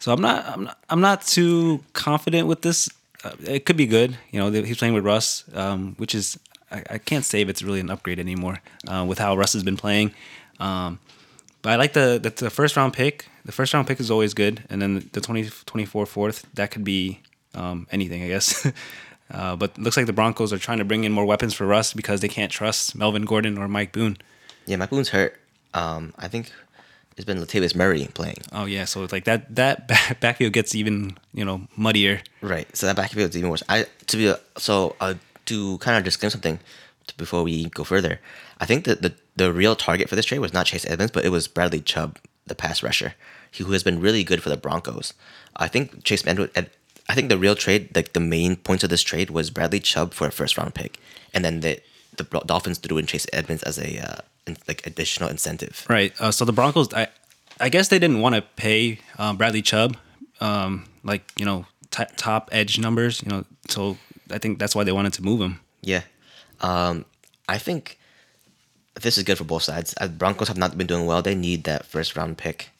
so 0.00 0.12
I'm 0.12 0.20
not 0.20 0.44
I'm 0.46 0.64
not 0.64 0.78
I'm 0.90 1.00
not 1.00 1.22
too 1.22 1.84
confident 1.92 2.48
with 2.48 2.62
this. 2.62 2.88
Uh, 3.22 3.32
it 3.44 3.64
could 3.64 3.76
be 3.76 3.86
good. 3.86 4.16
You 4.32 4.40
know, 4.40 4.50
he's 4.50 4.78
playing 4.78 4.94
with 4.94 5.04
Russ, 5.04 5.44
um, 5.54 5.94
which 5.98 6.14
is 6.14 6.38
I, 6.70 6.82
I, 6.90 6.98
can't 6.98 7.24
say 7.24 7.40
if 7.40 7.48
it's 7.48 7.62
really 7.62 7.80
an 7.80 7.90
upgrade 7.90 8.18
anymore 8.18 8.60
uh, 8.88 9.04
with 9.08 9.18
how 9.18 9.36
Russ 9.36 9.52
has 9.54 9.64
been 9.64 9.76
playing. 9.76 10.12
Um, 10.58 10.98
but 11.62 11.72
I 11.72 11.76
like 11.76 11.92
the, 11.92 12.18
the, 12.22 12.30
the 12.30 12.50
first 12.50 12.76
round 12.76 12.92
pick. 12.92 13.26
The 13.44 13.52
first 13.52 13.74
round 13.74 13.86
pick 13.86 14.00
is 14.00 14.10
always 14.10 14.34
good, 14.34 14.62
and 14.70 14.80
then 14.80 15.08
the 15.12 15.20
20, 15.20 15.50
24 15.66 16.06
fourth 16.06 16.46
that 16.54 16.70
could 16.70 16.84
be 16.84 17.20
um, 17.54 17.86
anything, 17.90 18.22
I 18.22 18.28
guess. 18.28 18.66
uh, 19.30 19.56
but 19.56 19.76
looks 19.78 19.96
like 19.96 20.06
the 20.06 20.12
Broncos 20.12 20.52
are 20.52 20.58
trying 20.58 20.78
to 20.78 20.84
bring 20.84 21.04
in 21.04 21.12
more 21.12 21.24
weapons 21.24 21.54
for 21.54 21.66
Russ 21.66 21.92
because 21.92 22.20
they 22.20 22.28
can't 22.28 22.52
trust 22.52 22.94
Melvin 22.94 23.24
Gordon 23.24 23.58
or 23.58 23.68
Mike 23.68 23.92
Boone. 23.92 24.18
Yeah, 24.66 24.76
Mike 24.76 24.90
Boone's 24.90 25.08
hurt. 25.08 25.38
Um, 25.74 26.14
I 26.18 26.28
think 26.28 26.52
it's 27.16 27.24
been 27.24 27.38
Latavius 27.38 27.74
Murray 27.74 28.08
playing. 28.14 28.38
Oh 28.52 28.64
yeah, 28.64 28.84
so 28.84 29.02
it's 29.04 29.12
like 29.12 29.24
that 29.24 29.54
that 29.54 29.88
backfield 30.20 30.52
gets 30.52 30.74
even 30.74 31.16
you 31.32 31.44
know 31.44 31.62
muddier. 31.76 32.22
Right. 32.40 32.74
So 32.76 32.86
that 32.86 32.96
backfield 32.96 33.30
is 33.30 33.36
even 33.36 33.50
worse. 33.50 33.62
I 33.68 33.86
to 34.06 34.16
be 34.16 34.32
so 34.56 34.96
uh, 35.00 35.14
to 35.50 35.78
kind 35.78 35.98
of 35.98 36.04
disclaim 36.04 36.30
something 36.30 36.60
before 37.16 37.42
we 37.42 37.68
go 37.70 37.84
further. 37.84 38.20
I 38.60 38.66
think 38.66 38.84
that 38.84 39.02
the 39.02 39.12
the 39.36 39.52
real 39.52 39.74
target 39.74 40.08
for 40.08 40.16
this 40.16 40.26
trade 40.26 40.38
was 40.38 40.52
not 40.52 40.66
Chase 40.66 40.86
Edmonds, 40.86 41.12
but 41.12 41.24
it 41.24 41.30
was 41.30 41.48
Bradley 41.48 41.80
Chubb, 41.80 42.18
the 42.46 42.54
pass 42.54 42.82
rusher, 42.82 43.14
who 43.58 43.72
has 43.72 43.82
been 43.82 44.00
really 44.00 44.24
good 44.24 44.42
for 44.42 44.50
the 44.50 44.56
Broncos. 44.56 45.14
I 45.56 45.68
think 45.68 46.04
Chase 46.04 46.26
Edmonds. 46.26 46.52
I 47.08 47.14
think 47.14 47.28
the 47.28 47.38
real 47.38 47.56
trade, 47.56 47.90
like 47.96 48.12
the 48.12 48.20
main 48.20 48.54
points 48.54 48.84
of 48.84 48.90
this 48.90 49.02
trade, 49.02 49.30
was 49.30 49.50
Bradley 49.50 49.80
Chubb 49.80 50.14
for 50.14 50.28
a 50.28 50.30
first 50.30 50.56
round 50.56 50.74
pick, 50.74 50.98
and 51.34 51.44
then 51.44 51.60
the 51.60 51.80
the 52.16 52.24
Dolphins 52.46 52.78
threw 52.78 52.98
in 52.98 53.06
Chase 53.06 53.26
Edmonds 53.32 53.62
as 53.64 53.78
a 53.78 53.98
uh, 53.98 54.20
like 54.68 54.86
additional 54.86 55.28
incentive. 55.28 55.86
Right. 55.88 56.12
Uh, 56.20 56.30
so 56.30 56.44
the 56.44 56.52
Broncos, 56.52 56.92
I, 56.94 57.08
I 57.58 57.68
guess 57.68 57.88
they 57.88 57.98
didn't 57.98 58.20
want 58.20 58.34
to 58.36 58.42
pay 58.42 59.00
um, 59.18 59.36
Bradley 59.36 59.62
Chubb, 59.62 59.96
um, 60.40 60.86
like 61.02 61.32
you 61.36 61.44
know, 61.44 61.66
t- 61.90 62.04
top 62.16 62.48
edge 62.52 62.78
numbers. 62.78 63.22
You 63.22 63.30
know, 63.30 63.44
so 63.68 63.96
I 64.32 64.38
think 64.38 64.58
that's 64.58 64.74
why 64.74 64.84
they 64.84 64.92
wanted 64.92 65.12
to 65.14 65.22
move 65.22 65.40
him. 65.40 65.60
Yeah, 65.82 66.02
um, 66.60 67.04
I 67.48 67.58
think 67.58 67.98
this 69.00 69.18
is 69.18 69.24
good 69.24 69.38
for 69.38 69.44
both 69.44 69.62
sides. 69.62 69.94
As 69.94 70.10
Broncos 70.10 70.48
have 70.48 70.58
not 70.58 70.76
been 70.76 70.86
doing 70.86 71.06
well, 71.06 71.22
they 71.22 71.34
need 71.34 71.64
that 71.64 71.86
first 71.86 72.16
round 72.16 72.38
pick, 72.38 72.70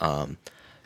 um, 0.00 0.36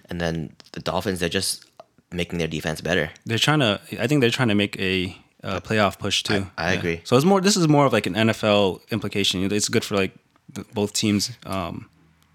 and 0.09 0.20
then 0.20 0.55
the 0.73 0.81
Dolphins 0.81 1.20
they're 1.20 1.29
just 1.29 1.64
making 2.12 2.38
their 2.38 2.49
defense 2.49 2.81
better. 2.81 3.11
They're 3.25 3.38
trying 3.38 3.61
to. 3.61 3.81
I 3.99 4.07
think 4.07 4.20
they're 4.20 4.31
trying 4.31 4.49
to 4.49 4.55
make 4.55 4.79
a 4.79 5.16
uh, 5.42 5.61
playoff 5.61 5.99
push 5.99 6.23
too. 6.23 6.46
I, 6.57 6.68
I 6.68 6.73
yeah. 6.73 6.79
agree. 6.79 7.01
So 7.05 7.16
it's 7.16 7.25
more. 7.25 7.40
This 7.40 7.57
is 7.57 7.68
more 7.68 7.87
of 7.87 7.92
like 7.92 8.07
an 8.07 8.14
NFL 8.14 8.81
implication. 8.90 9.51
It's 9.53 9.68
good 9.68 9.85
for 9.85 9.96
like 9.96 10.12
both 10.75 10.92
teams. 10.92 11.31
Um, 11.46 11.88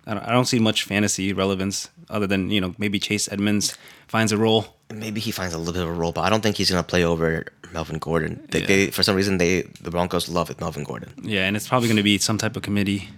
I 0.07 0.13
don't, 0.13 0.23
I 0.23 0.31
don't 0.31 0.45
see 0.45 0.59
much 0.59 0.83
fantasy 0.83 1.33
relevance 1.33 1.89
other 2.09 2.27
than 2.27 2.51
you 2.51 2.61
know 2.61 2.75
maybe 2.77 2.99
Chase 2.99 3.31
Edmonds 3.31 3.77
finds 4.07 4.31
a 4.31 4.37
role. 4.37 4.74
Maybe 4.93 5.19
he 5.19 5.31
finds 5.31 5.53
a 5.53 5.57
little 5.57 5.73
bit 5.73 5.83
of 5.83 5.89
a 5.89 5.93
role, 5.93 6.11
but 6.11 6.21
I 6.21 6.29
don't 6.29 6.41
think 6.41 6.57
he's 6.57 6.69
gonna 6.69 6.83
play 6.83 7.03
over 7.03 7.45
Melvin 7.73 7.97
Gordon. 7.97 8.47
They, 8.51 8.61
yeah. 8.61 8.67
they 8.67 8.87
for 8.91 9.03
some 9.03 9.15
reason 9.15 9.37
they 9.37 9.63
the 9.81 9.91
Broncos 9.91 10.29
love 10.29 10.49
it 10.49 10.59
Melvin 10.59 10.83
Gordon. 10.83 11.13
Yeah, 11.21 11.45
and 11.45 11.55
it's 11.55 11.67
probably 11.67 11.87
gonna 11.87 12.03
be 12.03 12.17
some 12.17 12.37
type 12.37 12.55
of 12.55 12.61
committee. 12.61 13.09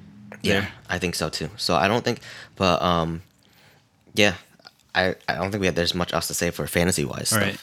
There. 0.44 0.62
Yeah, 0.62 0.68
I 0.90 1.00
think 1.00 1.16
so 1.16 1.30
too. 1.30 1.50
So 1.58 1.76
I 1.76 1.88
don't 1.88 2.04
think, 2.04 2.20
but 2.56 2.82
um, 2.82 3.22
yeah, 4.14 4.36
I 4.94 5.16
I 5.28 5.36
don't 5.36 5.52
think 5.52 5.62
we 5.62 5.68
have 5.68 5.76
there's 5.76 5.96
much 5.96 6.14
else 6.14 6.28
to 6.28 6.34
say 6.34 6.52
for 6.52 6.68
fantasy 6.68 7.06
wise 7.06 7.30
stuff. 7.30 7.42
Right. 7.42 7.60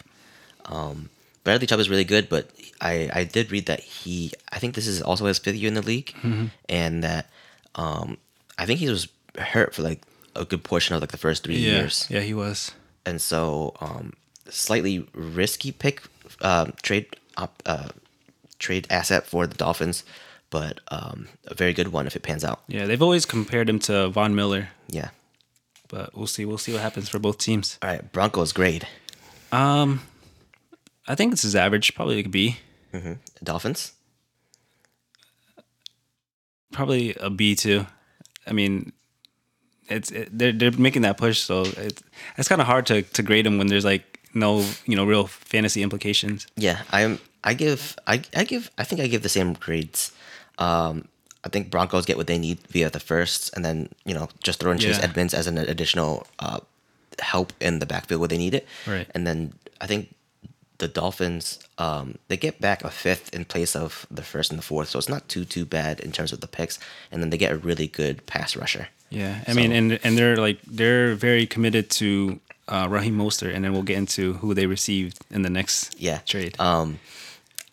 Um, 0.66 1.10
Bradley 1.44 1.66
Chubb 1.66 1.80
is 1.80 1.90
really 1.90 2.04
good, 2.04 2.28
but 2.28 2.50
I, 2.80 3.10
I 3.12 3.24
did 3.24 3.52
read 3.52 3.66
that 3.66 3.80
he 3.80 4.32
I 4.50 4.58
think 4.58 4.74
this 4.74 4.86
is 4.86 5.02
also 5.02 5.26
his 5.26 5.38
fifth 5.38 5.56
year 5.56 5.68
in 5.68 5.74
the 5.74 5.82
league, 5.82 6.14
mm-hmm. 6.22 6.46
and 6.68 7.04
that 7.04 7.30
um, 7.74 8.16
I 8.58 8.66
think 8.66 8.80
he 8.80 8.88
was 8.88 9.08
hurt 9.36 9.74
for 9.74 9.82
like 9.82 10.02
a 10.34 10.44
good 10.44 10.64
portion 10.64 10.94
of 10.94 11.00
like 11.00 11.10
the 11.12 11.18
first 11.18 11.44
three 11.44 11.56
yeah. 11.56 11.72
years. 11.72 12.06
Yeah, 12.08 12.20
he 12.20 12.34
was. 12.34 12.72
And 13.06 13.20
so, 13.20 13.74
um, 13.80 14.14
slightly 14.48 15.06
risky 15.14 15.72
pick 15.72 16.02
uh, 16.40 16.66
trade 16.82 17.06
op, 17.36 17.62
uh, 17.66 17.88
trade 18.58 18.86
asset 18.90 19.26
for 19.26 19.46
the 19.46 19.54
Dolphins, 19.54 20.04
but 20.50 20.80
um, 20.88 21.28
a 21.46 21.54
very 21.54 21.72
good 21.72 21.88
one 21.88 22.06
if 22.06 22.16
it 22.16 22.22
pans 22.22 22.44
out. 22.44 22.60
Yeah, 22.68 22.86
they've 22.86 23.02
always 23.02 23.26
compared 23.26 23.68
him 23.68 23.78
to 23.80 24.08
Von 24.08 24.34
Miller. 24.34 24.68
Yeah, 24.88 25.10
but 25.88 26.16
we'll 26.16 26.26
see. 26.26 26.44
We'll 26.44 26.58
see 26.58 26.72
what 26.72 26.82
happens 26.82 27.08
for 27.08 27.18
both 27.18 27.38
teams. 27.38 27.78
All 27.82 27.90
right, 27.90 28.12
Broncos 28.12 28.52
grade. 28.52 28.86
Um, 29.52 30.02
I 31.06 31.14
think 31.14 31.30
this 31.30 31.44
is 31.44 31.54
average. 31.54 31.94
Probably 31.94 32.16
like 32.16 32.26
a 32.26 32.30
B. 32.30 32.58
Mm-hmm. 32.92 33.14
Dolphins. 33.42 33.92
Probably 36.72 37.14
a 37.14 37.30
B 37.30 37.54
too. 37.54 37.86
I 38.46 38.52
mean, 38.52 38.92
it's 39.88 40.10
it, 40.10 40.36
they're 40.36 40.52
they're 40.52 40.72
making 40.72 41.02
that 41.02 41.16
push, 41.16 41.40
so 41.40 41.62
it's 41.62 42.02
it's 42.36 42.48
kind 42.48 42.60
of 42.60 42.66
hard 42.66 42.86
to 42.86 43.02
to 43.02 43.22
grade 43.22 43.46
them 43.46 43.58
when 43.58 43.66
there's 43.68 43.84
like 43.84 44.20
no 44.34 44.64
you 44.86 44.96
know 44.96 45.04
real 45.04 45.26
fantasy 45.26 45.82
implications. 45.82 46.46
Yeah, 46.56 46.82
I'm. 46.90 47.18
I 47.42 47.52
give 47.52 47.96
I 48.06 48.22
I 48.34 48.44
give 48.44 48.70
I 48.78 48.84
think 48.84 49.00
I 49.00 49.06
give 49.06 49.22
the 49.22 49.28
same 49.28 49.52
grades. 49.54 50.12
Um, 50.58 51.08
I 51.44 51.50
think 51.50 51.70
Broncos 51.70 52.06
get 52.06 52.16
what 52.16 52.26
they 52.26 52.38
need 52.38 52.58
via 52.68 52.88
the 52.88 53.00
first, 53.00 53.54
and 53.54 53.64
then 53.64 53.88
you 54.04 54.14
know 54.14 54.28
just 54.42 54.60
throw 54.60 54.72
in 54.72 54.78
Chase 54.78 54.98
yeah. 54.98 55.04
Edmonds 55.04 55.34
as 55.34 55.46
an 55.46 55.58
additional 55.58 56.26
uh, 56.38 56.60
help 57.18 57.52
in 57.60 57.78
the 57.78 57.86
backfield 57.86 58.20
where 58.20 58.28
they 58.28 58.38
need 58.38 58.54
it. 58.54 58.66
Right. 58.86 59.06
And 59.14 59.26
then 59.26 59.52
I 59.80 59.86
think 59.86 60.14
the 60.78 60.88
Dolphins, 60.88 61.58
um, 61.78 62.18
they 62.28 62.36
get 62.36 62.60
back 62.60 62.84
a 62.84 62.90
fifth 62.90 63.32
in 63.34 63.44
place 63.44 63.76
of 63.76 64.06
the 64.10 64.22
first 64.22 64.50
and 64.50 64.58
the 64.58 64.62
fourth, 64.64 64.88
so 64.88 64.98
it's 64.98 65.08
not 65.08 65.28
too 65.28 65.44
too 65.44 65.64
bad 65.64 66.00
in 66.00 66.12
terms 66.12 66.32
of 66.32 66.40
the 66.40 66.48
picks. 66.48 66.78
And 67.10 67.22
then 67.22 67.30
they 67.30 67.38
get 67.38 67.52
a 67.52 67.56
really 67.56 67.86
good 67.86 68.26
pass 68.26 68.56
rusher. 68.56 68.88
Yeah, 69.10 69.42
I 69.46 69.52
so, 69.52 69.56
mean, 69.56 69.72
and 69.72 70.00
and 70.02 70.18
they're 70.18 70.36
like 70.36 70.60
they're 70.66 71.14
very 71.14 71.46
committed 71.46 71.90
to 71.90 72.40
uh, 72.68 72.88
Raheem 72.90 73.16
Mostert, 73.16 73.54
and 73.54 73.64
then 73.64 73.72
we'll 73.72 73.82
get 73.82 73.98
into 73.98 74.34
who 74.34 74.54
they 74.54 74.66
received 74.66 75.18
in 75.30 75.42
the 75.42 75.50
next 75.50 76.00
yeah 76.00 76.18
trade. 76.18 76.58
Um, 76.58 76.98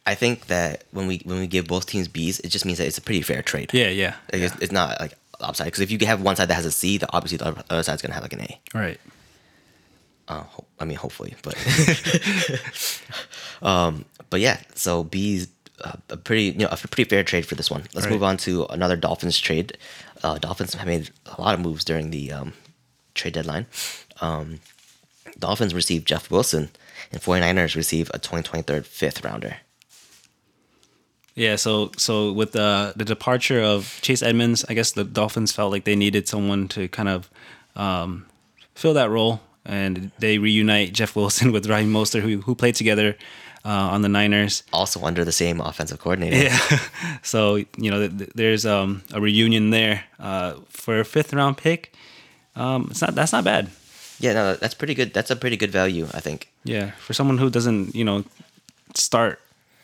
I 0.06 0.16
think 0.16 0.48
that 0.48 0.84
when 0.92 1.08
we 1.08 1.22
when 1.26 1.40
we 1.40 1.48
give 1.48 1.68
both 1.68 1.86
teams 1.86 2.08
B's, 2.08 2.40
it 2.40 2.50
just 2.50 2.66
means 2.66 2.78
that 2.78 2.88
it's 2.88 2.98
a 2.98 3.02
pretty 3.02 3.22
fair 3.22 3.42
trade. 3.42 3.72
Yeah, 3.74 3.90
yeah. 3.90 4.16
Like 4.32 4.42
yeah. 4.42 4.48
It's, 4.48 4.56
it's, 4.58 4.72
not 4.72 5.00
like 5.00 5.14
upside 5.40 5.68
because 5.68 5.82
if 5.82 5.92
you 5.92 6.00
have 6.06 6.22
one 6.22 6.36
side 6.36 6.48
that 6.50 6.56
has 6.56 6.66
a 6.66 6.72
C, 6.72 6.98
then 6.98 7.10
obviously 7.14 7.38
the 7.38 7.64
other 7.70 7.84
side's 7.84 8.02
gonna 8.02 8.14
have 8.14 8.24
like 8.24 8.34
an 8.34 8.42
A. 8.42 8.60
Right. 8.74 9.00
Uh, 10.28 10.44
I 10.80 10.86
mean, 10.86 10.98
hopefully, 10.98 11.36
but 11.44 11.56
um, 13.62 14.06
but 14.30 14.40
yeah. 14.40 14.60
So 14.76 15.04
B's 15.04 15.48
uh, 15.84 15.94
a 16.10 16.18
pretty 16.18 16.44
you 16.44 16.60
know 16.60 16.70
a 16.72 16.78
pretty 16.78 17.10
fair 17.10 17.24
trade 17.24 17.46
for 17.46 17.56
this 17.56 17.70
one. 17.70 17.82
Let's 17.94 18.06
right. 18.06 18.14
move 18.14 18.24
on 18.24 18.38
to 18.38 18.66
another 18.66 18.96
Dolphins 18.96 19.38
trade. 19.40 19.78
Uh, 20.24 20.38
Dolphins 20.38 20.74
have 20.76 20.88
made 20.88 21.10
a 21.26 21.42
lot 21.42 21.54
of 21.54 21.60
moves 21.60 21.84
during 21.84 22.12
the 22.12 22.32
um, 22.32 22.54
trade 23.14 23.34
deadline. 23.34 23.66
Um, 24.22 24.60
Dolphins 25.38 25.74
received 25.74 26.08
Jeff 26.08 26.30
Wilson, 26.30 26.70
and 27.12 27.22
49ers 27.22 27.76
receive 27.76 28.10
a 28.14 28.20
2023 28.20 28.82
fifth 28.82 29.24
rounder. 29.24 29.58
Yeah, 31.34 31.56
so 31.56 31.92
so 31.98 32.32
with 32.32 32.52
the 32.52 32.94
the 32.96 33.06
departure 33.06 33.62
of 33.62 34.00
Chase 34.02 34.22
Edmonds, 34.22 34.66
I 34.70 34.74
guess 34.74 34.92
the 34.92 35.04
Dolphins 35.04 35.52
felt 35.52 35.72
like 35.72 35.86
they 35.86 35.96
needed 35.96 36.28
someone 36.28 36.68
to 36.70 36.88
kind 36.90 37.10
of 37.10 37.30
um, 37.76 38.26
fill 38.76 38.94
that 38.94 39.10
role 39.10 39.42
and 39.66 40.12
they 40.20 40.38
reunite 40.38 40.94
Jeff 40.94 41.16
Wilson 41.16 41.52
with 41.56 41.68
Raheem 41.68 41.92
Mostert, 41.92 42.22
who 42.22 42.42
who 42.42 42.56
played 42.56 42.76
together 42.76 43.16
uh, 43.66 43.70
on 43.70 44.02
the 44.02 44.10
Niners. 44.10 44.64
Also 44.74 45.04
under 45.04 45.24
the 45.24 45.32
same 45.32 45.62
offensive 45.62 46.00
coordinator. 46.00 46.38
Yeah. 46.38 46.80
so 47.24 47.56
you 47.78 47.92
know, 47.92 48.08
th- 48.08 48.32
there's 48.36 48.66
um, 48.66 49.04
a 49.14 49.22
reunion 49.22 49.70
there 49.70 50.04
uh, 50.20 50.56
for 50.70 51.00
a 51.00 51.06
fifth 51.06 51.34
round 51.34 51.58
pick. 51.58 51.94
Um, 52.56 52.88
it's 52.92 53.02
not 53.02 53.16
that's 53.16 53.32
not 53.32 53.44
bad. 53.44 53.70
Yeah, 54.20 54.34
no, 54.34 54.56
that's 54.56 54.76
pretty 54.76 54.94
good. 54.94 55.14
That's 55.14 55.32
a 55.32 55.36
pretty 55.36 55.58
good 55.58 55.72
value, 55.72 56.08
I 56.14 56.20
think. 56.20 56.52
Yeah, 56.64 56.92
for 56.92 57.14
someone 57.14 57.40
who 57.40 57.50
doesn't, 57.50 57.96
you 57.96 58.04
know, 58.06 58.24
start, 58.94 59.40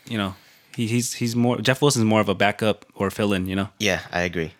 you 0.05 0.15
know, 0.17 0.35
he, 0.75 0.85
he's 0.85 1.13
he's 1.13 1.35
more 1.35 1.57
Jeff 1.59 1.81
Wilson's 1.81 2.05
more 2.05 2.21
of 2.21 2.29
a 2.29 2.35
backup 2.35 2.85
or 2.93 3.09
fill 3.09 3.33
in, 3.33 3.47
you 3.47 3.55
know. 3.55 3.69
Yeah, 3.79 4.01
I 4.11 4.21
agree. 4.21 4.53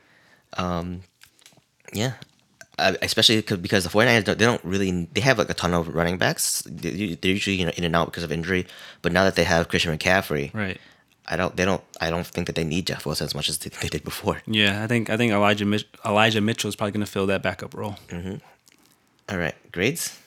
Um, 0.58 1.04
yeah, 1.94 2.14
uh, 2.80 2.94
especially 3.02 3.42
because 3.42 3.84
the 3.84 3.90
49ers 3.90 4.24
don't, 4.26 4.38
they 4.40 4.46
don't 4.46 4.64
really 4.64 5.08
they 5.14 5.22
have 5.22 5.38
like 5.38 5.50
a 5.50 5.54
ton 5.54 5.74
of 5.74 5.88
running 5.96 6.18
backs. 6.18 6.62
They're 6.70 6.92
usually 7.32 7.56
you 7.58 7.66
know 7.66 7.72
in 7.76 7.84
and 7.84 7.96
out 7.96 8.06
because 8.08 8.24
of 8.24 8.32
injury, 8.32 8.66
but 9.02 9.12
now 9.12 9.24
that 9.24 9.36
they 9.36 9.44
have 9.44 9.68
Christian 9.70 9.98
McCaffrey, 9.98 10.54
right? 10.54 10.80
I 11.30 11.36
don't 11.36 11.56
they 11.58 11.66
don't 11.66 11.84
I 12.00 12.10
don't 12.10 12.26
think 12.26 12.48
that 12.48 12.56
they 12.56 12.64
need 12.64 12.88
Jeff 12.88 13.06
Wilson 13.06 13.26
as 13.26 13.36
much 13.36 13.50
as 13.50 13.58
they, 13.58 13.70
they 13.82 13.90
did 13.90 14.04
before. 14.04 14.42
Yeah, 14.46 14.84
I 14.84 14.88
think 14.88 15.10
I 15.10 15.18
think 15.18 15.34
Elijah 15.34 15.66
Mich- 15.66 15.88
Elijah 16.06 16.40
Mitchell 16.42 16.70
is 16.70 16.76
probably 16.76 16.92
going 16.92 17.06
to 17.06 17.12
fill 17.12 17.28
that 17.28 17.42
backup 17.44 17.74
role. 17.74 17.96
Mm-hmm. 18.10 18.36
All 19.30 19.38
right, 19.38 19.56
grades. 19.72 20.18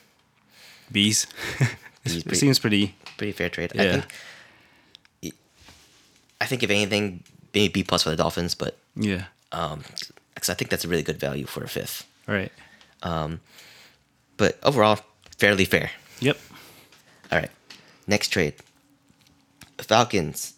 B's. 0.91 1.25
it 2.05 2.35
seems 2.35 2.59
pretty 2.59 2.95
pretty 3.17 3.31
fair 3.31 3.49
trade. 3.49 3.71
Yeah. 3.73 3.81
I 3.81 3.91
think 3.91 4.05
I 6.41 6.45
think 6.45 6.63
if 6.63 6.69
anything, 6.69 7.23
maybe 7.53 7.71
B 7.71 7.83
plus 7.83 8.03
for 8.03 8.09
the 8.09 8.15
Dolphins, 8.15 8.55
but 8.55 8.77
Yeah. 8.95 9.25
um, 9.51 9.83
because 10.33 10.49
I 10.49 10.53
think 10.53 10.69
that's 10.71 10.83
a 10.85 10.87
really 10.87 11.03
good 11.03 11.19
value 11.19 11.45
for 11.45 11.63
a 11.63 11.67
fifth. 11.67 12.05
Right. 12.27 12.51
Um, 13.03 13.39
But 14.37 14.57
overall, 14.63 14.99
fairly 15.37 15.65
fair. 15.65 15.91
Yep. 16.19 16.37
All 17.31 17.39
right. 17.39 17.51
Next 18.07 18.29
trade. 18.29 18.53
Falcons. 19.77 20.53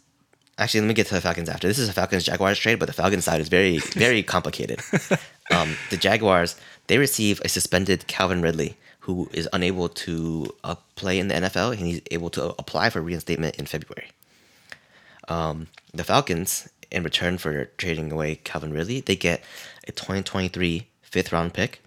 Actually, 0.58 0.82
let 0.82 0.88
me 0.88 0.94
get 0.94 1.08
to 1.08 1.16
the 1.16 1.22
Falcons 1.22 1.50
after. 1.50 1.68
This 1.68 1.80
is 1.80 1.90
a 1.90 1.94
Falcons 1.94 2.24
Jaguars 2.24 2.60
trade, 2.60 2.80
but 2.80 2.86
the 2.86 2.94
Falcons 2.94 3.26
side 3.26 3.42
is 3.42 3.50
very, 3.50 3.78
very 3.96 4.24
complicated. 4.24 4.80
um, 5.52 5.76
the 5.90 5.98
Jaguars 5.98 6.56
they 6.88 6.98
receive 6.98 7.42
a 7.46 7.50
suspended 7.50 8.08
Calvin 8.08 8.42
Ridley, 8.42 8.76
who 9.00 9.30
is 9.34 9.48
unable 9.54 9.88
to 9.90 10.54
uh, 10.64 10.76
play 10.96 11.18
in 11.18 11.28
the 11.30 11.36
NFL, 11.36 11.72
and 11.78 11.88
he's 11.88 12.02
able 12.12 12.30
to 12.32 12.50
apply 12.60 12.90
for 12.90 13.02
reinstatement 13.02 13.56
in 13.56 13.66
February. 13.66 14.10
Um, 15.30 15.68
the 15.94 16.04
Falcons, 16.04 16.70
in 16.92 17.04
return 17.04 17.38
for 17.38 17.66
trading 17.78 18.12
away 18.12 18.36
Calvin 18.44 18.74
Ridley, 18.74 19.00
they 19.02 19.16
get 19.16 19.42
a 19.88 19.92
2023 19.94 20.86
fifth 21.14 21.32
round 21.32 21.54
pick, 21.54 21.82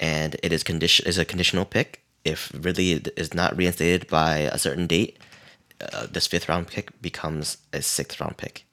and 0.00 0.36
it 0.42 0.50
is 0.50 0.62
condition 0.62 1.06
is 1.06 1.18
a 1.18 1.26
conditional 1.26 1.66
pick. 1.66 2.00
If 2.24 2.50
Ridley 2.54 2.92
is 3.16 3.34
not 3.34 3.56
reinstated 3.56 4.08
by 4.08 4.38
a 4.56 4.58
certain 4.58 4.86
date, 4.86 5.18
uh, 5.92 6.06
this 6.10 6.26
fifth 6.26 6.48
round 6.48 6.68
pick 6.68 6.86
becomes 7.02 7.58
a 7.72 7.82
sixth 7.82 8.18
round 8.20 8.38
pick. 8.38 8.64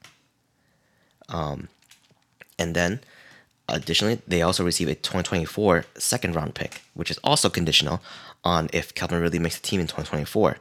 Um, 1.27 1.67
and 2.57 2.75
then, 2.75 3.01
additionally, 3.67 4.21
they 4.25 4.41
also 4.41 4.63
receive 4.63 4.87
a 4.87 4.95
2024 4.95 5.85
second 5.97 6.35
round 6.35 6.55
pick, 6.55 6.81
which 6.93 7.11
is 7.11 7.19
also 7.21 7.49
conditional 7.49 8.01
on 8.43 8.69
if 8.71 8.95
Calvin 8.95 9.21
Ridley 9.21 9.39
makes 9.39 9.59
the 9.59 9.67
team 9.67 9.81
in 9.81 9.87
2024. 9.87 10.57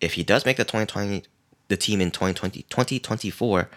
If 0.00 0.14
he 0.14 0.22
does 0.22 0.46
make 0.46 0.56
the 0.56 0.64
2020 0.64 1.24
the 1.68 1.76
team 1.76 2.00
in 2.00 2.10
2020 2.10 2.62
2024, 2.62 3.68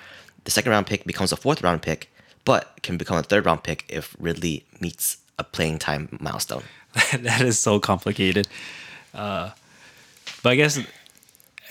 the 0.45 0.51
second 0.51 0.71
round 0.71 0.87
pick 0.87 1.03
becomes 1.05 1.33
a 1.33 1.37
fourth 1.37 1.61
round 1.61 1.81
pick, 1.81 2.09
but 2.45 2.81
can 2.83 2.97
become 2.97 3.17
a 3.17 3.23
third 3.23 3.45
round 3.45 3.63
pick 3.63 3.85
if 3.89 4.15
Ridley 4.19 4.65
meets 4.79 5.17
a 5.37 5.43
playing 5.43 5.79
time 5.79 6.17
milestone. 6.21 6.63
that 7.19 7.41
is 7.41 7.59
so 7.59 7.79
complicated. 7.79 8.47
Uh, 9.13 9.49
but 10.43 10.51
I 10.51 10.55
guess 10.55 10.79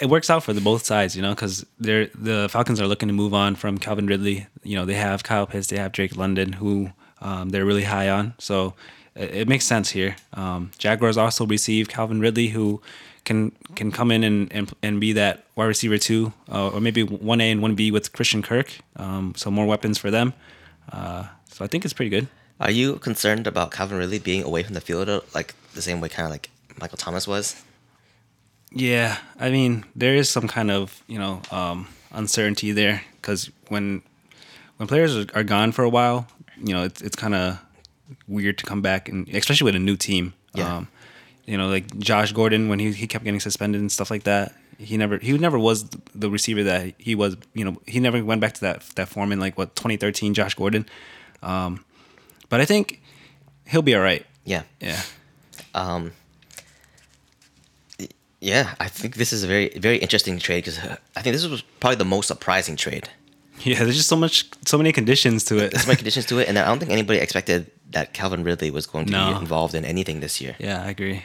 it 0.00 0.06
works 0.06 0.28
out 0.28 0.42
for 0.42 0.52
the 0.52 0.60
both 0.60 0.84
sides, 0.84 1.16
you 1.16 1.22
know, 1.22 1.34
because 1.34 1.64
they're 1.78 2.06
the 2.14 2.48
Falcons 2.50 2.80
are 2.80 2.86
looking 2.86 3.08
to 3.08 3.14
move 3.14 3.32
on 3.32 3.54
from 3.54 3.78
Calvin 3.78 4.06
Ridley. 4.06 4.46
You 4.62 4.76
know, 4.76 4.84
they 4.84 4.94
have 4.94 5.22
Kyle 5.22 5.46
Pitts, 5.46 5.68
they 5.68 5.78
have 5.78 5.92
Drake 5.92 6.16
London, 6.16 6.54
who 6.54 6.90
um, 7.20 7.50
they're 7.50 7.64
really 7.64 7.84
high 7.84 8.08
on. 8.08 8.34
So 8.38 8.74
it, 9.14 9.34
it 9.34 9.48
makes 9.48 9.64
sense 9.64 9.90
here. 9.90 10.16
Um, 10.32 10.72
Jaguars 10.78 11.16
also 11.16 11.46
receive 11.46 11.88
Calvin 11.88 12.20
Ridley, 12.20 12.48
who 12.48 12.82
can 13.24 13.52
can 13.74 13.92
come 13.92 14.10
in 14.10 14.24
and 14.24 14.52
and, 14.52 14.72
and 14.82 15.00
be 15.00 15.12
that 15.12 15.44
wide 15.54 15.66
receiver 15.66 15.98
two, 15.98 16.32
uh, 16.50 16.70
or 16.70 16.80
maybe 16.80 17.02
one 17.02 17.40
A 17.40 17.50
and 17.50 17.62
one 17.62 17.74
B 17.74 17.90
with 17.90 18.12
Christian 18.12 18.42
Kirk. 18.42 18.78
Um, 18.96 19.34
so 19.36 19.50
more 19.50 19.66
weapons 19.66 19.98
for 19.98 20.10
them. 20.10 20.34
Uh, 20.90 21.24
so 21.46 21.64
I 21.64 21.68
think 21.68 21.84
it's 21.84 21.94
pretty 21.94 22.10
good. 22.10 22.28
Are 22.60 22.70
you 22.70 22.96
concerned 22.96 23.46
about 23.46 23.72
Calvin 23.72 23.98
Ridley 23.98 24.18
being 24.18 24.42
away 24.42 24.62
from 24.62 24.74
the 24.74 24.80
field 24.80 25.08
uh, 25.08 25.20
like 25.34 25.54
the 25.74 25.82
same 25.82 26.00
way 26.00 26.08
kind 26.08 26.26
of 26.26 26.30
like 26.30 26.50
Michael 26.80 26.98
Thomas 26.98 27.26
was? 27.26 27.62
Yeah, 28.70 29.18
I 29.38 29.50
mean 29.50 29.84
there 29.94 30.14
is 30.14 30.28
some 30.28 30.48
kind 30.48 30.70
of 30.70 31.02
you 31.06 31.18
know 31.18 31.42
um, 31.50 31.88
uncertainty 32.12 32.72
there 32.72 33.02
because 33.16 33.50
when 33.68 34.02
when 34.76 34.86
players 34.86 35.16
are, 35.16 35.26
are 35.34 35.44
gone 35.44 35.72
for 35.72 35.84
a 35.84 35.88
while, 35.88 36.26
you 36.62 36.72
know 36.72 36.84
it's 36.84 37.02
it's 37.02 37.16
kind 37.16 37.34
of 37.34 37.58
weird 38.28 38.58
to 38.58 38.66
come 38.66 38.82
back 38.82 39.08
and 39.08 39.28
especially 39.28 39.64
with 39.64 39.76
a 39.76 39.80
new 39.80 39.96
team. 39.96 40.34
Yeah. 40.54 40.76
Um, 40.76 40.88
you 41.46 41.58
know, 41.58 41.68
like 41.68 41.98
Josh 41.98 42.32
Gordon 42.32 42.68
when 42.68 42.78
he 42.78 42.92
he 42.92 43.06
kept 43.06 43.24
getting 43.24 43.40
suspended 43.40 43.80
and 43.80 43.92
stuff 43.92 44.10
like 44.10 44.24
that. 44.24 44.54
He 44.78 44.96
never 44.96 45.18
he 45.18 45.36
never 45.38 45.58
was 45.58 45.84
the 46.14 46.30
receiver 46.30 46.62
that 46.64 46.94
he 46.98 47.14
was. 47.14 47.36
You 47.54 47.64
know, 47.64 47.80
he 47.86 48.00
never 48.00 48.24
went 48.24 48.40
back 48.40 48.54
to 48.54 48.60
that 48.62 48.82
that 48.96 49.08
form 49.08 49.32
in 49.32 49.40
like 49.40 49.56
what 49.58 49.74
2013 49.76 50.34
Josh 50.34 50.54
Gordon. 50.54 50.86
Um, 51.42 51.84
but 52.48 52.60
I 52.60 52.64
think 52.64 53.00
he'll 53.66 53.82
be 53.82 53.94
all 53.94 54.02
right. 54.02 54.24
Yeah. 54.44 54.62
Yeah. 54.80 55.00
Um, 55.74 56.12
yeah, 58.40 58.74
I 58.78 58.88
think 58.88 59.16
this 59.16 59.32
is 59.32 59.42
a 59.42 59.46
very 59.46 59.70
very 59.78 59.96
interesting 59.98 60.38
trade 60.38 60.64
because 60.64 60.78
I 61.16 61.22
think 61.22 61.34
this 61.34 61.46
was 61.46 61.62
probably 61.80 61.96
the 61.96 62.04
most 62.04 62.26
surprising 62.28 62.76
trade. 62.76 63.08
Yeah, 63.60 63.84
there's 63.84 63.96
just 63.96 64.08
so 64.08 64.16
much, 64.16 64.46
so 64.66 64.76
many 64.76 64.92
conditions 64.92 65.44
to 65.44 65.56
it. 65.58 65.70
There's 65.70 65.82
so 65.84 65.86
many 65.88 65.96
conditions 65.96 66.26
to 66.26 66.38
it, 66.40 66.48
and 66.48 66.58
I 66.58 66.64
don't 66.66 66.80
think 66.80 66.90
anybody 66.90 67.20
expected 67.20 67.70
that 67.92 68.12
Calvin 68.12 68.42
Ridley 68.42 68.70
was 68.70 68.84
going 68.86 69.06
to 69.06 69.12
No. 69.12 69.30
be 69.32 69.38
involved 69.40 69.74
in 69.76 69.84
anything 69.84 70.18
this 70.20 70.40
year. 70.40 70.56
yeah, 70.58 70.82
I 70.82 70.90
agree. 70.90 71.22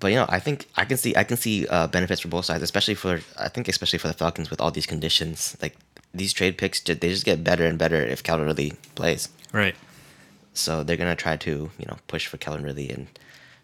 But 0.00 0.08
you 0.12 0.16
know, 0.16 0.26
I 0.28 0.38
think 0.38 0.66
I 0.76 0.84
can 0.84 0.96
see 0.96 1.16
I 1.16 1.24
can 1.24 1.36
see 1.36 1.66
uh, 1.66 1.88
benefits 1.88 2.20
for 2.20 2.28
both 2.28 2.44
sides, 2.44 2.62
especially 2.62 2.94
for 2.94 3.20
I 3.36 3.48
think 3.48 3.66
especially 3.68 3.98
for 3.98 4.06
the 4.08 4.14
Falcons 4.14 4.48
with 4.50 4.60
all 4.60 4.70
these 4.70 4.86
conditions. 4.86 5.56
Like 5.60 5.76
these 6.14 6.32
trade 6.32 6.56
picks, 6.56 6.80
they 6.80 6.94
just 6.94 7.24
get 7.24 7.42
better 7.42 7.66
and 7.66 7.76
better 7.78 7.96
if 7.96 8.22
Calvin 8.22 8.46
Ridley 8.46 8.72
plays. 8.94 9.28
Right. 9.52 9.74
So 10.54 10.82
they're 10.84 10.96
gonna 10.96 11.16
try 11.16 11.36
to 11.36 11.50
you 11.78 11.86
know 11.88 11.96
push 12.06 12.26
for 12.26 12.36
Calvin 12.38 12.62
Ridley 12.64 12.90
and 12.90 13.08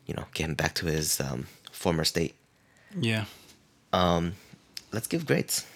you 0.06 0.14
know 0.14 0.24
get 0.34 0.46
him 0.46 0.54
back 0.54 0.74
to 0.74 0.86
his 0.86 1.20
um, 1.20 1.46
former 1.70 2.04
state. 2.04 2.34
Yeah. 2.98 3.26
Um, 3.92 4.34
Let's 4.92 5.06
give 5.06 5.26
grades. 5.26 5.66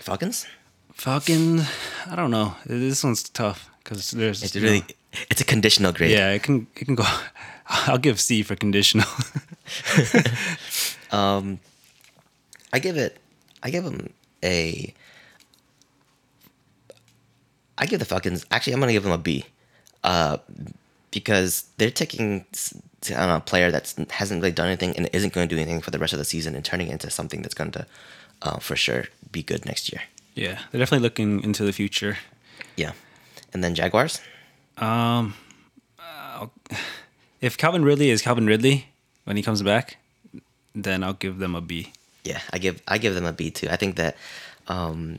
Falcons. 0.00 0.46
Falcons. 0.92 1.68
I 2.10 2.16
don't 2.16 2.30
know. 2.30 2.54
This 2.66 3.04
one's 3.04 3.22
tough 3.28 3.70
because 3.84 4.10
there's 4.10 4.42
It's 4.42 4.54
really 4.56 4.80
know- 4.80 4.86
it's 5.30 5.40
a 5.40 5.44
conditional 5.44 5.92
grade. 5.92 6.10
yeah. 6.12 6.32
It 6.32 6.42
can 6.42 6.66
it 6.76 6.84
can 6.86 6.94
go. 6.94 7.04
I'll 7.86 7.98
give 7.98 8.20
C 8.20 8.42
for 8.42 8.56
conditional. 8.56 9.06
I 12.72 12.78
give 12.78 12.96
it. 12.96 13.18
I 13.62 13.70
give 13.70 13.84
them 13.84 14.12
a. 14.42 14.94
I 17.76 17.86
give 17.86 17.98
the 18.00 18.06
Falcons. 18.06 18.44
Actually, 18.50 18.72
I'm 18.74 18.80
gonna 18.80 18.92
give 18.92 19.02
them 19.02 19.12
a 19.12 19.18
B, 19.18 19.44
uh, 20.02 20.38
because 21.10 21.66
they're 21.76 21.90
taking 21.90 22.44
on 23.14 23.30
a 23.30 23.40
player 23.40 23.70
that 23.70 23.94
hasn't 24.10 24.42
really 24.42 24.52
done 24.52 24.66
anything 24.66 24.96
and 24.96 25.08
isn't 25.12 25.32
going 25.32 25.48
to 25.48 25.54
do 25.54 25.60
anything 25.60 25.80
for 25.80 25.90
the 25.90 25.98
rest 25.98 26.12
of 26.12 26.18
the 26.18 26.24
season 26.24 26.54
and 26.54 26.64
turning 26.64 26.88
it 26.88 26.92
into 26.92 27.10
something 27.10 27.42
that's 27.42 27.54
going 27.54 27.70
to, 27.70 27.86
uh, 28.42 28.58
for 28.58 28.74
sure, 28.74 29.04
be 29.30 29.42
good 29.42 29.64
next 29.64 29.92
year. 29.92 30.02
yeah, 30.34 30.58
they're 30.70 30.80
definitely 30.80 31.04
looking 31.04 31.42
into 31.44 31.64
the 31.64 31.72
future. 31.72 32.18
Yeah, 32.76 32.92
and 33.52 33.62
then 33.62 33.74
Jaguars. 33.74 34.20
If 37.40 37.56
Calvin 37.56 37.84
Ridley 37.84 38.10
is 38.10 38.22
Calvin 38.22 38.46
Ridley 38.46 38.86
when 39.24 39.36
he 39.36 39.42
comes 39.42 39.62
back, 39.62 39.96
then 40.74 41.02
I'll 41.04 41.12
give 41.14 41.38
them 41.38 41.54
a 41.54 41.60
B. 41.60 41.92
Yeah, 42.24 42.40
I 42.52 42.58
give 42.58 42.82
I 42.88 42.98
give 42.98 43.14
them 43.14 43.24
a 43.24 43.32
B 43.32 43.50
too. 43.50 43.68
I 43.70 43.76
think 43.76 43.96
that 43.96 44.16
um, 44.66 45.18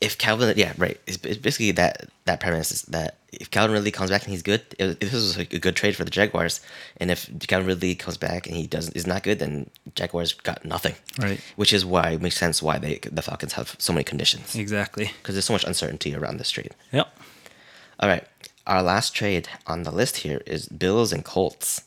if 0.00 0.18
Calvin, 0.18 0.54
yeah, 0.56 0.72
right, 0.78 0.98
it's, 1.06 1.18
it's 1.24 1.38
basically 1.38 1.70
that 1.72 2.08
that 2.24 2.40
premise 2.40 2.72
is 2.72 2.82
that 2.82 3.16
if 3.32 3.50
Calvin 3.50 3.72
Ridley 3.72 3.90
comes 3.92 4.10
back 4.10 4.22
and 4.24 4.32
he's 4.32 4.42
good, 4.42 4.62
it, 4.78 4.98
this 5.00 5.12
was 5.12 5.36
a 5.38 5.44
good 5.44 5.76
trade 5.76 5.94
for 5.94 6.04
the 6.04 6.10
Jaguars. 6.10 6.60
And 6.96 7.10
if 7.10 7.30
Calvin 7.46 7.66
Ridley 7.68 7.94
comes 7.94 8.16
back 8.16 8.46
and 8.46 8.56
he 8.56 8.66
doesn't 8.66 8.96
is 8.96 9.06
not 9.06 9.22
good, 9.22 9.38
then 9.38 9.70
Jaguars 9.94 10.32
got 10.32 10.64
nothing. 10.64 10.94
Right. 11.20 11.40
Which 11.56 11.72
is 11.72 11.84
why 11.84 12.10
it 12.10 12.22
makes 12.22 12.36
sense 12.36 12.62
why 12.62 12.78
they 12.78 12.98
the 13.10 13.22
Falcons 13.22 13.52
have 13.52 13.76
so 13.78 13.92
many 13.92 14.04
conditions 14.04 14.56
Exactly. 14.56 15.12
because 15.22 15.34
there's 15.34 15.44
so 15.44 15.52
much 15.52 15.64
uncertainty 15.64 16.14
around 16.14 16.38
this 16.38 16.50
trade. 16.50 16.74
Yep. 16.92 17.18
All 18.00 18.08
right. 18.08 18.26
Our 18.66 18.82
last 18.82 19.14
trade 19.14 19.48
on 19.66 19.82
the 19.82 19.90
list 19.90 20.18
here 20.18 20.40
is 20.46 20.68
Bills 20.68 21.12
and 21.12 21.24
Colts. 21.24 21.82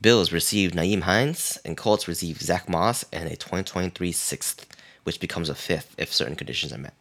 Bills 0.00 0.32
received 0.32 0.74
Nyheim 0.74 1.02
Hines, 1.02 1.58
and 1.64 1.76
Colts 1.76 2.06
received 2.06 2.42
Zach 2.42 2.68
Moss 2.68 3.04
and 3.12 3.28
a 3.28 3.36
2023 3.36 4.12
sixth, 4.12 4.66
which 5.04 5.20
becomes 5.20 5.48
a 5.48 5.54
fifth 5.54 5.94
if 5.96 6.12
certain 6.12 6.36
conditions 6.36 6.72
are 6.72 6.78
met. 6.78 6.94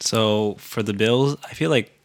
So 0.00 0.56
for 0.58 0.82
the 0.82 0.92
Bills, 0.92 1.36
I 1.44 1.54
feel 1.54 1.70
like 1.70 1.96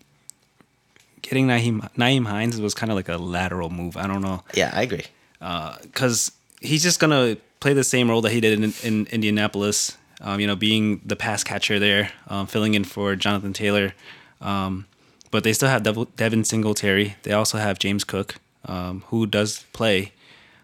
getting 1.21 1.47
Nyheim 1.47 1.89
Nyheim 1.95 2.27
Hines 2.27 2.61
was 2.61 2.73
kind 2.73 2.91
of 2.91 2.95
like 2.95 3.09
a 3.09 3.17
lateral 3.17 3.69
move. 3.69 3.97
I 3.97 4.07
don't 4.07 4.21
know. 4.21 4.43
Yeah, 4.53 4.71
I 4.73 4.83
agree. 4.83 5.05
because 5.39 6.31
he's 6.61 6.83
just 6.83 6.99
gonna 6.99 7.37
play 7.59 7.73
the 7.73 7.83
same 7.83 8.09
role 8.09 8.21
that 8.21 8.31
he 8.31 8.39
did 8.39 8.61
in, 8.61 8.73
in 8.83 9.07
Indianapolis. 9.07 9.97
Um, 10.19 10.39
you 10.39 10.47
know, 10.47 10.55
being 10.55 11.01
the 11.05 11.15
pass 11.15 11.43
catcher 11.43 11.77
there, 11.77 12.11
um, 12.27 12.47
filling 12.47 12.73
in 12.73 12.83
for 12.83 13.15
Jonathan 13.15 13.53
Taylor. 13.53 13.93
Um, 14.41 14.85
but 15.31 15.43
they 15.43 15.53
still 15.53 15.69
have 15.69 15.83
Dev- 15.83 16.15
Devin 16.15 16.43
Singletary. 16.43 17.15
They 17.23 17.33
also 17.33 17.57
have 17.57 17.79
James 17.79 18.03
Cook, 18.03 18.35
um, 18.65 19.03
who 19.07 19.25
does 19.25 19.65
play. 19.73 20.13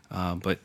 Uh, 0.09 0.35
but 0.35 0.59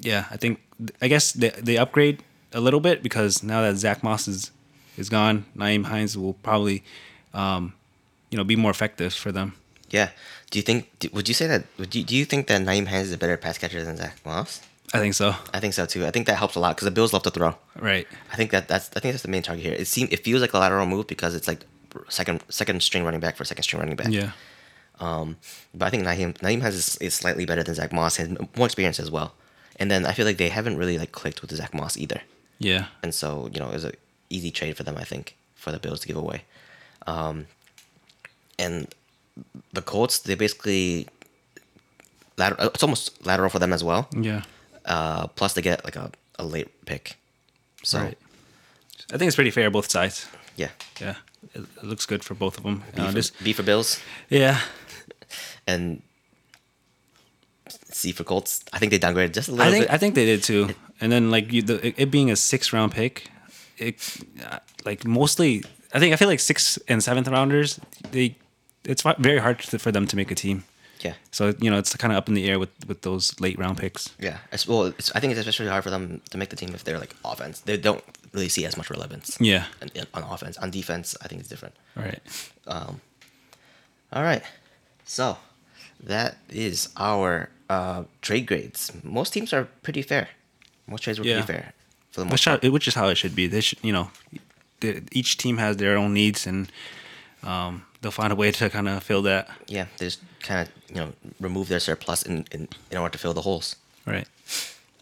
yeah, 0.00 0.26
I 0.30 0.36
think 0.36 0.60
I 1.00 1.08
guess 1.08 1.32
they 1.32 1.50
they 1.50 1.76
upgrade 1.76 2.22
a 2.52 2.60
little 2.60 2.80
bit 2.80 3.02
because 3.02 3.42
now 3.42 3.62
that 3.62 3.76
Zach 3.76 4.02
Moss 4.02 4.26
is 4.26 4.50
is 4.96 5.08
gone, 5.08 5.44
Nyheim 5.56 5.84
Hines 5.84 6.16
will 6.18 6.34
probably, 6.34 6.82
um, 7.32 7.74
you 8.30 8.36
know, 8.36 8.44
be 8.44 8.56
more 8.56 8.70
effective 8.70 9.14
for 9.14 9.32
them. 9.32 9.54
Yeah. 9.90 10.10
Do 10.50 10.58
you 10.58 10.62
think? 10.62 10.88
Would 11.12 11.28
you 11.28 11.34
say 11.34 11.46
that? 11.46 11.64
Would 11.78 11.94
you, 11.94 12.04
do 12.04 12.16
you 12.16 12.24
think 12.24 12.46
that 12.48 12.60
Nyheim 12.62 12.88
Hines 12.88 13.08
is 13.08 13.12
a 13.12 13.18
better 13.18 13.36
pass 13.36 13.58
catcher 13.58 13.84
than 13.84 13.96
Zach 13.96 14.18
Moss? 14.24 14.60
I 14.94 14.98
think 14.98 15.14
so. 15.14 15.34
I 15.54 15.60
think 15.60 15.72
so 15.72 15.86
too. 15.86 16.04
I 16.04 16.10
think 16.10 16.26
that 16.26 16.36
helps 16.36 16.54
a 16.54 16.60
lot 16.60 16.76
because 16.76 16.84
the 16.84 16.90
Bills 16.90 17.12
love 17.12 17.22
to 17.22 17.30
throw. 17.30 17.56
Right. 17.78 18.06
I 18.30 18.36
think 18.36 18.50
that 18.50 18.68
that's 18.68 18.90
I 18.96 19.00
think 19.00 19.14
that's 19.14 19.22
the 19.22 19.30
main 19.30 19.42
target 19.42 19.64
here. 19.64 19.74
It 19.74 19.86
seems 19.86 20.10
it 20.10 20.22
feels 20.24 20.42
like 20.42 20.52
a 20.52 20.58
lateral 20.58 20.86
move 20.86 21.06
because 21.06 21.34
it's 21.34 21.48
like 21.48 21.60
second 22.08 22.42
second 22.48 22.82
string 22.82 23.04
running 23.04 23.20
back 23.20 23.36
for 23.36 23.44
second 23.44 23.62
string 23.64 23.80
running 23.80 23.96
back. 23.96 24.08
Yeah. 24.10 24.32
But 24.98 25.86
I 25.86 25.90
think 25.90 26.04
Nyheim 26.04 26.34
Nyheim 26.38 26.60
has 26.62 26.74
is, 26.74 26.96
is 26.96 27.14
slightly 27.14 27.44
better 27.46 27.62
than 27.62 27.74
Zach 27.74 27.92
Moss 27.92 28.18
and 28.18 28.48
more 28.56 28.66
experience 28.66 29.00
as 29.00 29.10
well. 29.10 29.34
And 29.76 29.90
then 29.90 30.06
I 30.06 30.12
feel 30.12 30.26
like 30.26 30.36
they 30.36 30.48
haven't 30.50 30.76
really 30.76 30.98
like 30.98 31.12
clicked 31.12 31.40
with 31.42 31.50
Zach 31.50 31.74
Moss 31.74 31.96
either. 31.96 32.20
Yeah. 32.58 32.86
And 33.02 33.14
so, 33.14 33.48
you 33.52 33.58
know, 33.58 33.68
it 33.70 33.74
was 33.74 33.84
a 33.84 33.92
easy 34.30 34.50
trade 34.50 34.76
for 34.76 34.82
them, 34.84 34.96
I 34.96 35.04
think, 35.04 35.36
for 35.56 35.72
the 35.72 35.78
Bills 35.78 36.00
to 36.00 36.06
give 36.08 36.16
away. 36.16 36.44
Um, 37.06 37.46
and 38.58 38.94
the 39.72 39.82
Colts, 39.82 40.18
they 40.20 40.34
basically 40.36 41.08
lateral, 42.36 42.66
it's 42.68 42.82
almost 42.82 43.24
lateral 43.26 43.48
for 43.50 43.58
them 43.58 43.72
as 43.72 43.82
well. 43.82 44.08
Yeah. 44.16 44.42
Uh, 44.84 45.26
plus 45.28 45.54
they 45.54 45.62
get 45.62 45.84
like 45.84 45.96
a, 45.96 46.12
a 46.38 46.44
late 46.44 46.84
pick. 46.86 47.16
So 47.82 47.98
Right. 47.98 48.18
I 49.12 49.16
think 49.18 49.26
it's 49.28 49.34
pretty 49.36 49.50
fair 49.50 49.70
both 49.70 49.90
sides. 49.90 50.26
yeah, 50.56 50.68
Yeah. 51.00 51.16
It, 51.54 51.64
looks 51.82 52.06
good 52.06 52.24
for 52.24 52.34
both 52.34 52.56
of 52.56 52.64
them. 52.64 52.82
B, 52.94 53.02
Uh, 53.02 53.06
for, 53.08 53.12
just, 53.12 53.44
B 53.44 53.52
for 53.52 53.62
Bills 53.62 54.00
yeah. 54.28 54.60
and 55.66 56.02
C 57.68 58.12
for 58.12 58.24
Colts. 58.24 58.64
I 58.72 58.78
think 58.78 58.90
they 58.92 58.98
downgraded 58.98 59.32
just 59.32 59.48
a 59.48 59.52
little 59.52 59.66
I 59.66 59.70
think 59.70 59.84
bit. 59.84 59.92
I 59.92 59.98
think 59.98 60.14
they 60.14 60.24
did 60.26 60.42
too. 60.42 60.70
And 61.00 61.10
then 61.10 61.30
like 61.30 61.52
you, 61.52 61.62
the, 61.62 61.86
it, 61.86 61.94
it 61.96 62.10
being 62.10 62.30
a 62.30 62.36
six 62.36 62.72
round 62.72 62.92
pick, 62.92 63.30
it 63.78 64.18
uh, 64.48 64.58
like 64.84 65.04
mostly 65.04 65.64
I 65.94 65.98
think 65.98 66.12
I 66.12 66.16
feel 66.16 66.28
like 66.28 66.40
six 66.40 66.78
and 66.88 67.02
seventh 67.02 67.28
rounders 67.28 67.80
they 68.10 68.36
it's 68.84 69.02
very 69.18 69.38
hard 69.38 69.60
to, 69.60 69.78
for 69.78 69.92
them 69.92 70.06
to 70.08 70.16
make 70.16 70.30
a 70.30 70.34
team. 70.34 70.64
yeah, 71.00 71.14
So 71.30 71.54
you 71.60 71.70
know 71.70 71.78
it's 71.78 71.94
kind 71.96 72.12
of 72.12 72.18
up 72.18 72.28
in 72.28 72.34
the 72.34 72.48
air 72.50 72.58
with 72.58 72.70
with 72.88 73.02
those 73.02 73.38
late 73.40 73.58
round 73.58 73.78
picks. 73.78 74.10
yeah. 74.18 74.38
Well, 74.66 74.86
it's, 74.86 75.12
I 75.14 75.20
think 75.20 75.32
it's 75.32 75.40
especially 75.40 75.68
hard 75.68 75.84
for 75.84 75.90
them 75.90 76.20
to 76.30 76.38
make 76.38 76.50
the 76.50 76.56
team 76.56 76.74
if 76.74 76.84
they're 76.84 76.98
like 76.98 77.14
offense. 77.24 77.60
They 77.60 77.76
don't 77.76 78.02
really 78.32 78.48
see 78.48 78.64
as 78.66 78.76
much 78.76 78.90
relevance. 78.90 79.36
Yeah. 79.40 79.66
on, 79.82 79.90
on 80.14 80.22
offense. 80.32 80.56
On 80.58 80.70
defense, 80.70 81.16
I 81.22 81.28
think 81.28 81.40
it's 81.40 81.48
different. 81.48 81.74
All 81.96 82.02
right. 82.04 82.20
All 84.12 84.22
right. 84.22 84.42
So 85.04 85.38
that 86.02 86.36
is 86.50 86.88
our 86.96 87.48
uh, 87.70 88.04
trade 88.20 88.46
grades. 88.46 88.92
Most 89.02 89.32
teams 89.32 89.52
are 89.52 89.64
pretty 89.82 90.02
fair. 90.02 90.28
Most 90.86 91.02
trades 91.04 91.18
were 91.18 91.24
Yeah. 91.26 91.42
pretty 91.44 91.52
fair 91.60 91.72
for 92.10 92.20
the 92.20 92.24
most 92.26 92.32
Which, 92.32 92.44
part. 92.44 92.64
how, 92.64 92.70
which 92.70 92.88
is 92.88 92.94
how 92.94 93.08
it 93.08 93.16
should 93.16 93.34
be. 93.34 93.46
They 93.46 93.60
should 93.60 93.78
you 93.82 93.92
know, 93.92 94.10
the, 94.80 95.02
each 95.12 95.36
team 95.38 95.58
has 95.58 95.76
their 95.76 95.96
own 95.96 96.12
needs 96.14 96.46
and 96.46 96.70
um, 97.42 97.84
they'll 98.00 98.10
find 98.12 98.32
a 98.32 98.36
way 98.36 98.50
to 98.52 98.68
kind 98.70 98.88
of 98.88 99.02
fill 99.02 99.22
that. 99.22 99.48
Yeah, 99.66 99.86
they 99.98 100.06
just 100.06 100.20
kind 100.40 100.66
of 100.68 100.72
you 100.90 100.96
know 100.96 101.12
remove 101.40 101.68
their 101.68 101.80
surplus 101.80 102.22
in, 102.22 102.44
in 102.52 102.68
in 102.90 102.98
order 102.98 103.12
to 103.12 103.18
fill 103.18 103.34
the 103.34 103.42
holes. 103.42 103.76
Right. 104.06 104.26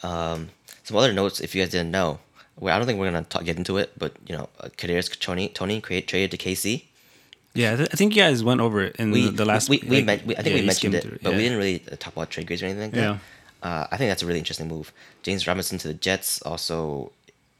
Some 0.02 0.96
other 0.96 1.12
notes, 1.12 1.40
if 1.40 1.54
you 1.54 1.62
guys 1.62 1.70
didn't 1.70 1.90
know, 1.92 2.18
well, 2.60 2.74
I 2.74 2.78
don't 2.78 2.86
think 2.86 2.98
we're 3.00 3.10
gonna 3.10 3.24
talk, 3.24 3.44
get 3.44 3.56
into 3.56 3.76
it, 3.78 3.90
but 3.98 4.12
you 4.28 4.36
know, 4.36 4.48
uh, 4.60 4.68
Kadarius 4.78 5.08
Toney 5.18 5.48
Toney 5.48 5.80
create, 5.80 6.06
traded 6.06 6.30
to 6.32 6.36
KC. 6.38 6.84
Yeah, 7.54 7.72
I 7.72 7.76
th- 7.76 7.88
I 7.92 7.96
think 7.96 8.14
you 8.14 8.22
guys 8.22 8.44
went 8.44 8.60
over 8.60 8.80
it 8.82 8.94
in 8.96 9.10
We 9.10 9.24
the, 9.26 9.30
the 9.42 9.44
last. 9.44 9.68
we, 9.68 9.78
we, 9.88 9.96
like, 9.96 10.06
men- 10.06 10.22
we 10.26 10.36
I 10.36 10.42
think 10.42 10.54
yeah, 10.54 10.60
we 10.60 10.66
mentioned 10.66 10.94
it, 10.94 11.22
but 11.22 11.32
we 11.32 11.38
didn't 11.38 11.58
really 11.58 11.82
uh, 11.90 11.96
talk 11.98 12.12
about 12.14 12.30
trade 12.30 12.46
grades 12.46 12.62
or 12.62 12.66
anything 12.66 12.82
like 12.82 12.92
that. 12.92 13.00
Yeah. 13.00 13.18
Uh, 13.62 13.86
I 13.90 13.96
think 13.96 14.08
that's 14.10 14.22
a 14.22 14.26
really 14.26 14.38
interesting 14.38 14.68
move. 14.68 14.92
James 15.24 15.46
Robinson 15.48 15.76
to 15.78 15.88
the 15.88 15.94
Jets 15.94 16.40
also 16.42 17.10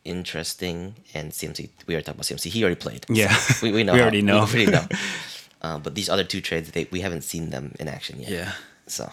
interesting, 0.05 0.95
and 1.13 1.33
CMC. 1.33 1.69
We 1.87 1.95
already 1.95 2.05
talked 2.07 2.17
about 2.19 2.27
CMC. 2.27 2.51
He 2.51 2.63
already 2.63 2.81
played. 2.81 3.05
so 3.09 3.15
Yeah. 3.15 3.37
we, 3.63 3.73
we 3.73 3.83
know. 3.87 3.95
We 3.95 4.01
already 4.01 4.23
know. 4.23 4.45
We 4.45 4.65
already 4.65 4.67
know. 4.71 4.87
uh, 5.61 5.79
but 5.79 5.95
these 5.97 6.09
other 6.09 6.25
two 6.25 6.41
trades, 6.41 6.71
they 6.71 6.87
we 6.93 7.01
haven't 7.01 7.23
seen 7.23 7.51
them 7.51 7.75
in 7.81 7.89
action 7.89 8.21
yet. 8.21 8.31
Yeah. 8.31 8.53
So, 8.87 9.11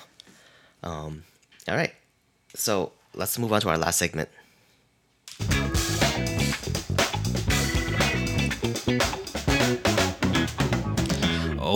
um, 0.83 1.23
all 1.67 1.75
right. 1.75 1.93
So 2.55 2.91
let's 3.15 3.37
move 3.39 3.51
on 3.51 3.61
to 3.61 3.69
our 3.69 3.77
last 3.77 3.97
segment. 3.99 4.29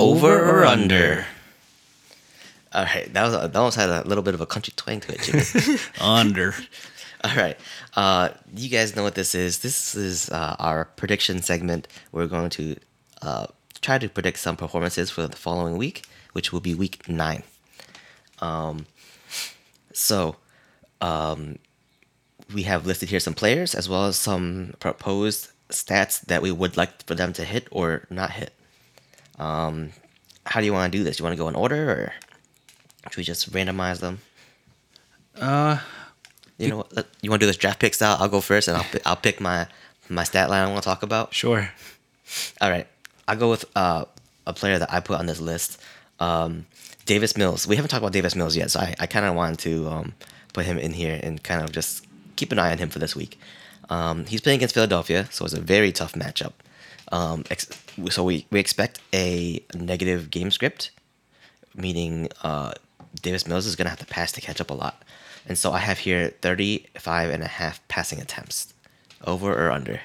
Over 0.01 0.49
or 0.49 0.65
under? 0.65 1.25
All 2.73 2.85
right, 2.85 3.13
that 3.13 3.23
was 3.23 3.33
that 3.33 3.55
almost 3.55 3.77
had 3.77 3.89
a 3.89 4.07
little 4.07 4.23
bit 4.23 4.33
of 4.33 4.41
a 4.41 4.47
country 4.47 4.73
twang 4.75 4.99
to 5.01 5.13
it. 5.13 5.91
Under. 6.01 6.55
All 7.23 7.35
right, 7.35 7.57
uh, 7.95 8.29
you 8.55 8.69
guys 8.69 8.95
know 8.95 9.03
what 9.03 9.13
this 9.13 9.35
is. 9.35 9.59
This 9.59 9.93
is 9.93 10.29
uh, 10.31 10.55
our 10.57 10.85
prediction 10.85 11.43
segment. 11.43 11.87
We're 12.11 12.25
going 12.25 12.49
to 12.51 12.77
uh, 13.21 13.47
try 13.81 13.99
to 13.99 14.09
predict 14.09 14.39
some 14.39 14.57
performances 14.57 15.11
for 15.11 15.27
the 15.27 15.35
following 15.35 15.77
week, 15.77 16.05
which 16.31 16.51
will 16.51 16.61
be 16.61 16.73
week 16.73 17.07
nine. 17.07 17.43
Um, 18.39 18.87
so, 19.93 20.37
um, 20.99 21.59
we 22.51 22.63
have 22.63 22.87
listed 22.87 23.09
here 23.09 23.19
some 23.19 23.35
players 23.35 23.75
as 23.75 23.87
well 23.87 24.05
as 24.05 24.15
some 24.15 24.73
proposed 24.79 25.51
stats 25.69 26.21
that 26.21 26.41
we 26.41 26.51
would 26.51 26.75
like 26.75 27.05
for 27.05 27.13
them 27.13 27.33
to 27.33 27.43
hit 27.43 27.67
or 27.69 28.07
not 28.09 28.31
hit. 28.31 28.53
Um, 29.41 29.91
how 30.45 30.59
do 30.59 30.65
you 30.65 30.73
want 30.73 30.91
to 30.91 30.97
do 30.97 31.03
this? 31.03 31.17
Do 31.17 31.21
You 31.21 31.25
want 31.25 31.35
to 31.37 31.43
go 31.43 31.49
in 31.49 31.55
order, 31.55 31.89
or 31.91 32.13
should 33.09 33.17
we 33.17 33.23
just 33.23 33.51
randomize 33.51 33.99
them? 33.99 34.19
Uh, 35.39 35.77
You 36.57 36.69
know, 36.69 36.77
what? 36.77 37.07
you 37.21 37.29
want 37.29 37.39
to 37.39 37.45
do 37.45 37.49
this 37.49 37.57
draft 37.57 37.79
pick 37.79 37.93
style? 37.93 38.17
I'll 38.19 38.29
go 38.29 38.41
first, 38.41 38.67
and 38.67 38.77
I'll 38.77 38.83
pi- 38.83 39.01
I'll 39.05 39.15
pick 39.15 39.39
my 39.41 39.67
my 40.09 40.23
stat 40.23 40.49
line 40.49 40.63
I 40.67 40.67
want 40.71 40.83
to 40.83 40.89
talk 40.89 41.03
about. 41.03 41.33
sure. 41.33 41.71
All 42.61 42.69
right, 42.69 42.87
I'll 43.27 43.35
go 43.37 43.49
with 43.49 43.65
uh, 43.75 44.05
a 44.47 44.53
player 44.53 44.77
that 44.79 44.91
I 44.93 44.99
put 44.99 45.19
on 45.19 45.25
this 45.25 45.39
list, 45.41 45.81
um, 46.19 46.65
Davis 47.05 47.35
Mills. 47.35 47.67
We 47.67 47.75
haven't 47.75 47.89
talked 47.89 48.01
about 48.03 48.13
Davis 48.13 48.35
Mills 48.35 48.55
yet, 48.55 48.71
so 48.71 48.79
I, 48.79 48.95
I 48.99 49.05
kind 49.07 49.25
of 49.25 49.35
wanted 49.35 49.59
to 49.59 49.87
um, 49.89 50.13
put 50.53 50.65
him 50.65 50.77
in 50.77 50.93
here 50.93 51.19
and 51.23 51.41
kind 51.43 51.61
of 51.63 51.71
just 51.71 52.05
keep 52.35 52.51
an 52.51 52.59
eye 52.59 52.71
on 52.71 52.77
him 52.77 52.89
for 52.89 52.99
this 52.99 53.15
week. 53.15 53.39
Um, 53.89 54.25
he's 54.25 54.39
playing 54.41 54.59
against 54.59 54.75
Philadelphia, 54.75 55.27
so 55.31 55.43
it's 55.45 55.53
a 55.53 55.59
very 55.59 55.91
tough 55.91 56.13
matchup. 56.13 56.53
Um, 57.11 57.43
ex- 57.49 57.69
so 58.09 58.23
we, 58.23 58.45
we 58.51 58.59
expect 58.59 58.99
a 59.13 59.61
negative 59.73 60.29
game 60.31 60.51
script, 60.51 60.91
meaning 61.75 62.29
uh, 62.43 62.73
Davis 63.21 63.45
Mills 63.45 63.65
is 63.65 63.75
going 63.75 63.85
to 63.85 63.89
have 63.89 63.99
to 63.99 64.05
pass 64.05 64.31
to 64.33 64.41
catch 64.41 64.61
up 64.61 64.69
a 64.69 64.73
lot. 64.73 65.03
And 65.45 65.57
so 65.57 65.71
I 65.71 65.79
have 65.79 65.99
here 65.99 66.33
35 66.41 67.29
and 67.29 67.43
a 67.43 67.47
half 67.47 67.85
passing 67.87 68.21
attempts. 68.21 68.73
Over 69.25 69.53
or 69.53 69.71
under? 69.71 70.01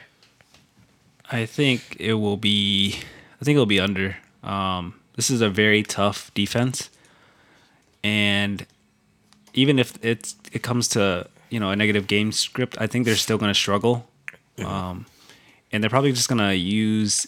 I 1.31 1.47
think 1.47 1.97
it 1.99 2.15
will 2.15 2.37
be. 2.37 2.97
I 3.41 3.45
think 3.45 3.57
it'll 3.57 3.67
be 3.67 3.81
under. 3.81 4.17
Um, 4.43 5.01
this 5.17 5.31
is 5.31 5.41
a 5.41 5.49
very 5.49 5.83
tough 5.83 6.33
defense, 6.35 6.91
and 8.05 8.67
even 9.55 9.79
if 9.79 9.99
it's 10.05 10.37
it 10.53 10.63
comes 10.63 10.87
to 10.89 11.29
you 11.51 11.59
know 11.59 11.71
a 11.71 11.77
negative 11.77 12.07
game 12.07 12.31
script, 12.31 12.77
I 12.79 12.87
think 12.87 13.07
they're 13.07 13.17
still 13.17 13.39
going 13.39 13.51
to 13.51 13.59
struggle. 13.59 14.09
Um, 14.59 15.07
and 15.73 15.83
they're 15.83 15.91
probably 15.91 16.13
just 16.13 16.29
to 16.39 16.57
use 16.57 17.27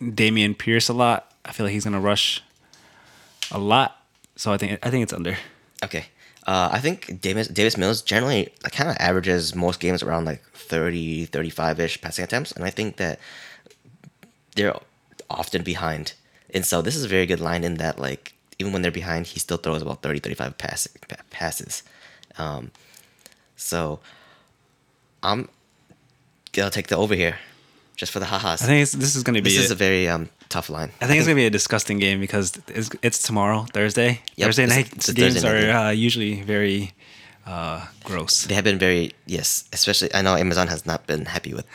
Dameon 0.00 0.56
Pierce 0.56 0.88
a 0.88 0.92
lot. 0.92 1.32
I 1.44 1.52
feel 1.52 1.66
like 1.66 1.72
he's 1.72 1.84
to 1.94 2.00
rush 2.00 2.42
a 3.50 3.58
lot, 3.58 4.02
so 4.36 4.52
I 4.52 4.56
think 4.56 4.78
I 4.82 4.90
think 4.90 5.02
it's 5.02 5.12
under. 5.12 5.36
Okay. 5.82 6.06
Uh, 6.46 6.68
I 6.72 6.78
think 6.78 7.20
Davis, 7.22 7.48
Davis 7.48 7.76
Mills 7.76 8.02
generally 8.02 8.50
kind 8.70 8.90
of 8.90 8.96
averages 8.98 9.54
most 9.54 9.80
games 9.80 10.02
around 10.02 10.26
like 10.26 10.42
30, 10.52 11.24
35 11.26 11.80
ish 11.80 12.00
passing 12.00 12.22
attempts. 12.22 12.52
And 12.52 12.64
I 12.64 12.70
think 12.70 12.96
that 12.96 13.18
they're 14.54 14.76
often 15.30 15.62
behind. 15.62 16.12
And 16.52 16.64
so 16.64 16.82
this 16.82 16.96
is 16.96 17.04
a 17.04 17.08
very 17.08 17.24
good 17.24 17.40
line 17.40 17.64
in 17.64 17.76
that, 17.76 17.98
like, 17.98 18.34
even 18.58 18.72
when 18.72 18.82
they're 18.82 18.92
behind, 18.92 19.26
he 19.26 19.40
still 19.40 19.56
throws 19.56 19.80
about 19.80 20.02
30, 20.02 20.20
35 20.20 20.58
pass, 20.58 20.86
passes. 21.30 21.82
Um, 22.36 22.70
so 23.56 24.00
I'm 25.22 25.48
going 26.54 26.70
to 26.70 26.74
take 26.74 26.86
the 26.86 26.96
over 26.96 27.14
here 27.14 27.38
just 27.96 28.12
for 28.12 28.18
the 28.18 28.26
ha-has. 28.26 28.62
I 28.62 28.66
think 28.66 28.82
it's, 28.82 28.92
this 28.92 29.14
is 29.16 29.22
going 29.22 29.34
to 29.34 29.42
be. 29.42 29.50
this 29.50 29.64
is 29.66 29.70
a 29.70 29.74
very 29.74 30.08
um, 30.08 30.28
tough 30.48 30.70
line. 30.70 30.90
I 31.00 31.06
think 31.06 31.18
it's 31.18 31.26
gonna 31.26 31.36
be 31.36 31.46
a 31.46 31.50
disgusting 31.50 31.98
game 31.98 32.20
because 32.20 32.58
it's, 32.68 32.90
it's 33.02 33.22
tomorrow, 33.22 33.66
Thursday. 33.72 34.20
Yep, 34.36 34.46
Thursday 34.46 34.64
it's 34.64 34.72
a- 34.72 34.76
night 34.76 34.92
it's 34.92 35.08
a 35.08 35.14
games 35.14 35.34
Thursday 35.34 35.66
night 35.66 35.74
are 35.74 35.86
uh, 35.86 35.90
usually 35.90 36.42
very 36.42 36.92
uh, 37.46 37.86
gross. 38.04 38.44
They 38.44 38.54
have 38.54 38.64
been 38.64 38.78
very 38.78 39.12
yes, 39.26 39.64
especially 39.72 40.14
I 40.14 40.22
know 40.22 40.36
Amazon 40.36 40.68
has 40.68 40.86
not 40.86 41.06
been 41.06 41.24
happy 41.26 41.54
with 41.54 41.66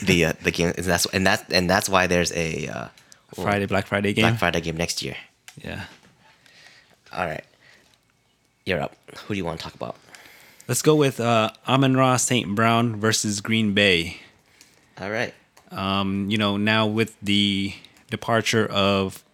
the 0.06 0.26
uh, 0.26 0.32
the 0.42 0.50
game, 0.50 0.72
and 0.76 0.86
that's 0.86 1.06
and 1.06 1.26
that 1.26 1.52
and 1.52 1.68
that's 1.68 1.88
why 1.88 2.06
there's 2.06 2.32
a 2.32 2.68
uh, 2.68 2.88
Friday, 3.34 3.66
Black 3.66 3.86
Friday 3.86 4.12
game. 4.12 4.24
Black 4.24 4.38
Friday 4.38 4.60
game 4.60 4.76
next 4.76 5.02
year. 5.02 5.16
Yeah. 5.62 5.84
All 7.12 7.26
right, 7.26 7.44
you're 8.64 8.80
up. 8.80 8.94
Who 9.26 9.34
do 9.34 9.38
you 9.38 9.44
want 9.44 9.58
to 9.58 9.64
talk 9.64 9.74
about? 9.74 9.96
Let's 10.70 10.82
go 10.82 10.94
with 10.94 11.18
uh, 11.18 11.50
Amon 11.66 11.96
Ra 11.96 12.16
St. 12.16 12.54
Brown 12.54 12.94
versus 12.94 13.40
Green 13.40 13.74
Bay. 13.74 14.18
All 15.00 15.10
right, 15.10 15.34
Um, 15.72 16.30
you 16.30 16.38
know, 16.38 16.56
now 16.56 16.86
with 16.86 17.16
the 17.20 17.74
departure 18.08 18.66
of 18.66 19.24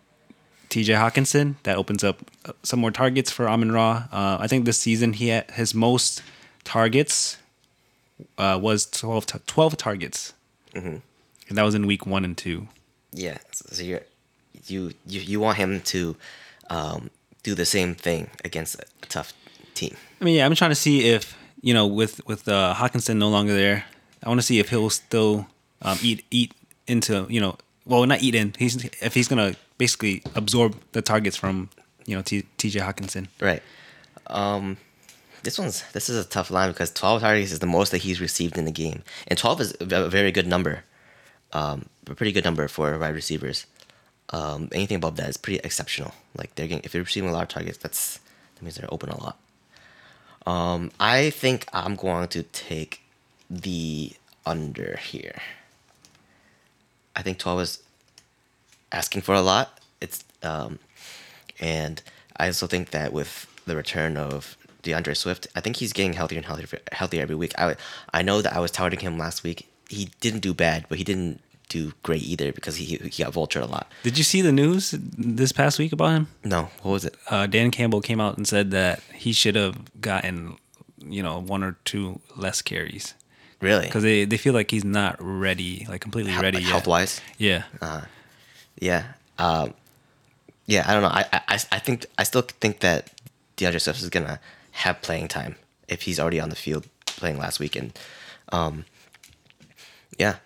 TJ 0.70 0.96
Hockenson, 0.96 1.56
that 1.64 1.76
opens 1.76 2.02
up 2.02 2.22
uh, 2.46 2.52
some 2.62 2.80
more 2.80 2.90
targets 2.90 3.30
for 3.30 3.50
Amon 3.50 3.70
Ra. 3.70 4.04
Uh, 4.10 4.38
I 4.40 4.46
think 4.46 4.64
this 4.64 4.78
season 4.78 5.12
he 5.12 5.28
had 5.28 5.50
his 5.50 5.74
most 5.74 6.22
targets 6.64 7.36
uh, 8.38 8.58
was 8.58 8.86
12, 8.86 9.26
ta- 9.26 9.38
12 9.46 9.76
targets. 9.76 10.32
And 10.74 11.02
that 11.50 11.64
was 11.64 11.74
in 11.74 11.86
week 11.86 12.06
one 12.06 12.24
and 12.24 12.34
two. 12.34 12.68
yeah. 13.12 13.36
So, 13.52 13.82
you 13.82 14.00
you 14.66 14.92
you 15.06 15.38
want 15.38 15.58
him 15.58 15.82
to 15.82 16.16
um, 16.70 17.10
do 17.42 17.54
the 17.54 17.66
same 17.66 17.94
thing 17.94 18.30
against 18.42 18.76
a 18.76 19.06
tough 19.06 19.34
team. 19.76 19.94
I 20.20 20.24
mean, 20.24 20.34
yeah, 20.36 20.46
I'm 20.46 20.54
trying 20.54 20.70
to 20.72 20.74
see 20.86 21.08
if 21.08 21.36
you 21.62 21.74
know, 21.74 21.86
with 21.86 22.20
with 22.26 22.48
uh, 22.48 22.74
Hockenson 22.76 23.16
no 23.18 23.28
longer 23.28 23.54
there, 23.54 23.84
I 24.24 24.28
want 24.28 24.40
to 24.40 24.46
see 24.46 24.58
if 24.58 24.70
he'll 24.70 24.90
still 24.90 25.46
um, 25.82 25.98
eat 26.02 26.24
eat 26.30 26.52
into 26.86 27.26
you 27.28 27.40
know, 27.40 27.56
well, 27.84 28.04
not 28.06 28.22
eat 28.22 28.34
in. 28.34 28.54
He's 28.58 28.84
if 29.02 29.14
he's 29.14 29.28
gonna 29.28 29.54
basically 29.78 30.22
absorb 30.34 30.76
the 30.92 31.02
targets 31.02 31.36
from 31.36 31.68
you 32.06 32.16
know 32.16 32.22
T- 32.22 32.46
T.J. 32.56 32.80
Hockenson. 32.80 33.28
Right. 33.40 33.62
Um, 34.28 34.76
This 35.42 35.58
one's 35.58 35.82
this 35.92 36.08
is 36.08 36.16
a 36.24 36.28
tough 36.28 36.50
line 36.50 36.70
because 36.72 36.90
12 36.92 37.20
targets 37.20 37.52
is 37.52 37.58
the 37.60 37.66
most 37.66 37.90
that 37.92 37.98
he's 38.02 38.20
received 38.20 38.58
in 38.58 38.64
the 38.64 38.72
game, 38.72 39.02
and 39.28 39.38
12 39.38 39.60
is 39.60 39.76
a 39.80 40.08
very 40.08 40.32
good 40.32 40.46
number, 40.46 40.82
um, 41.52 41.86
a 42.06 42.14
pretty 42.14 42.32
good 42.32 42.44
number 42.44 42.66
for 42.68 42.98
wide 42.98 43.14
receivers. 43.14 43.66
Um, 44.30 44.68
anything 44.72 44.96
above 44.96 45.16
that 45.16 45.28
is 45.28 45.36
pretty 45.36 45.60
exceptional. 45.62 46.12
Like 46.36 46.54
they're 46.56 46.66
getting, 46.66 46.82
if 46.84 46.90
they're 46.92 47.02
receiving 47.02 47.30
a 47.30 47.32
lot 47.32 47.42
of 47.42 47.48
targets, 47.48 47.78
that's 47.78 48.18
that 48.54 48.62
means 48.62 48.74
they're 48.76 48.92
open 48.92 49.08
a 49.10 49.22
lot. 49.22 49.38
Um, 50.46 50.92
I 51.00 51.30
think 51.30 51.66
I'm 51.72 51.96
going 51.96 52.28
to 52.28 52.42
take 52.42 53.02
the 53.50 54.12
under 54.44 54.96
here. 54.96 55.40
I 57.16 57.22
think 57.22 57.38
12 57.38 57.60
is 57.60 57.82
asking 58.92 59.22
for 59.22 59.34
a 59.34 59.40
lot. 59.40 59.80
It's 60.00 60.24
um, 60.42 60.78
and 61.58 62.02
I 62.36 62.46
also 62.46 62.66
think 62.66 62.90
that 62.90 63.12
with 63.12 63.46
the 63.66 63.74
return 63.74 64.16
of 64.16 64.56
D'Andre 64.82 65.14
Swift, 65.14 65.48
I 65.56 65.60
think 65.60 65.76
he's 65.76 65.92
getting 65.92 66.12
healthier 66.12 66.38
and 66.38 66.46
healthier, 66.46 66.80
healthier 66.92 67.22
every 67.22 67.34
week. 67.34 67.52
I 67.58 67.76
I 68.12 68.22
know 68.22 68.42
that 68.42 68.54
I 68.54 68.60
was 68.60 68.70
touting 68.70 69.00
him 69.00 69.18
last 69.18 69.42
week. 69.42 69.68
He 69.88 70.10
didn't 70.20 70.40
do 70.40 70.54
bad, 70.54 70.86
but 70.88 70.98
he 70.98 71.04
didn't 71.04 71.40
do 71.68 71.92
great 72.02 72.22
either 72.22 72.52
because 72.52 72.76
he 72.76 72.84
he 73.10 73.22
got 73.24 73.32
vultured 73.32 73.62
a 73.62 73.66
lot. 73.66 73.90
Did 74.02 74.18
you 74.18 74.24
see 74.24 74.40
the 74.42 74.52
news 74.52 74.92
this 75.00 75.52
past 75.52 75.78
week 75.78 75.92
about 75.92 76.10
him? 76.12 76.28
No, 76.44 76.68
what 76.82 76.92
was 76.92 77.04
it? 77.04 77.16
Uh, 77.28 77.46
Dan 77.46 77.70
Campbell 77.70 78.00
came 78.00 78.20
out 78.20 78.36
and 78.36 78.46
said 78.46 78.70
that 78.70 79.00
he 79.14 79.32
should 79.32 79.56
have 79.56 80.00
gotten, 80.00 80.56
you 81.04 81.22
know, 81.22 81.40
one 81.40 81.62
or 81.64 81.76
two 81.84 82.20
less 82.36 82.62
carries 82.62 83.14
Really? 83.60 83.86
because 83.86 84.02
they, 84.04 84.24
they 84.24 84.36
feel 84.36 84.52
like 84.54 84.70
he's 84.70 84.84
not 84.84 85.16
ready, 85.18 85.86
like 85.88 86.00
completely 86.00 86.32
Hel- 86.32 86.42
ready 86.42 86.58
like 86.58 86.64
yet. 86.64 86.70
health 86.72 86.86
wise. 86.86 87.20
Yeah. 87.38 87.64
Yeah. 88.78 89.04
Um, 89.38 89.74
yeah, 90.66 90.84
I 90.86 90.92
don't 90.92 91.02
know. 91.02 91.08
I, 91.08 91.24
I, 91.32 91.40
I- 91.48 91.60
I 91.72 91.78
think 91.78 92.06
I 92.18 92.22
still 92.24 92.42
think 92.42 92.80
that 92.80 93.10
D'Andre 93.56 93.78
Swift 93.78 94.02
is 94.02 94.10
gonna 94.10 94.38
have 94.72 95.00
playing 95.02 95.28
time 95.28 95.56
if 95.88 96.02
he's 96.02 96.20
already 96.20 96.38
on 96.40 96.50
the 96.50 96.56
field 96.56 96.86
playing 97.06 97.38
last 97.38 97.58
week, 97.60 97.74
and 97.76 97.96
um, 98.52 98.84
yeah, 100.18 100.36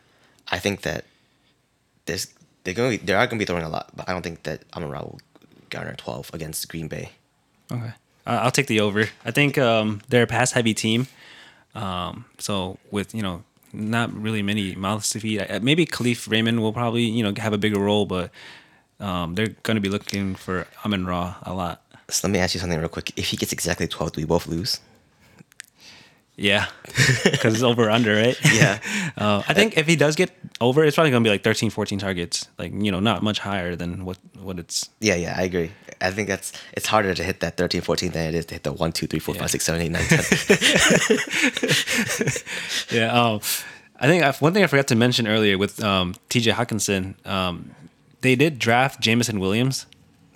I 0.48 0.58
think 0.58 0.82
that 0.82 1.04
there's 2.10 2.26
they're 2.64 2.74
going 2.74 2.92
to 2.92 2.98
be, 2.98 3.06
they 3.06 3.14
are 3.14 3.26
going 3.26 3.38
to 3.38 3.42
be 3.44 3.46
throwing 3.46 3.64
a 3.64 3.68
lot, 3.68 3.90
but 3.96 4.08
I 4.08 4.12
don't 4.12 4.22
think 4.22 4.42
that 4.42 4.64
Amon 4.74 4.90
Ra 4.90 5.00
will 5.00 5.20
garner 5.70 5.94
twelve 5.94 6.30
against 6.34 6.68
Green 6.68 6.88
Bay. 6.88 7.10
Okay. 7.70 7.92
Uh, 8.26 8.40
I'll 8.42 8.50
take 8.50 8.66
the 8.66 8.80
over. 8.80 9.08
I 9.24 9.30
think 9.30 9.56
um, 9.56 10.02
they're 10.08 10.24
a 10.24 10.26
pass 10.26 10.52
heavy 10.52 10.74
team. 10.74 11.06
Um, 11.74 12.24
so 12.38 12.78
with, 12.90 13.14
you 13.14 13.22
know, 13.22 13.44
not 13.72 14.12
really 14.12 14.42
many 14.42 14.74
mouths 14.74 15.08
to 15.10 15.20
feed. 15.20 15.62
Maybe 15.62 15.86
Kalif 15.86 16.28
Raymond 16.28 16.60
will 16.60 16.72
probably, 16.72 17.04
you 17.04 17.22
know, 17.22 17.32
have 17.40 17.54
a 17.54 17.58
bigger 17.58 17.78
role, 17.78 18.04
but 18.04 18.30
um, 18.98 19.36
they're 19.36 19.54
going 19.62 19.76
to 19.76 19.80
be 19.80 19.88
looking 19.88 20.34
for 20.34 20.66
Amon 20.84 21.06
Ra 21.06 21.36
a 21.44 21.54
lot. 21.54 21.80
So 22.08 22.26
let 22.26 22.32
me 22.32 22.40
ask 22.40 22.54
you 22.54 22.60
something 22.60 22.78
real 22.78 22.88
quick. 22.88 23.16
If 23.16 23.26
he 23.30 23.36
gets 23.36 23.52
exactly 23.52 23.86
twelve, 23.86 24.12
do 24.12 24.20
we 24.20 24.26
both 24.26 24.46
lose? 24.46 24.80
Yeah. 26.40 26.66
Because 27.24 27.54
it's 27.54 27.62
over 27.62 27.90
under, 27.90 28.14
right? 28.16 28.38
Yeah. 28.52 28.78
Uh, 29.16 29.42
I 29.46 29.52
think 29.54 29.76
if 29.76 29.86
he 29.86 29.96
does 29.96 30.16
get 30.16 30.30
over, 30.60 30.82
it's 30.84 30.94
probably 30.96 31.10
going 31.10 31.22
to 31.22 31.28
be 31.28 31.32
like 31.32 31.42
13, 31.42 31.68
14 31.68 31.98
targets. 31.98 32.48
Like, 32.58 32.72
you 32.72 32.90
know, 32.90 33.00
not 33.00 33.22
much 33.22 33.38
higher 33.38 33.76
than 33.76 34.04
what, 34.06 34.16
what 34.40 34.58
it's. 34.58 34.88
Yeah, 35.00 35.14
yeah, 35.16 35.34
I 35.36 35.42
agree. 35.42 35.72
I 36.00 36.10
think 36.10 36.28
that's 36.28 36.52
it's 36.72 36.86
harder 36.86 37.12
to 37.12 37.22
hit 37.22 37.40
that 37.40 37.56
13, 37.58 37.82
14 37.82 38.12
than 38.12 38.28
it 38.28 38.34
is 38.34 38.46
to 38.46 38.54
hit 38.54 38.62
the 38.62 38.72
1, 38.72 38.92
2, 38.92 39.06
3, 39.06 39.18
4, 39.18 39.34
Yeah. 39.34 39.40
5, 39.42 39.50
6, 39.50 39.64
7, 39.64 39.82
8, 39.82 39.88
9, 39.90 40.02
10. 40.02 40.16
Yeah. 42.90 43.12
Um, 43.12 43.40
I 43.98 44.06
think 44.06 44.22
I, 44.24 44.32
one 44.32 44.54
thing 44.54 44.64
I 44.64 44.66
forgot 44.66 44.86
to 44.88 44.96
mention 44.96 45.26
earlier 45.26 45.58
with 45.58 45.82
um, 45.84 46.14
TJ 46.30 46.52
Hockenson, 46.54 47.14
um, 47.26 47.72
they 48.22 48.34
did 48.34 48.58
draft 48.58 49.00
Jameson 49.00 49.38
Williams. 49.40 49.86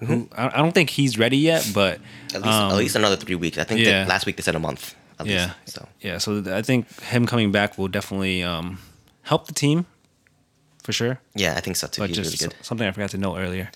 Who 0.01 0.29
I, 0.37 0.49
I 0.49 0.57
don't 0.59 0.73
think 0.73 0.91
he's 0.91 1.19
ready 1.19 1.39
yet, 1.39 1.71
but 1.73 2.01
At 2.35 2.43
least, 2.43 2.47
at 2.59 2.75
least 2.75 2.97
another 2.97 3.17
three 3.17 3.37
weeks. 3.37 3.57
I 3.57 3.65
think 3.65 3.81
Um, 3.81 3.87
yeah. 3.87 4.05
last 4.07 4.27
week 4.27 4.37
they 4.37 4.43
said 4.43 4.55
a 4.57 4.61
month. 4.61 4.95
Yeah, 5.23 5.53
Least, 5.65 5.75
so 5.77 5.89
yeah. 6.01 6.19
So 6.19 6.43
I 6.47 6.62
think 6.62 6.89
him 7.03 7.27
coming 7.27 7.53
back 7.53 7.79
will 7.79 7.89
definitely 7.89 8.43
um, 8.43 8.79
help 9.23 9.47
the 9.47 9.53
team 9.55 9.87
for 10.83 10.93
sure. 10.93 11.21
yeah, 11.35 11.55
I 11.57 11.61
think 11.61 11.77
so 11.77 11.87
too. 11.87 12.03
But 12.03 12.09
He's 12.11 12.17
just 12.19 12.41
really 12.41 12.51
good. 12.53 12.65
something 12.65 12.87
I 12.87 12.91
forgot 12.93 13.11
to 13.11 13.19
note 13.19 13.39
earlier. 13.39 13.71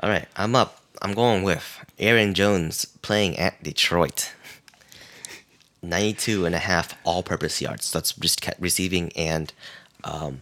All 0.00 0.08
right, 0.10 0.26
I'm 0.36 0.54
up. 0.54 0.80
I'm 1.02 1.12
going 1.14 1.42
with 1.42 1.84
Aaron 1.98 2.34
Jones 2.34 2.84
playing 3.02 3.38
at 3.38 3.62
Detroit. 3.62 4.32
92 5.82 6.46
and 6.46 6.54
a 6.54 6.58
half 6.58 6.96
all-purpose 7.04 7.60
yards. 7.60 7.92
That's 7.92 8.12
just 8.14 8.40
receiving 8.58 9.12
and 9.16 9.52
um, 10.04 10.40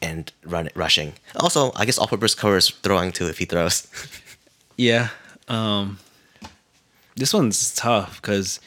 and 0.00 0.32
run 0.44 0.70
rushing. 0.74 1.12
Also, 1.36 1.72
I 1.76 1.84
guess 1.84 1.98
all-purpose 1.98 2.34
covers 2.34 2.70
throwing 2.70 3.12
too 3.12 3.26
if 3.28 3.38
he 3.38 3.44
throws. 3.44 3.86
Yeah. 4.78 5.08
Um, 5.48 5.98
this 7.14 7.32
one's 7.32 7.74
tough 7.74 8.20
because 8.20 8.60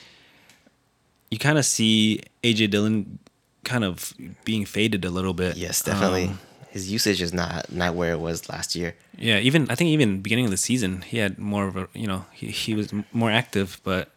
you 1.31 1.37
kind 1.37 1.57
of 1.57 1.65
see 1.65 2.21
AJ 2.43 2.69
Dillon 2.71 3.19
kind 3.63 3.83
of 3.83 4.13
being 4.45 4.65
faded 4.65 5.05
a 5.05 5.09
little 5.09 5.33
bit. 5.33 5.57
yes, 5.57 5.81
definitely. 5.83 6.27
Um, 6.27 6.39
His 6.71 6.91
usage 6.91 7.21
is 7.21 7.33
not 7.33 7.71
not 7.71 7.95
where 7.95 8.11
it 8.13 8.19
was 8.19 8.47
last 8.49 8.75
year. 8.75 8.93
yeah, 9.17 9.39
even 9.39 9.69
I 9.69 9.75
think 9.75 9.89
even 9.89 10.21
beginning 10.21 10.45
of 10.45 10.51
the 10.51 10.57
season 10.57 11.01
he 11.01 11.17
had 11.17 11.37
more 11.39 11.67
of 11.67 11.75
a 11.75 11.87
you 11.93 12.07
know 12.07 12.25
he, 12.31 12.47
he 12.47 12.73
was 12.75 12.93
more 13.11 13.31
active, 13.31 13.79
but 13.83 14.09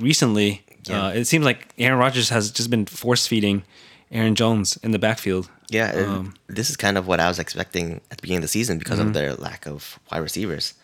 recently 0.00 0.62
Yeah. 0.86 1.06
uh, 1.06 1.10
it 1.10 1.24
seems 1.26 1.44
like 1.44 1.68
Aaron 1.78 1.98
Rodgers 1.98 2.28
has 2.30 2.50
just 2.50 2.70
been 2.70 2.86
force 2.86 3.26
feeding 3.26 3.62
Aaron 4.10 4.34
Jones 4.34 4.78
in 4.82 4.90
the 4.92 4.98
backfield. 4.98 5.48
Yeah, 5.68 5.92
Um, 5.92 6.34
this 6.48 6.68
is 6.70 6.76
kind 6.76 6.98
of 6.98 7.06
what 7.06 7.20
I 7.20 7.28
was 7.28 7.38
expecting 7.38 8.00
at 8.10 8.18
the 8.18 8.22
beginning 8.22 8.38
of 8.38 8.42
the 8.42 8.48
season 8.58 8.78
because 8.78 8.98
of 8.98 9.12
their 9.12 9.34
lack 9.34 9.66
of 9.66 10.00
wide 10.10 10.18
receivers. 10.18 10.74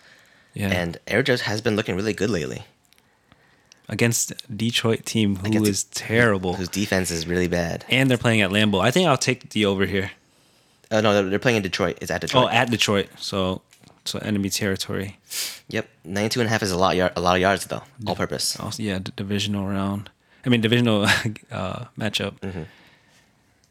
Yeah, 0.55 0.71
And 0.71 0.97
Aaron 1.09 1.25
Jones 1.25 1.41
has 1.43 1.61
been 1.61 1.75
looking 1.77 1.97
really 1.97 2.15
good 2.15 2.31
lately. 2.31 2.63
Against 3.89 4.33
Detroit 4.55 5.05
team 5.05 5.37
who 5.37 5.65
is 5.65 5.85
terrible, 5.85 6.55
Whose 6.55 6.69
defense 6.69 7.11
is 7.11 7.27
really 7.27 7.49
bad. 7.49 7.85
and 7.89 8.11
they're 8.11 8.19
playing 8.19 8.41
at 8.41 8.51
Lambeau. 8.51 8.81
I 8.81 8.91
think 8.91 9.09
I'll 9.09 9.17
take 9.17 9.51
the 9.51 9.67
over 9.67 9.87
here. 9.87 10.11
Oh 10.91 11.01
no, 11.01 11.29
they're, 11.29 11.39
playing 11.39 11.57
in 11.57 11.63
Detroit. 11.63 11.99
It's 12.01 12.11
at 12.11 12.21
Detroit. 12.21 12.45
Oh, 12.45 12.49
at 12.49 12.71
Detroit. 12.71 13.09
So 13.19 13.63
so 14.05 14.19
enemy 14.21 14.51
territory. 14.51 15.19
Yep, 15.69 15.89
92 16.05 16.41
and 16.41 16.47
a 16.47 16.51
half 16.51 16.63
is 16.63 16.71
a 16.71 16.79
lot, 16.79 16.95
yard, 16.95 17.13
a 17.17 17.21
lot 17.21 17.35
of 17.35 17.41
yards 17.41 17.67
though, 17.67 17.83
all 18.07 18.15
purpose. 18.15 18.59
Also, 18.61 18.83
yeah, 18.83 19.01
divisional 19.17 19.67
round. 19.67 20.11
I 20.45 20.49
mean 20.49 20.61
divisional 20.61 21.03
uh, 21.51 21.87
matchup. 21.99 22.39
Mm-hmm. 22.41 22.63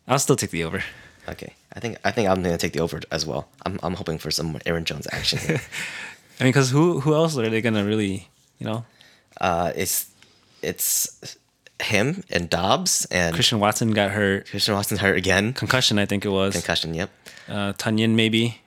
I'll 0.07 0.20
still 0.20 0.36
take 0.36 0.51
the 0.51 0.63
over. 0.66 0.84
Okay, 1.28 1.53
I 1.74 1.80
think 1.80 1.97
I 2.03 2.11
think 2.11 2.30
I'm 2.30 2.43
gonna 2.43 2.57
take 2.57 2.74
the 2.74 2.82
over 2.82 2.99
as 3.11 3.26
well. 3.26 3.47
I'm 3.66 3.80
I'm 3.82 3.93
hoping 3.95 4.18
for 4.18 4.30
some 4.30 4.59
Aaron 4.66 4.84
Jones 4.86 5.07
action. 5.11 5.39
here. 5.39 5.61
I 6.39 6.43
mean, 6.43 6.51
because 6.51 6.70
who 6.70 6.99
who 6.99 7.13
else 7.16 7.38
are 7.38 7.49
they 7.49 7.61
gonna 7.61 7.86
really, 7.86 8.28
you 8.59 8.66
know? 8.68 8.86
Uh, 9.41 9.71
it's 9.75 10.07
it's 10.61 11.38
him 11.81 12.23
and 12.29 12.49
Doubs 12.49 13.05
and 13.11 13.36
Christian 13.36 13.59
Watson 13.59 13.91
got 13.91 14.11
hurt, 14.11 14.49
Christian 14.49 14.73
Watson's 14.75 14.99
hurt 15.01 15.17
again. 15.17 15.53
concussion. 15.53 15.99
I 15.99 16.05
think 16.05 16.23
it 16.25 16.29
was. 16.29 16.53
Concussion. 16.53 16.93
Yep. 16.93 17.09
Uh, 17.49 17.73
Tonyan 17.73 18.11
maybe. 18.15 18.61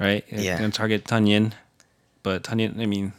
Right. 0.00 0.24
Yeah. 0.30 0.56
Gonna 0.58 0.70
target 0.72 1.04
Tonyan, 1.04 1.52
but 2.22 2.42
Tonyan. 2.42 2.80
I 2.80 2.86
mean, 2.86 3.12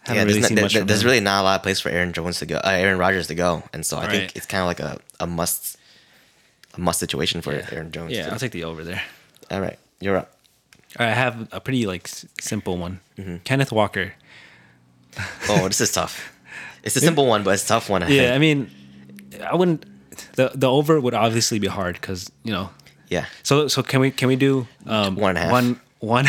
haven't 0.00 0.16
yeah, 0.16 0.22
really 0.24 0.32
there's, 0.40 0.46
seen 0.48 0.54
not, 0.56 0.62
much. 0.62 0.74
there- 0.74 0.84
there's 0.84 1.04
really 1.04 1.20
not 1.20 1.42
a 1.42 1.44
lot 1.44 1.56
of 1.56 1.62
place 1.62 1.80
for 1.80 1.90
Aaron 1.90 2.12
Jones 2.12 2.38
to 2.38 2.46
go, 2.46 2.56
uh, 2.56 2.60
Aaron 2.70 2.98
Rodgers 2.98 3.26
to 3.28 3.34
go, 3.34 3.62
and 3.72 3.84
so 3.84 3.98
I 3.98 4.06
Right. 4.06 4.10
think 4.10 4.36
it's 4.36 4.46
kind 4.46 4.62
of 4.62 4.66
like 4.66 4.80
a, 4.80 4.98
a 5.20 5.26
must 5.26 5.76
a 6.74 6.80
must 6.80 6.98
situation 6.98 7.42
for 7.42 7.52
Yeah. 7.52 7.68
Aaron 7.70 7.92
Jones. 7.92 8.12
Yeah, 8.12 8.26
too. 8.26 8.32
I'll 8.32 8.38
take 8.38 8.52
the 8.52 8.64
over 8.64 8.82
there. 8.82 9.02
All 9.50 9.60
right, 9.60 9.78
you're 10.00 10.16
up. 10.16 10.34
All 10.98 11.04
right, 11.06 11.12
I 11.12 11.14
have 11.14 11.48
a 11.52 11.60
pretty 11.60 11.86
like 11.86 12.08
simple 12.40 12.78
one. 12.78 13.00
Mm-hmm. 13.18 13.36
Kenneth 13.44 13.70
Walker. 13.72 14.14
Oh, 15.48 15.68
this 15.68 15.80
is 15.80 15.92
tough. 15.92 16.32
It's 16.82 16.96
a 16.96 17.00
simple 17.00 17.26
one, 17.26 17.42
but 17.44 17.54
it's 17.54 17.64
a 17.64 17.68
tough 17.68 17.88
one. 17.90 18.02
I 18.02 18.08
Yeah, 18.08 18.34
I 18.34 18.38
mean, 18.38 18.70
I 19.44 19.54
wouldn't. 19.54 19.84
The 20.34 20.50
the 20.54 20.70
over 20.70 21.00
would 21.00 21.14
obviously 21.14 21.58
be 21.58 21.68
hard 21.68 21.94
because 21.94 22.30
you 22.44 22.52
know. 22.52 22.70
yeah. 23.08 23.26
So 23.42 23.68
so 23.68 23.82
can 23.82 24.00
we 24.00 24.10
can 24.10 24.28
we 24.28 24.36
do 24.36 24.66
um, 24.86 25.16
One 25.16 25.30
and 25.30 25.38
a 25.38 25.42
half. 25.42 25.52
One 25.52 25.80
one. 26.00 26.26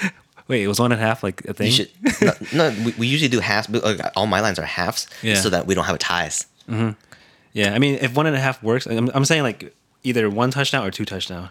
wait, 0.48 0.62
it 0.62 0.68
was 0.68 0.78
one 0.78 0.92
and 0.92 1.00
a 1.00 1.04
half 1.04 1.22
like 1.22 1.44
a 1.46 1.54
thing. 1.54 1.66
You 1.66 1.72
should 1.72 1.90
no, 2.22 2.32
no 2.52 2.74
we, 2.84 2.92
we 2.98 3.06
usually 3.06 3.28
do 3.28 3.40
halves. 3.40 3.66
But 3.66 3.82
like, 3.84 4.00
all 4.14 4.26
my 4.26 4.40
lines 4.40 4.58
are 4.58 4.64
halves, 4.66 5.08
Yeah. 5.22 5.34
so 5.34 5.50
that 5.50 5.66
we 5.66 5.74
don't 5.74 5.84
have 5.84 5.98
ties. 5.98 6.46
Yeah, 7.52 7.72
I 7.74 7.78
mean, 7.78 7.98
if 8.02 8.14
one 8.14 8.26
and 8.26 8.36
a 8.36 8.40
half 8.40 8.62
works, 8.62 8.86
I'm, 8.86 9.10
I'm 9.14 9.24
saying 9.24 9.42
like 9.42 9.74
either 10.04 10.28
one 10.28 10.50
touchdown 10.50 10.86
or 10.86 10.90
two 10.90 11.04
touchdown, 11.06 11.48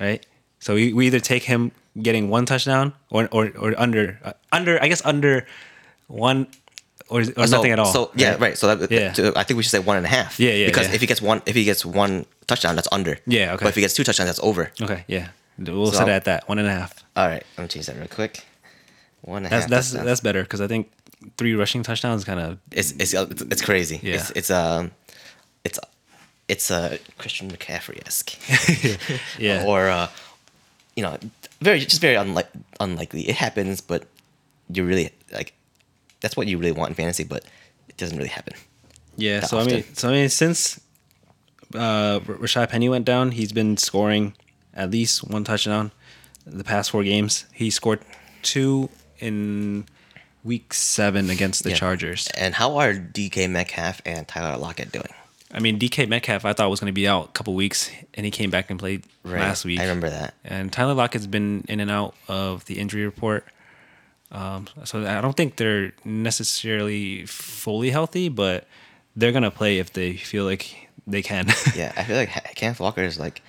right? 0.00 0.24
So 0.60 0.74
we, 0.74 0.92
we 0.94 1.06
either 1.06 1.20
take 1.20 1.42
him 1.44 1.72
getting 2.00 2.30
one 2.30 2.46
touchdown 2.46 2.94
or 3.10 3.28
or, 3.32 3.52
or 3.58 3.74
under 3.78 4.18
uh, 4.24 4.32
under 4.50 4.82
I 4.82 4.88
guess 4.88 5.04
under 5.04 5.46
one 6.12 6.46
or, 7.08 7.20
or 7.20 7.46
So- 7.46 7.56
nothing 7.56 7.72
at 7.72 7.78
all. 7.78 7.92
So 7.92 8.10
yeah, 8.14 8.36
right. 8.38 8.56
So 8.56 8.74
that, 8.74 8.90
Yeah. 8.90 9.12
so 9.12 9.32
I 9.34 9.42
think 9.44 9.56
we 9.56 9.62
should 9.62 9.70
say 9.72 9.78
one 9.80 9.96
and 9.96 10.06
a 10.06 10.08
half. 10.08 10.38
Yeah, 10.38 10.52
yeah, 10.52 10.66
Because 10.66 10.88
yeah. 10.88 10.94
if 10.94 11.00
he 11.00 11.06
gets 11.06 11.20
one, 11.22 11.42
if 11.46 11.54
he 11.54 11.64
gets 11.64 11.84
one 11.84 12.26
touchdown, 12.46 12.76
that's 12.76 12.88
under. 12.92 13.18
Yeah, 13.26 13.54
okay. 13.54 13.64
But 13.64 13.68
if 13.70 13.74
he 13.74 13.80
gets 13.80 13.94
two 13.94 14.04
touchdowns, 14.04 14.28
that's 14.28 14.40
over. 14.40 14.70
Okay, 14.80 15.04
yeah, 15.08 15.28
we'll 15.58 15.92
So- 15.92 15.98
set 15.98 16.08
it 16.08 16.12
at 16.12 16.24
that 16.24 16.48
one 16.48 16.58
and 16.58 16.68
a 16.68 16.72
half. 16.72 16.92
All 17.16 17.26
right, 17.26 17.42
I'm 17.42 17.56
gonna 17.62 17.68
change 17.68 17.86
that 17.86 17.96
real 17.96 18.08
quick. 18.08 18.44
One 19.22 19.44
and 19.44 19.52
That's 19.52 19.64
half 19.64 19.70
that's 19.70 19.86
touchdowns. 19.90 20.06
that's 20.06 20.20
better 20.20 20.42
because 20.42 20.60
I 20.60 20.66
think 20.66 20.90
three 21.38 21.54
rushing 21.54 21.82
touchdowns 21.84 22.24
kind 22.24 22.40
of 22.40 22.58
it's 22.72 22.90
it's 22.98 23.14
it's, 23.14 23.42
it's 23.42 23.62
crazy. 23.62 24.00
Yeah. 24.02 24.14
It's 24.16 24.30
it's 24.34 24.50
um 24.50 24.90
it's 25.64 25.78
it's 26.48 26.70
a 26.70 26.74
uh, 26.74 26.96
Christian 27.18 27.48
McCaffrey 27.50 28.04
esque. 28.06 28.34
yeah 29.38 29.64
Or 29.70 29.88
uh, 29.88 30.08
you 30.96 31.02
know, 31.04 31.16
very 31.60 31.78
just 31.80 32.00
very 32.00 32.16
unlike 32.16 32.48
unlikely. 32.80 33.28
It 33.28 33.36
happens, 33.36 33.80
but 33.80 34.02
you 34.74 34.84
really 34.84 35.10
like 35.32 35.52
that's 36.22 36.36
what 36.36 36.46
you 36.46 36.56
really 36.56 36.72
want 36.72 36.88
in 36.90 36.94
fantasy. 36.94 37.24
But 37.24 37.44
it 37.88 37.96
doesn't 37.98 38.16
really 38.16 38.30
happen. 38.30 38.54
Yeah, 39.16 39.40
so 39.40 39.58
I 39.58 39.64
mean, 39.64 39.84
so 39.92 40.08
I 40.08 40.12
mean, 40.12 40.28
since 40.30 40.80
uh, 41.74 42.20
Rashad 42.20 42.70
Penny 42.70 42.88
went 42.88 43.04
down, 43.04 43.32
he's 43.32 43.52
been 43.52 43.76
scoring 43.76 44.34
at 44.74 44.90
least 44.90 45.22
one 45.28 45.44
touchdown 45.44 45.92
the 46.46 46.64
past 46.64 46.90
four 46.90 47.04
games. 47.04 47.44
He 47.52 47.70
scored 47.70 48.00
two 48.42 48.88
in 49.18 49.84
week 50.44 50.74
seven 50.74 51.30
against 51.30 51.62
the 51.62 51.70
Yeah. 51.70 51.76
Chargers. 51.76 52.28
And 52.36 52.54
how 52.54 52.76
are 52.78 52.94
DK 52.94 53.48
Metcalf 53.48 54.00
and 54.04 54.26
Tyler 54.26 54.58
Lockett 54.58 54.92
doing? 54.92 55.08
I 55.54 55.60
mean, 55.60 55.78
DK 55.78 56.08
Metcalf, 56.08 56.44
I 56.44 56.52
thought 56.54 56.70
was 56.70 56.80
going 56.80 56.86
to 56.90 56.94
be 56.94 57.06
out 57.06 57.26
a 57.28 57.32
couple 57.32 57.54
weeks, 57.54 57.90
and 58.14 58.24
he 58.24 58.30
came 58.30 58.48
back 58.50 58.70
and 58.70 58.78
played 58.78 59.04
last 59.22 59.64
week. 59.64 59.78
I 59.80 59.82
remember 59.82 60.08
that. 60.08 60.34
And 60.44 60.72
Tyler 60.72 60.94
Lockett's 60.94 61.26
been 61.26 61.64
in 61.68 61.78
and 61.78 61.90
out 61.90 62.14
of 62.26 62.64
the 62.64 62.78
injury 62.78 63.04
report. 63.04 63.44
Um, 64.32 64.66
so 64.84 65.06
I 65.06 65.20
don't 65.20 65.36
think 65.36 65.56
they're 65.56 65.92
necessarily 66.04 67.26
fully 67.26 67.90
healthy, 67.90 68.30
but 68.30 68.66
they're 69.14 69.32
gonna 69.32 69.50
play 69.50 69.78
if 69.78 69.92
they 69.92 70.16
feel 70.16 70.44
like 70.44 70.88
they 71.06 71.22
can. 71.22 71.46
Yeah, 71.76 71.92
I 71.96 72.04
feel 72.04 72.16
like 72.16 72.30
Kenneth 72.54 72.80
Walker 72.80 73.02
is 73.02 73.18
like 73.18 73.42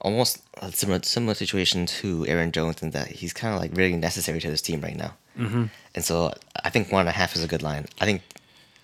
almost 0.00 0.42
a 0.60 0.72
similar 0.72 1.00
similar 1.02 1.34
situation 1.34 1.86
to 1.86 2.26
Aaron 2.26 2.50
Jones 2.50 2.82
in 2.82 2.90
that 2.90 3.08
he's 3.08 3.32
kind 3.32 3.54
of 3.54 3.60
like 3.60 3.76
really 3.76 3.96
necessary 3.96 4.40
to 4.40 4.50
this 4.50 4.62
team 4.62 4.80
right 4.80 4.96
now. 4.96 5.14
Mm-hmm. 5.38 5.64
And 5.94 6.04
so 6.04 6.34
I 6.64 6.70
think 6.70 6.90
one 6.90 7.00
and 7.00 7.08
a 7.08 7.12
half 7.12 7.36
is 7.36 7.44
a 7.44 7.48
good 7.48 7.62
line. 7.62 7.86
I 8.00 8.04
think 8.04 8.22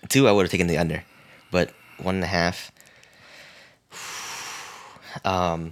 two 0.07 0.29
I 0.29 0.31
would 0.31 0.43
have 0.43 0.51
taken 0.51 0.67
the 0.67 0.77
under, 0.77 1.03
but 1.51 1.71
one 1.97 2.15
and 2.15 2.23
a 2.23 2.27
half. 2.27 2.71
Um. 5.23 5.71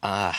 Ah. 0.00 0.38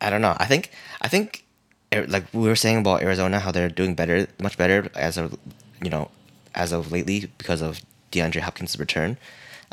I 0.00 0.10
don't 0.10 0.20
know. 0.22 0.36
I 0.38 0.46
think 0.46 0.70
I 1.02 1.08
think 1.08 1.44
like 1.92 2.24
we 2.32 2.46
were 2.48 2.56
saying 2.56 2.78
about 2.78 3.02
Arizona, 3.02 3.40
how 3.40 3.50
they're 3.50 3.68
doing 3.70 3.94
better, 3.94 4.26
much 4.40 4.56
better 4.58 4.88
as 4.94 5.16
of 5.16 5.36
you 5.82 5.90
know, 5.90 6.10
as 6.54 6.72
of 6.72 6.92
lately 6.92 7.30
because 7.38 7.60
of 7.62 7.80
DeAndre 8.12 8.40
Hopkins' 8.40 8.78
return. 8.78 9.16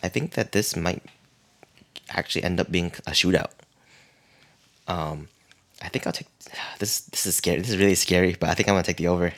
I 0.03 0.09
think 0.09 0.31
that 0.33 0.51
this 0.51 0.75
might 0.75 1.03
actually 2.09 2.43
end 2.43 2.59
up 2.59 2.71
being 2.71 2.87
a 3.07 3.11
shootout. 3.11 3.51
Um, 4.87 5.27
I 5.81 5.89
think 5.89 6.05
I'll 6.07 6.13
take 6.13 6.27
this. 6.79 7.01
This 7.01 7.25
is 7.25 7.35
scary. 7.35 7.59
This 7.61 7.69
is 7.69 7.77
really 7.77 7.95
scary, 7.95 8.35
but 8.39 8.49
I 8.49 8.53
think 8.53 8.67
I'm 8.69 8.75
gonna 8.75 8.83
take 8.83 8.97
the 8.97 9.07
over. 9.07 9.33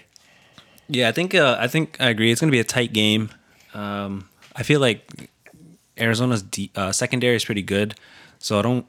yeah, 0.88 1.10
I 1.10 1.12
think 1.12 1.36
uh, 1.36 1.58
I 1.60 1.68
think 1.68 1.98
I 2.00 2.10
agree. 2.10 2.32
It's 2.32 2.42
gonna 2.42 2.52
be 2.52 2.60
a 2.60 2.64
tight 2.64 2.94
game. 2.94 3.30
Um, 3.74 4.30
I 4.56 4.64
feel 4.64 4.80
like 4.80 5.30
Arizona's 5.98 6.42
de- 6.42 6.72
uh, 6.76 6.92
secondary 6.92 7.36
is 7.36 7.46
pretty 7.46 7.62
good, 7.62 7.96
so 8.40 8.58
I 8.60 8.62
don't 8.62 8.86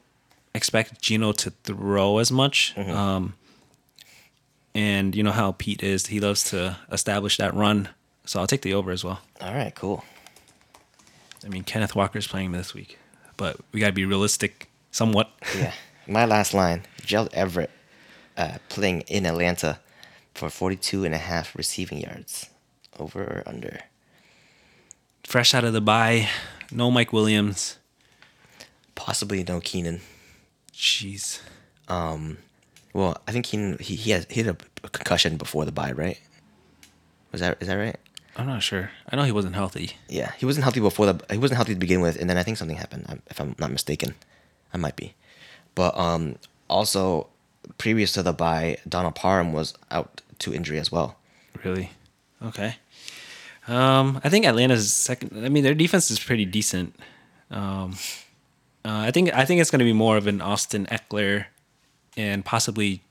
expect 0.53 1.01
Geno 1.01 1.31
to 1.33 1.51
throw 1.63 2.17
as 2.17 2.31
much. 2.31 2.77
Um, 2.77 3.33
and 4.75 5.15
you 5.15 5.23
know 5.23 5.31
how 5.31 5.53
Pete 5.53 5.83
is; 5.83 6.07
he 6.07 6.19
loves 6.19 6.43
to 6.45 6.77
establish 6.91 7.37
that 7.37 7.53
run. 7.53 7.89
So 8.25 8.39
I'll 8.39 8.47
take 8.47 8.61
the 8.61 8.73
over 8.73 8.91
as 8.91 9.03
well. 9.03 9.21
All 9.41 9.53
right, 9.53 9.73
cool. 9.73 10.03
I 11.43 11.47
mean, 11.49 11.63
Kenneth 11.63 11.95
Walker's 11.95 12.27
playing 12.27 12.51
this 12.51 12.73
week, 12.73 12.99
but 13.37 13.57
we 13.71 13.79
gotta 13.79 13.93
be 13.93 14.05
realistic, 14.05 14.69
somewhat. 14.91 15.31
Yeah, 15.57 15.73
my 16.07 16.25
last 16.25 16.53
line: 16.53 16.83
Gerald 17.01 17.29
Everett 17.33 17.71
uh, 18.37 18.57
playing 18.69 19.01
in 19.01 19.25
Atlanta 19.25 19.79
for 20.33 20.49
42 20.49 21.03
and 21.03 21.13
a 21.13 21.17
half 21.17 21.55
receiving 21.55 21.99
yards, 21.99 22.49
over 22.97 23.21
or 23.21 23.43
under. 23.45 23.81
Fresh 25.23 25.53
out 25.53 25.63
of 25.63 25.73
the 25.73 25.81
bye, 25.81 26.29
no 26.71 26.89
Mike 26.89 27.13
Williams. 27.13 27.77
Possibly 28.95 29.43
no 29.43 29.59
Keenan. 29.59 30.01
Jeez. 30.79 31.41
Well, 32.93 33.21
I 33.27 33.31
think 33.31 33.45
Keenan 33.45 33.77
he 33.79 33.95
he 33.95 34.11
had 34.11 34.25
he 34.31 34.41
had 34.41 34.55
a 34.83 34.89
concussion 34.89 35.37
before 35.37 35.65
the 35.65 35.71
bye, 35.71 35.91
right? 35.91 36.19
Was 37.31 37.41
that 37.41 37.57
is 37.61 37.67
that 37.67 37.75
right? 37.75 37.97
I'm 38.37 38.47
not 38.47 38.63
sure. 38.63 38.91
I 39.09 39.15
know 39.15 39.23
he 39.23 39.31
wasn't 39.31 39.55
healthy. 39.55 39.97
Yeah, 40.07 40.31
he 40.37 40.45
wasn't 40.45 40.63
healthy 40.63 40.79
before 40.79 41.05
the 41.05 41.25
he 41.29 41.37
wasn't 41.37 41.57
healthy 41.57 41.73
to 41.73 41.79
begin 41.79 42.01
with, 42.01 42.19
and 42.19 42.29
then 42.29 42.37
I 42.37 42.43
think 42.43 42.57
something 42.57 42.77
happened. 42.77 43.21
If 43.27 43.39
I'm 43.39 43.55
not 43.59 43.71
mistaken, 43.71 44.15
I 44.73 44.77
might 44.77 44.95
be. 44.95 45.13
But 45.75 45.97
um, 45.97 46.35
also 46.69 47.27
previous 47.77 48.13
to 48.13 48.23
the 48.23 48.33
bye, 48.33 48.77
Donald 48.87 49.15
Parham 49.15 49.53
was 49.53 49.73
out 49.91 50.21
to 50.39 50.53
injury 50.53 50.79
as 50.79 50.91
well. 50.91 51.17
Really? 51.63 51.91
Okay. 52.41 52.77
Um, 53.67 54.21
I 54.23 54.29
think 54.29 54.45
Atlanta's 54.45 54.93
second. 54.93 55.45
I 55.45 55.49
mean, 55.49 55.63
their 55.63 55.75
defense 55.75 56.09
is 56.09 56.19
pretty 56.19 56.45
decent. 56.45 56.95
Um, 57.51 57.97
uh, 58.89 59.01
I 59.01 59.11
think 59.11 59.31
I 59.33 59.45
think 59.45 59.61
it's 59.61 59.69
going 59.69 59.79
to 59.79 59.85
be 59.85 59.93
more 59.93 60.17
of 60.17 60.25
an 60.25 60.41
Austin 60.41 60.87
Ekeler 60.87 61.45
and 62.17 62.43
possibly 62.43 63.03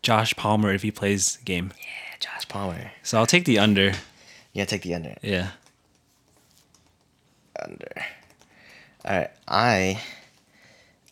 Josh 0.00 0.32
Palmer 0.36 0.72
if 0.72 0.82
he 0.82 0.92
plays 0.92 1.38
game. 1.44 1.72
Yeah, 1.76 2.16
Josh 2.20 2.46
Palmer. 2.46 2.92
So 3.02 3.18
I'll 3.18 3.26
take 3.26 3.44
the 3.44 3.58
under. 3.58 3.94
Yeah, 4.52 4.64
take 4.64 4.82
the 4.82 4.94
under. 4.94 5.16
Yeah. 5.22 5.50
Under. 7.60 8.04
All 9.04 9.16
right, 9.16 9.30
I 9.48 10.00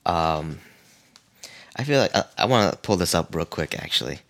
um, 0.06 0.60
I 1.74 1.82
feel 1.82 2.00
like 2.00 2.14
I, 2.14 2.24
I 2.38 2.44
want 2.44 2.70
to 2.70 2.78
pull 2.78 2.96
this 2.96 3.16
up 3.16 3.34
real 3.34 3.44
quick. 3.44 3.76
Actually, 3.76 4.20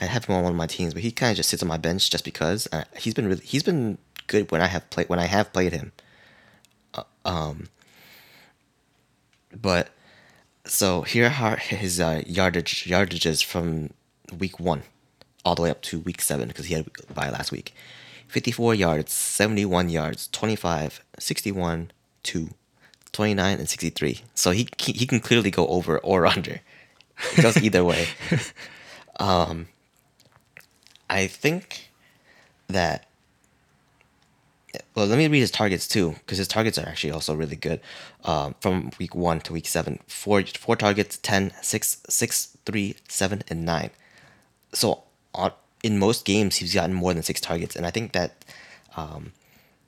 I 0.00 0.04
have 0.04 0.26
him 0.26 0.36
on 0.36 0.44
one 0.44 0.52
of 0.52 0.56
my 0.56 0.68
teams, 0.68 0.94
but 0.94 1.02
he 1.02 1.10
kind 1.10 1.32
of 1.32 1.36
just 1.36 1.50
sits 1.50 1.62
on 1.62 1.68
my 1.68 1.76
bench 1.76 2.08
just 2.08 2.24
because 2.24 2.68
uh, 2.70 2.84
he's 2.96 3.14
been 3.14 3.26
really 3.26 3.44
he's 3.44 3.64
been 3.64 3.98
good 4.28 4.52
when 4.52 4.60
I 4.60 4.68
have 4.68 4.88
played 4.90 5.08
when 5.08 5.18
I 5.18 5.26
have 5.26 5.52
played 5.52 5.72
him. 5.72 5.90
Uh, 6.94 7.02
um, 7.24 7.68
but 9.54 9.90
so 10.64 11.02
here 11.02 11.32
are 11.40 11.56
his 11.56 12.00
uh, 12.00 12.22
yardage 12.26 12.84
yardages 12.84 13.44
from 13.44 13.90
week 14.38 14.60
one 14.60 14.82
all 15.44 15.54
the 15.54 15.62
way 15.62 15.70
up 15.70 15.82
to 15.82 16.00
week 16.00 16.20
seven 16.20 16.48
because 16.48 16.66
he 16.66 16.74
had 16.74 16.88
by 17.14 17.30
last 17.30 17.50
week. 17.50 17.74
54 18.28 18.74
yards, 18.74 19.12
71 19.12 19.88
yards, 19.88 20.28
25, 20.28 21.02
61, 21.18 21.90
2, 22.22 22.50
29, 23.10 23.58
and 23.58 23.68
63. 23.68 24.20
So 24.34 24.52
he 24.52 24.68
he, 24.78 24.92
he 24.92 25.06
can 25.06 25.20
clearly 25.20 25.50
go 25.50 25.66
over 25.66 25.98
or 25.98 26.26
under. 26.36 26.60
It 27.36 27.42
goes 27.42 27.56
either 27.56 27.84
way. 27.84 28.06
Um, 29.18 29.68
I 31.10 31.26
think 31.26 31.90
that. 32.68 33.09
Well, 34.94 35.06
let 35.06 35.18
me 35.18 35.26
read 35.26 35.40
his 35.40 35.50
targets 35.50 35.88
too, 35.88 36.10
because 36.20 36.38
his 36.38 36.48
targets 36.48 36.78
are 36.78 36.86
actually 36.86 37.10
also 37.10 37.34
really 37.34 37.56
good. 37.56 37.80
Um, 38.24 38.54
from 38.60 38.90
week 38.98 39.14
one 39.14 39.40
to 39.42 39.52
week 39.52 39.66
seven, 39.66 39.98
four 40.06 40.42
four 40.42 40.76
targets, 40.76 41.16
10, 41.16 41.52
6, 41.60 42.02
6, 42.08 42.58
3, 42.64 42.96
7, 43.08 43.42
and 43.48 43.64
9 43.64 43.90
so 44.72 45.02
on 45.34 45.52
in 45.82 45.98
most 45.98 46.24
games 46.24 46.56
he's 46.56 46.74
gotten 46.74 46.94
more 46.94 47.14
than 47.14 47.22
six 47.22 47.40
targets, 47.40 47.74
and 47.74 47.86
I 47.86 47.90
think 47.90 48.12
that, 48.12 48.44
um, 48.96 49.32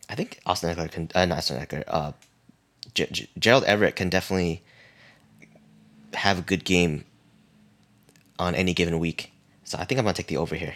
I 0.08 0.14
think 0.14 0.40
Austin 0.46 0.74
Ekeler 0.74 0.90
can 0.90 1.10
uh, 1.14 1.24
not 1.26 1.38
Austin 1.38 1.64
Ekeler, 1.64 1.84
uh, 1.88 2.12
G- 2.94 3.06
G- 3.12 3.28
Gerald 3.38 3.64
Everett 3.64 3.96
can 3.96 4.08
definitely 4.08 4.62
have 6.14 6.38
a 6.38 6.42
good 6.42 6.64
game 6.64 7.04
on 8.38 8.54
any 8.54 8.74
given 8.74 8.98
week. 8.98 9.32
So 9.64 9.78
I 9.78 9.84
think 9.84 9.98
I'm 9.98 10.04
gonna 10.04 10.14
take 10.14 10.26
the 10.26 10.36
over 10.36 10.54
here 10.54 10.74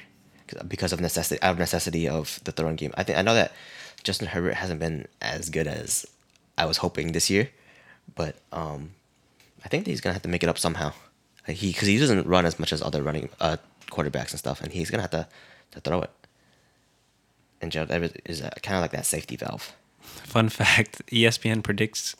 because 0.68 0.92
of 0.92 1.00
necessity 1.00 1.40
out 1.42 1.52
of 1.52 1.58
necessity 1.58 2.08
of 2.08 2.40
the 2.44 2.52
throwing 2.52 2.76
game. 2.76 2.92
I 2.96 3.02
think 3.02 3.18
I 3.18 3.22
know 3.22 3.34
that 3.34 3.52
Justin 4.06 4.28
Herbert 4.28 4.54
hasn't 4.54 4.78
been 4.78 5.08
as 5.20 5.50
good 5.50 5.66
as 5.66 6.06
I 6.56 6.64
was 6.64 6.76
hoping 6.76 7.10
this 7.10 7.28
year, 7.28 7.50
but 8.14 8.36
um, 8.52 8.92
I 9.64 9.68
think 9.68 9.84
that 9.84 9.90
he's 9.90 10.00
gonna 10.00 10.12
have 10.12 10.22
to 10.22 10.28
make 10.28 10.44
it 10.44 10.48
up 10.48 10.58
somehow. 10.58 10.92
Like 11.48 11.56
he 11.56 11.72
because 11.72 11.88
he 11.88 11.98
doesn't 11.98 12.24
run 12.24 12.46
as 12.46 12.60
much 12.60 12.72
as 12.72 12.80
other 12.80 13.02
running 13.02 13.30
uh, 13.40 13.56
quarterbacks 13.90 14.30
and 14.30 14.38
stuff, 14.38 14.60
and 14.60 14.72
he's 14.72 14.90
gonna 14.90 15.02
have 15.02 15.10
to 15.10 15.26
to 15.72 15.80
throw 15.80 16.02
it. 16.02 16.10
And 17.60 17.72
Gerald 17.72 17.90
is 18.24 18.42
uh, 18.42 18.50
kind 18.62 18.76
of 18.76 18.82
like 18.82 18.92
that 18.92 19.06
safety 19.06 19.34
valve. 19.34 19.72
Fun 19.98 20.50
fact: 20.50 21.04
ESPN 21.08 21.64
predicts 21.64 22.14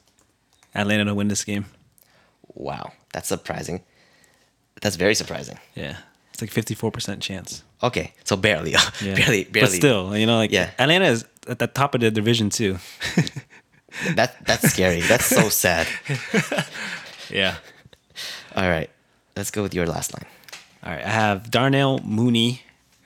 Atlanta 0.74 1.04
to 1.04 1.14
win 1.14 1.28
this 1.28 1.44
game. 1.44 1.66
Wow, 2.52 2.94
that's 3.12 3.28
surprising. 3.28 3.84
That's 4.82 4.96
very 4.96 5.14
surprising. 5.14 5.60
Yeah, 5.76 5.98
it's 6.36 6.42
like 6.42 6.50
fifty 6.50 6.74
four 6.74 6.90
percent 6.90 7.22
chance. 7.22 7.62
Okay, 7.82 8.12
so 8.24 8.36
barely, 8.36 8.72
Yeah. 9.00 9.14
barely, 9.14 9.44
barely. 9.44 9.68
But 9.68 9.70
still, 9.70 10.14
you 10.14 10.26
know, 10.26 10.36
like 10.36 10.52
Yeah. 10.52 10.68
Atlanta 10.78 11.06
is 11.06 11.24
at 11.48 11.58
the 11.58 11.66
top 11.66 11.94
of 11.94 12.02
the 12.02 12.10
division 12.10 12.50
too. 12.50 12.76
that 14.16 14.36
that's 14.44 14.68
scary. 14.70 15.00
That's 15.00 15.24
so 15.24 15.48
sad. 15.48 15.86
yeah. 17.30 17.56
All 18.54 18.68
right, 18.68 18.90
let's 19.34 19.50
go 19.50 19.62
with 19.62 19.72
your 19.74 19.86
last 19.86 20.12
line. 20.12 20.26
All 20.84 20.92
right, 20.92 21.04
I 21.04 21.08
have 21.08 21.50
Darnell 21.50 22.00
Mooney 22.04 22.60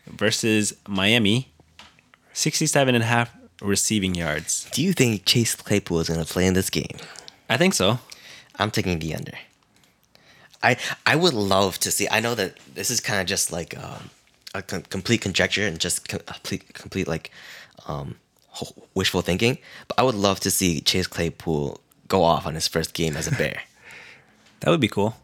versus 0.06 0.74
Miami, 0.88 1.52
67 2.32 2.94
and 2.94 3.04
a 3.04 3.06
half 3.06 3.30
receiving 3.62 4.14
yards. 4.16 4.68
Do 4.72 4.82
you 4.82 4.92
think 4.92 5.24
Chase 5.24 5.54
Claypool 5.54 6.00
is 6.00 6.08
gonna 6.08 6.24
play 6.24 6.46
in 6.46 6.54
this 6.54 6.68
game? 6.70 6.98
I 7.48 7.56
think 7.56 7.74
so. 7.74 7.98
I'm 8.58 8.70
taking 8.72 8.98
the 8.98 9.14
under. 9.14 9.38
I 10.62 10.76
I 11.06 11.16
would 11.16 11.34
love 11.34 11.78
to 11.80 11.90
see. 11.90 12.06
I 12.10 12.20
know 12.20 12.34
that 12.34 12.58
this 12.74 12.90
is 12.90 13.00
kind 13.00 13.20
of 13.20 13.26
just 13.26 13.50
like 13.52 13.76
um, 13.78 14.10
a 14.54 14.62
com- 14.62 14.82
complete 14.82 15.20
conjecture 15.22 15.66
and 15.66 15.78
just 15.80 16.08
co- 16.08 16.18
complete 16.18 16.74
complete 16.74 17.08
like 17.08 17.30
um, 17.86 18.16
wishful 18.94 19.22
thinking. 19.22 19.58
But 19.88 19.98
I 19.98 20.02
would 20.02 20.14
love 20.14 20.40
to 20.40 20.50
see 20.50 20.80
Chase 20.80 21.06
Claypool 21.06 21.80
go 22.08 22.22
off 22.24 22.46
on 22.46 22.54
his 22.54 22.68
first 22.68 22.94
game 22.94 23.16
as 23.16 23.26
a 23.26 23.32
Bear. 23.32 23.62
That 24.60 24.70
would 24.70 24.80
be 24.80 24.88
cool. 24.88 25.14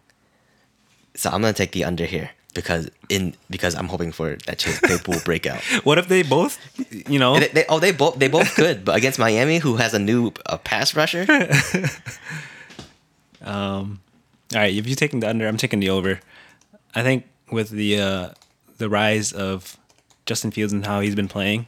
so 1.15 1.29
I'm 1.31 1.43
gonna 1.43 1.53
take 1.53 1.73
the 1.73 1.85
under 1.85 2.07
here. 2.07 2.31
because 2.55 2.89
in 3.11 3.35
because 3.51 3.75
I'm 3.77 3.89
hoping 3.89 4.13
for 4.13 4.37
that 4.47 4.59
Chase 4.59 4.81
Claypool 4.81 5.21
breakout. 5.29 5.61
What 5.85 5.99
if 5.99 6.09
they 6.09 6.23
both, 6.23 6.57
you 7.13 7.19
know? 7.19 7.39
They, 7.39 7.49
they, 7.49 7.65
oh, 7.69 7.79
they 7.79 7.93
both 7.93 8.17
they 8.19 8.29
both 8.29 8.55
could, 8.57 8.83
but 8.87 8.97
against 8.97 9.19
Miami, 9.19 9.59
who 9.59 9.77
has 9.77 9.93
a 9.93 9.99
new 9.99 10.33
uh, 10.47 10.57
pass 10.57 10.97
rusher, 10.97 11.27
Um, 13.43 14.01
all 14.55 14.61
right, 14.61 14.75
if 14.75 14.87
you're 14.87 14.97
taking 14.97 15.21
the 15.21 15.29
under, 15.29 15.47
I'm 15.49 15.57
taking 15.57 15.81
the 15.81 15.91
over. 15.91 16.21
I 16.95 17.03
think 17.03 17.25
with 17.51 17.71
the 17.71 18.01
uh, 18.01 18.29
the 18.79 18.89
rise 18.89 19.33
of 19.33 19.77
Justin 20.27 20.51
Fields 20.51 20.73
and 20.73 20.85
how 20.87 21.01
he's 21.01 21.15
been 21.15 21.29
playing, 21.29 21.67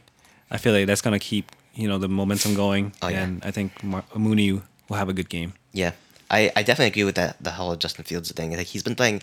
I 0.51 0.57
feel 0.57 0.73
like 0.73 0.87
that's 0.87 1.01
gonna 1.01 1.19
keep 1.19 1.51
you 1.75 1.87
know 1.87 1.97
the 1.97 2.09
momentum 2.09 2.55
going, 2.55 2.93
Oh, 3.01 3.07
yeah. 3.09 3.23
and 3.23 3.43
I 3.45 3.51
think 3.51 3.83
Mar- 3.83 4.03
Mooney 4.15 4.51
will 4.53 4.97
have 4.97 5.09
a 5.09 5.13
good 5.13 5.29
game. 5.29 5.53
yeah, 5.73 5.91
I, 6.31 6.51
I 6.55 6.63
definitely 6.63 6.87
agree 6.87 7.03
with 7.03 7.15
that 7.15 7.37
the 7.43 7.51
whole 7.51 7.75
Justin 7.75 8.05
Fields 8.05 8.31
thing. 8.31 8.55
Like 8.55 8.67
he's 8.67 8.83
been 8.83 8.95
playing 8.95 9.21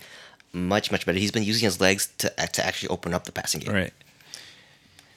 much 0.53 0.91
much 0.91 1.05
better. 1.05 1.19
He's 1.19 1.31
been 1.31 1.43
using 1.43 1.65
his 1.65 1.79
legs 1.81 2.07
to 2.19 2.29
to 2.29 2.65
actually 2.65 2.89
open 2.89 3.13
up 3.13 3.25
the 3.25 3.31
passing 3.31 3.61
game. 3.61 3.73
Right. 3.73 3.93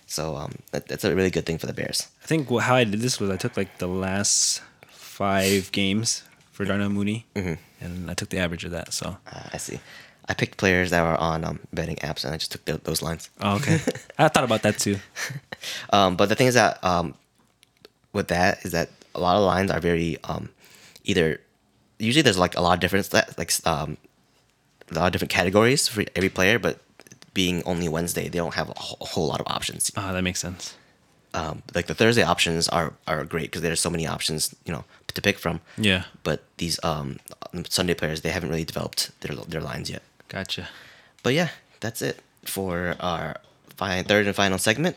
So 0.06 0.34
um, 0.36 0.52
that, 0.72 0.88
that's 0.88 1.04
a 1.04 1.14
really 1.14 1.30
good 1.30 1.46
thing 1.46 1.58
for 1.58 1.66
the 1.66 1.72
Bears. 1.72 2.08
I 2.24 2.26
think 2.26 2.48
how 2.60 2.74
I 2.74 2.82
did 2.84 3.00
this 3.00 3.20
was 3.20 3.30
I 3.30 3.36
took 3.36 3.56
like 3.56 3.78
the 3.78 3.86
last 3.86 4.60
five 4.88 5.70
games 5.72 6.24
for 6.50 6.64
Darnell 6.64 6.88
Mooney, 6.90 7.26
and 7.80 8.10
I 8.10 8.14
took 8.14 8.28
the 8.30 8.38
average 8.38 8.64
of 8.64 8.70
that. 8.72 8.92
So, 8.92 9.16
Uh, 9.32 9.48
I 9.52 9.56
see. 9.58 9.80
I 10.28 10.34
picked 10.34 10.58
players 10.58 10.90
that 10.90 11.02
were 11.02 11.16
on 11.16 11.44
um, 11.44 11.58
betting 11.72 11.96
apps, 11.96 12.24
and 12.24 12.32
I 12.32 12.36
just 12.36 12.52
took 12.52 12.64
tho- 12.64 12.80
those 12.84 13.02
lines. 13.02 13.30
oh, 13.40 13.56
okay, 13.56 13.80
I 14.18 14.28
thought 14.28 14.44
about 14.44 14.62
that 14.62 14.78
too. 14.78 14.98
Um, 15.92 16.16
but 16.16 16.28
the 16.30 16.34
thing 16.34 16.46
is 16.46 16.54
that 16.54 16.82
um, 16.82 17.14
with 18.14 18.28
that 18.28 18.64
is 18.64 18.72
that 18.72 18.88
a 19.14 19.20
lot 19.20 19.36
of 19.36 19.42
lines 19.42 19.70
are 19.70 19.80
very 19.80 20.16
um, 20.24 20.48
either 21.04 21.38
usually 21.98 22.22
there's 22.22 22.38
like 22.38 22.56
a 22.56 22.62
lot 22.62 22.72
of 22.74 22.80
different 22.80 23.12
like 23.36 23.52
um, 23.66 23.98
a 24.90 24.94
lot 24.94 25.06
of 25.06 25.12
different 25.12 25.30
categories 25.30 25.86
for 25.88 26.02
every 26.16 26.30
player, 26.30 26.58
but 26.58 26.78
being 27.34 27.62
only 27.66 27.88
Wednesday, 27.88 28.28
they 28.28 28.38
don't 28.38 28.54
have 28.54 28.70
a 28.70 28.74
whole, 28.78 28.96
a 29.02 29.04
whole 29.04 29.26
lot 29.26 29.40
of 29.40 29.46
options. 29.48 29.90
Ah, 29.96 30.12
that 30.14 30.22
makes 30.22 30.40
sense. 30.40 30.74
Um, 31.32 31.62
like 31.74 31.86
the 31.86 31.94
Thursday 31.94 32.22
options 32.22 32.68
are 32.68 32.92
are 33.06 33.24
great 33.24 33.44
because 33.50 33.62
there's 33.62 33.80
so 33.80 33.90
many 33.90 34.06
options 34.06 34.54
you 34.64 34.72
know 34.72 34.84
to 35.14 35.22
pick 35.22 35.38
from. 35.38 35.60
Yeah, 35.78 36.04
But 36.22 36.42
these 36.56 36.78
um, 36.84 37.18
Sunday 37.68 37.94
players, 37.94 38.20
they 38.22 38.30
haven't 38.30 38.50
really 38.50 38.64
developed 38.64 39.10
their 39.20 39.36
their 39.36 39.60
lines 39.60 39.88
yet. 39.90 40.02
gotcha. 40.28 40.68
But 41.22 41.34
yeah, 41.34 41.48
that's 41.80 42.02
it 42.02 42.20
for 42.44 42.96
our 43.00 43.36
fi- 43.76 44.02
third 44.02 44.26
and 44.26 44.34
final 44.34 44.58
segment. 44.58 44.96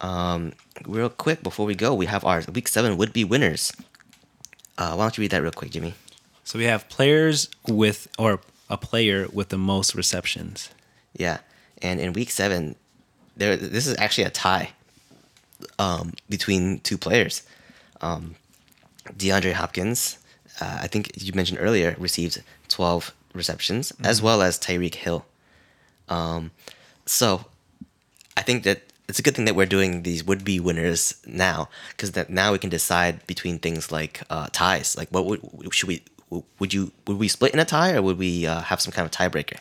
Um, 0.00 0.52
real 0.86 1.08
quick 1.08 1.42
before 1.42 1.66
we 1.66 1.74
go, 1.74 1.94
we 1.94 2.06
have 2.06 2.24
our 2.24 2.42
week 2.52 2.68
seven 2.68 2.96
would 2.96 3.12
be 3.12 3.24
winners. 3.24 3.72
Uh, 4.78 4.94
why 4.94 5.04
don't 5.04 5.16
you 5.18 5.22
read 5.22 5.30
that 5.30 5.42
real 5.42 5.52
quick, 5.52 5.70
Jimmy? 5.70 5.94
So 6.44 6.58
we 6.58 6.64
have 6.66 6.88
players 6.88 7.48
with 7.66 8.08
or 8.18 8.40
a 8.68 8.76
player 8.76 9.26
with 9.32 9.48
the 9.48 9.58
most 9.58 9.94
receptions. 9.94 10.70
Yeah, 11.16 11.38
and 11.82 11.98
in 12.00 12.12
week 12.12 12.30
seven, 12.30 12.76
there 13.36 13.56
this 13.56 13.86
is 13.86 13.96
actually 13.98 14.24
a 14.24 14.30
tie 14.30 14.70
um, 15.78 16.12
between 16.28 16.80
two 16.80 16.98
players. 16.98 17.42
Um, 18.00 18.34
DeAndre 19.16 19.52
Hopkins, 19.52 20.18
uh, 20.60 20.78
I 20.82 20.86
think 20.88 21.10
you 21.22 21.32
mentioned 21.32 21.58
earlier, 21.60 21.94
received 21.98 22.42
12 22.68 23.12
receptions, 23.34 23.92
as 24.02 24.20
well 24.20 24.42
as 24.42 24.58
Tyreek 24.58 24.94
Hill. 24.96 25.24
Um, 26.08 26.50
so 27.04 27.44
I 28.36 28.42
think 28.42 28.64
that 28.64 28.82
it's 29.08 29.18
a 29.18 29.22
good 29.22 29.36
thing 29.36 29.44
that 29.44 29.54
we're 29.54 29.66
doing 29.66 30.02
these 30.02 30.24
would-be 30.24 30.58
winners 30.60 31.14
now, 31.26 31.68
because 31.90 32.12
that 32.12 32.28
now 32.30 32.52
we 32.52 32.58
can 32.58 32.70
decide 32.70 33.24
between 33.26 33.58
things 33.58 33.92
like 33.92 34.22
uh, 34.30 34.48
ties. 34.52 34.96
Like, 34.96 35.08
what 35.10 35.26
would 35.26 35.40
should 35.74 35.88
we? 35.88 36.02
Would 36.58 36.74
you 36.74 36.90
would 37.06 37.18
we 37.18 37.28
split 37.28 37.54
in 37.54 37.60
a 37.60 37.64
tie, 37.64 37.94
or 37.94 38.02
would 38.02 38.18
we 38.18 38.46
uh, 38.48 38.60
have 38.62 38.80
some 38.80 38.92
kind 38.92 39.06
of 39.06 39.12
tiebreaker? 39.12 39.58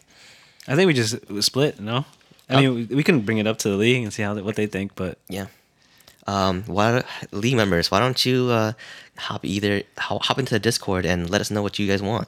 I 0.67 0.75
think 0.75 0.87
we 0.87 0.93
just 0.95 1.15
split. 1.43 1.79
No, 1.79 2.05
I 2.49 2.55
Uh, 2.55 2.61
mean 2.61 2.73
we, 2.89 2.95
we 2.95 3.03
can 3.03 3.21
bring 3.21 3.37
it 3.37 3.45
up 3.45 3.59
to 3.59 3.69
the 3.69 3.75
league 3.77 4.03
and 4.03 4.11
see 4.11 4.23
how 4.23 4.33
they, 4.33 4.41
what 4.41 4.55
they 4.55 4.65
think. 4.65 4.95
But 4.95 5.19
Yeah. 5.29 5.45
Um, 6.27 6.63
why, 6.63 7.03
league 7.31 7.55
members, 7.55 7.91
why 7.91 7.99
don't 7.99 8.25
you 8.25 8.49
uh, 8.49 8.73
hop 9.17 9.45
either 9.45 9.83
hop 9.97 10.39
into 10.39 10.53
the 10.55 10.59
Discord 10.59 11.05
and 11.05 11.29
let 11.29 11.39
us 11.41 11.51
know 11.51 11.61
what 11.61 11.77
you 11.77 11.87
guys 11.87 12.01
want. 12.01 12.27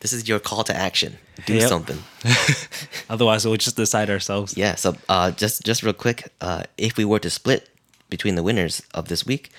This 0.00 0.12
is 0.12 0.28
your 0.28 0.38
call 0.38 0.64
to 0.64 0.74
action. 0.76 1.16
Do 1.46 1.54
Yep. 1.54 1.68
something. 1.68 1.98
otherwise 3.10 3.44
we'll 3.46 3.56
just 3.56 3.76
decide 3.76 4.08
ourselves. 4.10 4.56
Yeah. 4.56 4.74
So 4.76 4.96
uh, 5.08 5.30
just 5.32 5.62
just 5.64 5.82
real 5.82 5.92
quick, 5.94 6.28
uh, 6.40 6.64
if 6.78 6.96
we 6.96 7.04
were 7.04 7.18
to 7.20 7.30
split 7.30 7.68
between 8.10 8.34
the 8.34 8.42
winners 8.42 8.82
of 8.94 9.08
this 9.08 9.26
week, 9.26 9.50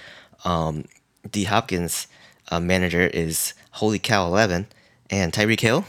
um, 0.43 0.85
D 1.29 1.43
Hopkins 1.45 2.07
uh, 2.51 2.59
manager 2.59 3.01
is 3.07 3.53
Holy 3.71 3.99
Cow 3.99 4.25
Eleven, 4.27 4.67
and 5.09 5.31
Tyreek 5.33 5.59
Hill. 5.61 5.85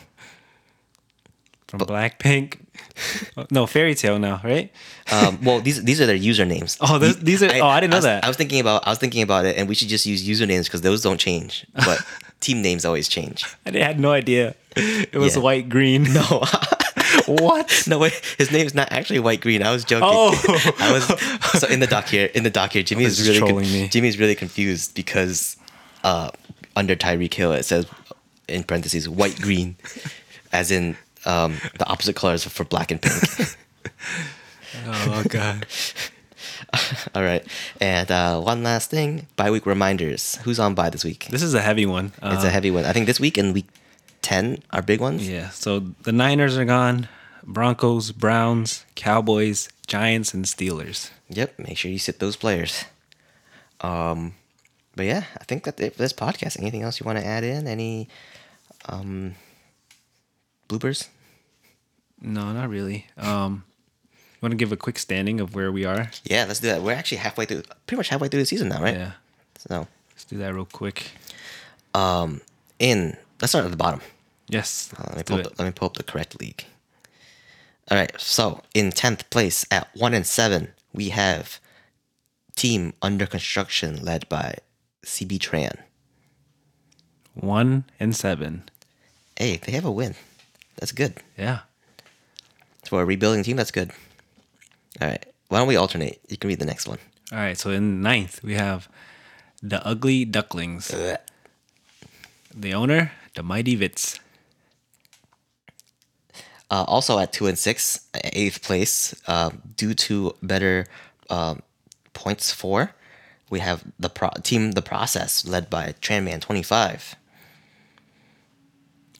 From 1.68 1.80
Blackpink. 1.80 2.58
no, 3.50 3.66
Fairy 3.66 3.94
Tale 3.94 4.18
now, 4.18 4.40
right? 4.44 4.72
Um, 5.12 5.38
well, 5.42 5.60
these 5.60 5.82
these 5.84 6.00
are 6.00 6.06
their 6.06 6.18
usernames. 6.18 6.76
Oh, 6.80 6.98
those- 6.98 7.18
these 7.18 7.42
are- 7.42 7.50
oh, 7.54 7.66
I 7.66 7.80
didn't 7.80 7.90
know 7.92 7.98
was- 7.98 8.04
that. 8.04 8.24
I 8.24 8.28
was 8.28 8.36
thinking 8.36 8.60
about 8.60 8.86
I 8.86 8.90
was 8.90 8.98
thinking 8.98 9.22
about 9.22 9.44
it, 9.46 9.56
and 9.56 9.68
we 9.68 9.74
should 9.74 9.88
just 9.88 10.06
use 10.06 10.26
usernames 10.26 10.64
because 10.64 10.80
those 10.82 11.02
don't 11.02 11.18
change, 11.18 11.66
but 11.74 12.04
team 12.40 12.62
names 12.62 12.84
always 12.84 13.08
change. 13.08 13.44
I 13.66 13.70
had 13.78 14.00
no 14.00 14.12
idea. 14.12 14.54
It 14.76 15.14
was 15.16 15.36
Yeah. 15.36 15.42
white 15.42 15.68
green. 15.68 16.04
No, 16.12 16.44
what? 17.26 17.84
no 17.86 17.98
wait, 17.98 18.12
his 18.38 18.50
name 18.52 18.66
is 18.66 18.74
not 18.74 18.90
actually 18.92 19.20
White 19.20 19.40
Green. 19.40 19.62
I 19.62 19.72
was 19.72 19.84
joking. 19.84 20.08
Oh. 20.10 20.74
I 20.78 20.92
was 20.92 21.04
so 21.60 21.66
in 21.68 21.80
the 21.80 21.86
doc 21.86 22.06
here. 22.06 22.26
In 22.34 22.42
the 22.42 22.50
doc 22.50 22.72
here, 22.72 22.82
Jimmy 22.82 23.04
is 23.04 23.26
really 23.26 23.40
con- 23.40 23.56
me. 23.62 23.88
Jimmy's 23.88 24.18
really 24.18 24.34
confused 24.34 24.94
because 24.94 25.56
uh, 26.04 26.30
under 26.74 26.94
Tyreek 26.96 27.32
Hill 27.32 27.52
it 27.52 27.62
says 27.64 27.86
in 28.48 28.64
parentheses 28.64 29.08
White 29.08 29.40
Green, 29.40 29.76
as 30.52 30.70
in 30.70 30.96
um, 31.26 31.56
the 31.78 31.86
opposite 31.86 32.16
colors 32.16 32.44
for 32.44 32.64
black 32.64 32.90
and 32.90 33.00
pink. 33.02 33.14
Oh 34.88 35.24
god. 35.28 35.66
All 37.14 37.22
right, 37.22 37.44
and 37.80 38.10
uh, 38.10 38.40
one 38.40 38.62
last 38.62 38.90
thing: 38.90 39.26
bye 39.36 39.50
week 39.50 39.64
reminders. 39.66 40.36
Who's 40.44 40.58
on 40.60 40.74
bye 40.74 40.90
this 40.90 41.04
week? 41.04 41.26
This 41.30 41.42
is 41.42 41.54
a 41.54 41.62
heavy 41.62 41.86
one. 41.86 42.12
It's 42.22 42.44
a 42.44 42.48
Uh, 42.48 42.50
heavy 42.50 42.70
one. 42.70 42.84
I 42.84 42.92
think 42.92 43.06
this 43.06 43.18
week 43.18 43.38
and 43.38 43.54
week 43.54 43.66
ten 44.22 44.58
are 44.70 44.82
big 44.82 45.00
ones. 45.00 45.26
Yeah. 45.28 45.48
So 45.50 45.80
the 46.02 46.12
Niners 46.12 46.56
are 46.58 46.64
gone. 46.64 47.08
Broncos, 47.44 48.12
Browns, 48.12 48.84
Cowboys, 48.96 49.68
Giants, 49.86 50.34
and 50.34 50.44
Steelers. 50.44 51.10
Yep. 51.30 51.58
Make 51.58 51.78
sure 51.78 51.90
you 51.90 51.98
sit 51.98 52.18
those 52.18 52.36
players. 52.36 52.84
Um, 53.80 54.34
but 54.94 55.06
yeah, 55.06 55.24
I 55.40 55.44
think 55.44 55.64
that's 55.64 55.80
it 55.80 55.94
for 55.94 56.02
this 56.02 56.12
podcast. 56.12 56.58
Anything 56.60 56.82
else 56.82 57.00
you 57.00 57.04
want 57.06 57.18
to 57.18 57.24
add 57.26 57.44
in? 57.44 57.66
Any 57.66 58.08
um 58.86 59.36
bloopers? 60.68 61.08
No, 62.20 62.52
not 62.52 62.68
really. 62.68 63.06
Um, 63.16 63.64
want 64.40 64.52
to 64.52 64.56
give 64.56 64.72
a 64.72 64.76
quick 64.76 64.98
standing 64.98 65.40
of 65.40 65.54
where 65.54 65.70
we 65.72 65.84
are? 65.84 66.10
Yeah, 66.24 66.44
let's 66.46 66.60
do 66.60 66.68
that. 66.68 66.82
We're 66.82 66.94
actually 66.94 67.18
halfway 67.18 67.44
through, 67.46 67.62
pretty 67.86 67.98
much 67.98 68.08
halfway 68.08 68.28
through 68.28 68.40
the 68.40 68.46
season 68.46 68.68
now, 68.68 68.82
right? 68.82 68.94
Yeah. 68.94 69.12
So, 69.58 69.86
Let's 70.12 70.24
do 70.24 70.38
that 70.38 70.54
real 70.54 70.64
quick. 70.66 71.10
um, 71.94 72.40
in 72.78 73.16
let's 73.40 73.50
start 73.52 73.64
at 73.64 73.70
the 73.70 73.76
bottom. 73.76 74.00
Yes. 74.48 74.92
Uh, 74.96 75.04
let 75.08 75.16
me 75.16 75.22
pull 75.24 75.38
up 75.38 75.42
the, 75.56 75.62
let 75.62 75.66
me 75.66 75.72
pull 75.72 75.86
up 75.86 75.94
the 75.96 76.02
correct 76.02 76.40
league. 76.40 76.64
All 77.90 77.96
right, 77.98 78.12
so 78.18 78.62
in 78.74 78.90
tenth 78.90 79.28
place 79.30 79.64
at 79.70 79.88
one 79.94 80.12
and 80.14 80.26
seven, 80.26 80.72
we 80.92 81.10
have 81.10 81.60
team 82.56 82.92
under 83.02 83.26
construction 83.26 84.02
led 84.02 84.28
by 84.28 84.56
CB 85.04 85.38
Tran. 85.38 85.76
One 87.34 87.84
and 88.00 88.16
seven. 88.16 88.64
Hey, 89.38 89.58
they 89.58 89.72
have 89.72 89.84
a 89.84 89.90
win. 89.90 90.14
That's 90.76 90.92
good 90.92 91.14
Yeah. 91.38 91.60
For 92.88 93.02
a 93.02 93.04
rebuilding 93.04 93.42
team. 93.42 93.56
That's 93.56 93.70
good. 93.70 93.90
All 95.00 95.08
right, 95.08 95.24
why 95.48 95.58
don't 95.58 95.68
we 95.68 95.76
alternate? 95.76 96.20
You 96.28 96.36
can 96.36 96.48
read 96.48 96.58
the 96.58 96.66
next 96.66 96.88
one. 96.88 96.98
All 97.32 97.38
right. 97.38 97.58
So 97.58 97.70
in 97.70 98.02
ninth, 98.02 98.40
we 98.42 98.54
have 98.54 98.88
the 99.62 99.84
Ugly 99.84 100.26
Ducklings. 100.26 100.94
The 102.54 102.72
owner, 102.72 103.12
the 103.34 103.42
Mighty 103.42 103.76
Vitz. 103.76 104.20
Uh, 106.70 106.84
also 106.86 107.18
at 107.18 107.32
two 107.32 107.46
and 107.46 107.58
six, 107.58 108.08
eighth 108.32 108.62
place, 108.62 109.14
uh, 109.26 109.50
due 109.76 109.94
to 109.94 110.34
better 110.42 110.86
um, 111.28 111.62
points 112.12 112.52
for, 112.52 112.92
we 113.50 113.60
have 113.60 113.84
the 113.98 114.08
pro- 114.08 114.30
team 114.42 114.72
the 114.72 114.82
process 114.82 115.46
led 115.46 115.68
by 115.68 115.94
Tranman 116.00 116.40
twenty 116.40 116.62
five. 116.62 117.14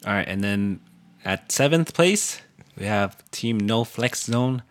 All 0.06 0.12
right. 0.12 0.26
And 0.26 0.42
then 0.42 0.80
at 1.24 1.52
seventh 1.52 1.92
place, 1.92 2.40
we 2.78 2.86
have 2.86 3.16
Team 3.30 3.58
No 3.58 3.84
Flex 3.84 4.24
Zone 4.24 4.62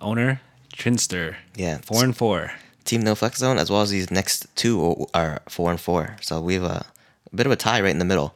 owner, 0.00 0.40
Trinster. 0.74 1.36
Yeah. 1.54 1.78
Four 1.78 2.04
and 2.04 2.16
four. 2.16 2.52
Team 2.84 3.02
No 3.02 3.14
Flex 3.14 3.38
Zone, 3.38 3.58
as 3.58 3.70
well 3.70 3.82
as 3.82 3.90
these 3.90 4.10
next 4.10 4.46
two 4.56 5.06
are 5.14 5.40
four 5.48 5.70
and 5.70 5.80
four. 5.80 6.16
So 6.20 6.40
we 6.40 6.54
have 6.54 6.64
a, 6.64 6.86
a 7.32 7.36
bit 7.36 7.46
of 7.46 7.52
a 7.52 7.56
tie 7.56 7.80
right 7.80 7.90
in 7.90 7.98
the 7.98 8.04
middle. 8.04 8.34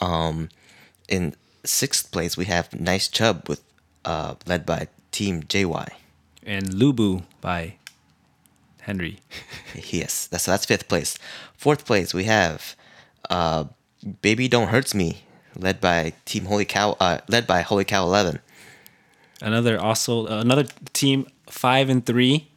Um, 0.00 0.48
in 1.08 1.34
sixth 1.64 2.12
place, 2.12 2.36
we 2.36 2.44
have 2.46 2.78
Nice 2.78 3.08
Chub 3.08 3.48
with 3.48 3.62
uh, 4.04 4.34
led 4.46 4.66
by 4.66 4.88
Team 5.12 5.42
JY. 5.42 5.88
And 6.44 6.70
Lubu 6.70 7.24
by 7.40 7.74
Henry. 8.82 9.20
Yes, 9.74 10.26
that's 10.26 10.44
so 10.44 10.50
that's 10.50 10.66
fifth 10.66 10.88
place. 10.88 11.16
Fourth 11.56 11.86
place, 11.86 12.12
we 12.12 12.24
have 12.24 12.74
uh, 13.30 13.64
Baby 14.20 14.48
Don't 14.48 14.68
Hurts 14.68 14.96
Me 14.96 15.22
led 15.56 15.80
by 15.80 16.12
Team 16.24 16.46
Holy 16.46 16.64
Cow, 16.64 16.96
uh, 17.00 17.18
led 17.28 17.46
by 17.46 17.62
Holy 17.62 17.84
Cow 17.84 18.04
Eleven. 18.04 18.40
Another 19.42 19.80
also 19.80 20.26
another 20.26 20.64
team 20.92 21.26
five 21.48 21.88
and 21.88 22.04
three, 22.04 22.48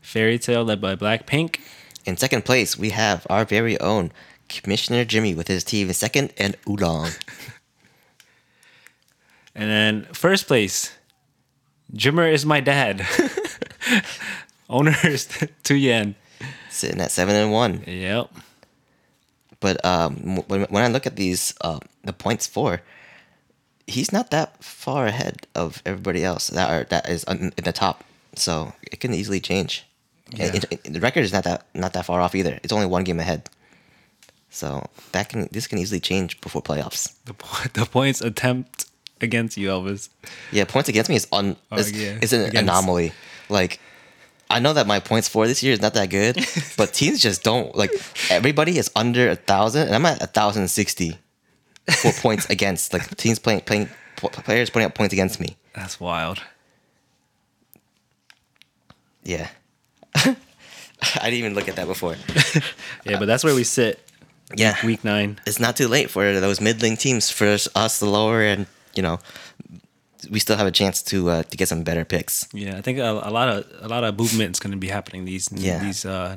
Fairy 0.00 0.38
Tale 0.38 0.64
led 0.64 0.80
by 0.80 0.96
Blackpink. 0.96 1.60
In 2.04 2.16
second 2.16 2.44
place, 2.44 2.76
we 2.76 2.90
have 2.90 3.26
our 3.30 3.44
very 3.44 3.78
own 3.80 4.12
Commissioner 4.48 5.04
Jimmy 5.04 5.34
with 5.34 5.48
his 5.48 5.64
team 5.64 5.88
in 5.88 5.94
second, 5.94 6.32
and 6.38 6.56
Oolong. 6.68 7.10
And 9.54 9.68
then 9.68 10.04
first 10.14 10.46
place, 10.46 10.92
Jimmer 11.94 12.32
is 12.32 12.46
my 12.46 12.60
dad. 12.60 13.06
Owner 14.70 14.94
is 15.04 15.28
two 15.62 15.76
yen. 15.76 16.14
sitting 16.70 17.00
at 17.00 17.10
seven 17.10 17.34
and 17.34 17.52
one. 17.52 17.82
Yep. 17.86 18.30
But 19.62 19.82
um, 19.84 20.42
when, 20.48 20.62
when 20.68 20.82
I 20.84 20.88
look 20.88 21.06
at 21.06 21.16
these, 21.16 21.54
uh, 21.62 21.78
the 22.04 22.12
points 22.12 22.46
for, 22.46 22.82
he's 23.86 24.12
not 24.12 24.30
that 24.30 24.62
far 24.62 25.06
ahead 25.06 25.46
of 25.54 25.80
everybody 25.86 26.22
else 26.24 26.48
that 26.48 26.68
are 26.68 26.84
that 26.90 27.08
is 27.08 27.24
in 27.24 27.52
the 27.56 27.72
top. 27.72 28.04
So 28.34 28.72
it 28.82 28.98
can 29.00 29.14
easily 29.14 29.40
change. 29.40 29.86
Yeah. 30.34 30.50
it- 30.56 30.64
it- 30.70 30.92
the 30.92 31.00
record 31.00 31.24
is 31.24 31.32
not 31.32 31.44
that 31.44 31.64
not 31.74 31.92
that 31.94 32.04
far 32.06 32.20
off 32.20 32.34
either. 32.34 32.58
It's 32.62 32.72
only 32.72 32.86
one 32.86 33.04
game 33.04 33.20
ahead. 33.20 33.48
So 34.50 34.84
that 35.12 35.28
can 35.30 35.48
this 35.52 35.66
can 35.66 35.78
easily 35.78 36.00
change 36.00 36.40
before 36.40 36.62
playoffs. 36.62 37.14
The, 37.24 37.34
the 37.80 37.86
points 37.86 38.20
attempt 38.20 38.86
against 39.20 39.56
you, 39.56 39.68
Elvis. 39.68 40.08
Yeah, 40.50 40.64
points 40.64 40.88
against 40.88 41.08
me 41.08 41.16
is 41.16 41.26
on 41.32 41.56
Oh, 41.70 41.76
is, 41.78 41.92
yeah. 41.92 42.18
is 42.20 42.32
an 42.32 42.40
Against- 42.42 42.56
anomaly. 42.68 43.12
Like 43.48 43.80
I 44.52 44.58
know 44.60 44.72
that 44.74 44.86
my 44.86 45.00
points 45.00 45.28
for 45.28 45.46
this 45.46 45.62
year 45.62 45.72
is 45.72 45.80
not 45.80 45.94
that 45.94 46.10
good, 46.10 46.36
but 46.76 46.92
teams 46.92 47.20
just 47.20 47.42
don't 47.42 47.74
like 47.74 47.90
everybody 48.30 48.78
is 48.78 48.90
under 48.94 49.30
a 49.30 49.36
thousand, 49.36 49.86
and 49.86 49.94
I'm 49.94 50.06
at 50.06 50.22
a 50.22 50.26
thousand 50.26 50.68
sixty 50.68 51.18
for 52.02 52.12
points 52.12 52.48
against. 52.50 52.92
Like 52.92 53.16
teams 53.16 53.38
playing 53.38 53.62
playing 53.62 53.88
players 54.16 54.70
putting 54.70 54.86
up 54.86 54.94
points 54.94 55.12
against 55.12 55.40
me. 55.40 55.56
That's 55.74 55.98
wild. 55.98 56.40
Yeah, 59.24 59.48
I 60.14 60.34
didn't 61.24 61.34
even 61.34 61.54
look 61.54 61.68
at 61.68 61.76
that 61.76 61.86
before. 61.86 62.16
Yeah, 63.04 63.18
but 63.18 63.26
that's 63.26 63.42
where 63.44 63.54
we 63.54 63.64
sit. 63.64 63.98
Yeah, 64.54 64.76
Week 64.84 65.02
nine. 65.02 65.40
it's 65.46 65.58
not 65.58 65.76
too 65.76 65.88
late 65.88 66.10
for 66.10 66.38
those 66.38 66.60
middling 66.60 66.96
teams 66.96 67.30
for 67.30 67.46
us, 67.46 67.68
us 67.74 67.98
the 67.98 68.06
lower, 68.06 68.42
and 68.42 68.66
you 68.94 69.02
know 69.02 69.18
we 70.30 70.38
still 70.38 70.56
have 70.56 70.66
a 70.66 70.70
chance 70.72 71.02
to 71.10 71.28
uh, 71.30 71.42
to 71.42 71.56
get 71.56 71.68
some 71.68 71.82
better 71.82 72.04
picks. 72.04 72.48
Yeah, 72.52 72.76
I 72.76 72.80
think 72.82 72.98
a, 72.98 73.10
a 73.22 73.30
lot 73.30 73.48
of 73.48 73.64
a 73.80 73.88
lot 73.88 74.04
of 74.04 74.18
movement 74.18 74.56
is 74.56 74.60
going 74.60 74.72
to 74.72 74.78
be 74.78 74.88
happening 74.88 75.24
these 75.24 75.48
Yeah. 75.52 75.78
these 75.82 76.04
uh, 76.04 76.36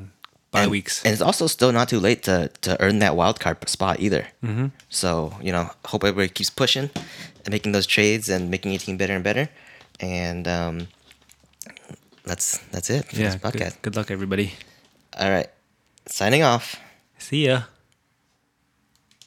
bye 0.50 0.62
and, 0.62 0.70
weeks. 0.70 1.04
And 1.04 1.12
it's 1.12 1.22
also 1.22 1.46
still 1.46 1.72
not 1.72 1.88
too 1.88 2.00
late 2.00 2.22
to, 2.24 2.50
to 2.62 2.80
earn 2.80 2.98
that 3.00 3.16
wild 3.16 3.40
card 3.40 3.68
spot 3.68 4.00
either. 4.00 4.26
Mm-hmm. 4.42 4.66
So, 4.88 5.32
you 5.42 5.52
know, 5.52 5.70
hope 5.86 6.04
everybody 6.04 6.28
keeps 6.28 6.50
pushing 6.50 6.90
and 7.44 7.50
making 7.50 7.72
those 7.72 7.86
trades 7.86 8.28
and 8.28 8.50
making 8.50 8.72
your 8.72 8.80
team 8.80 8.96
better 8.96 9.14
and 9.14 9.24
better. 9.24 9.48
And 10.00 10.46
um, 10.48 10.88
that's 12.24 12.58
that's 12.70 12.90
it 12.90 13.06
for 13.06 13.16
yeah, 13.16 13.30
this 13.30 13.36
podcast. 13.36 13.80
good, 13.82 13.82
good 13.82 13.96
luck, 13.96 14.10
everybody. 14.10 14.54
All 15.18 15.30
right. 15.30 15.48
Signing 16.06 16.42
off. 16.42 16.76
See 17.18 17.46
ya. 17.46 17.62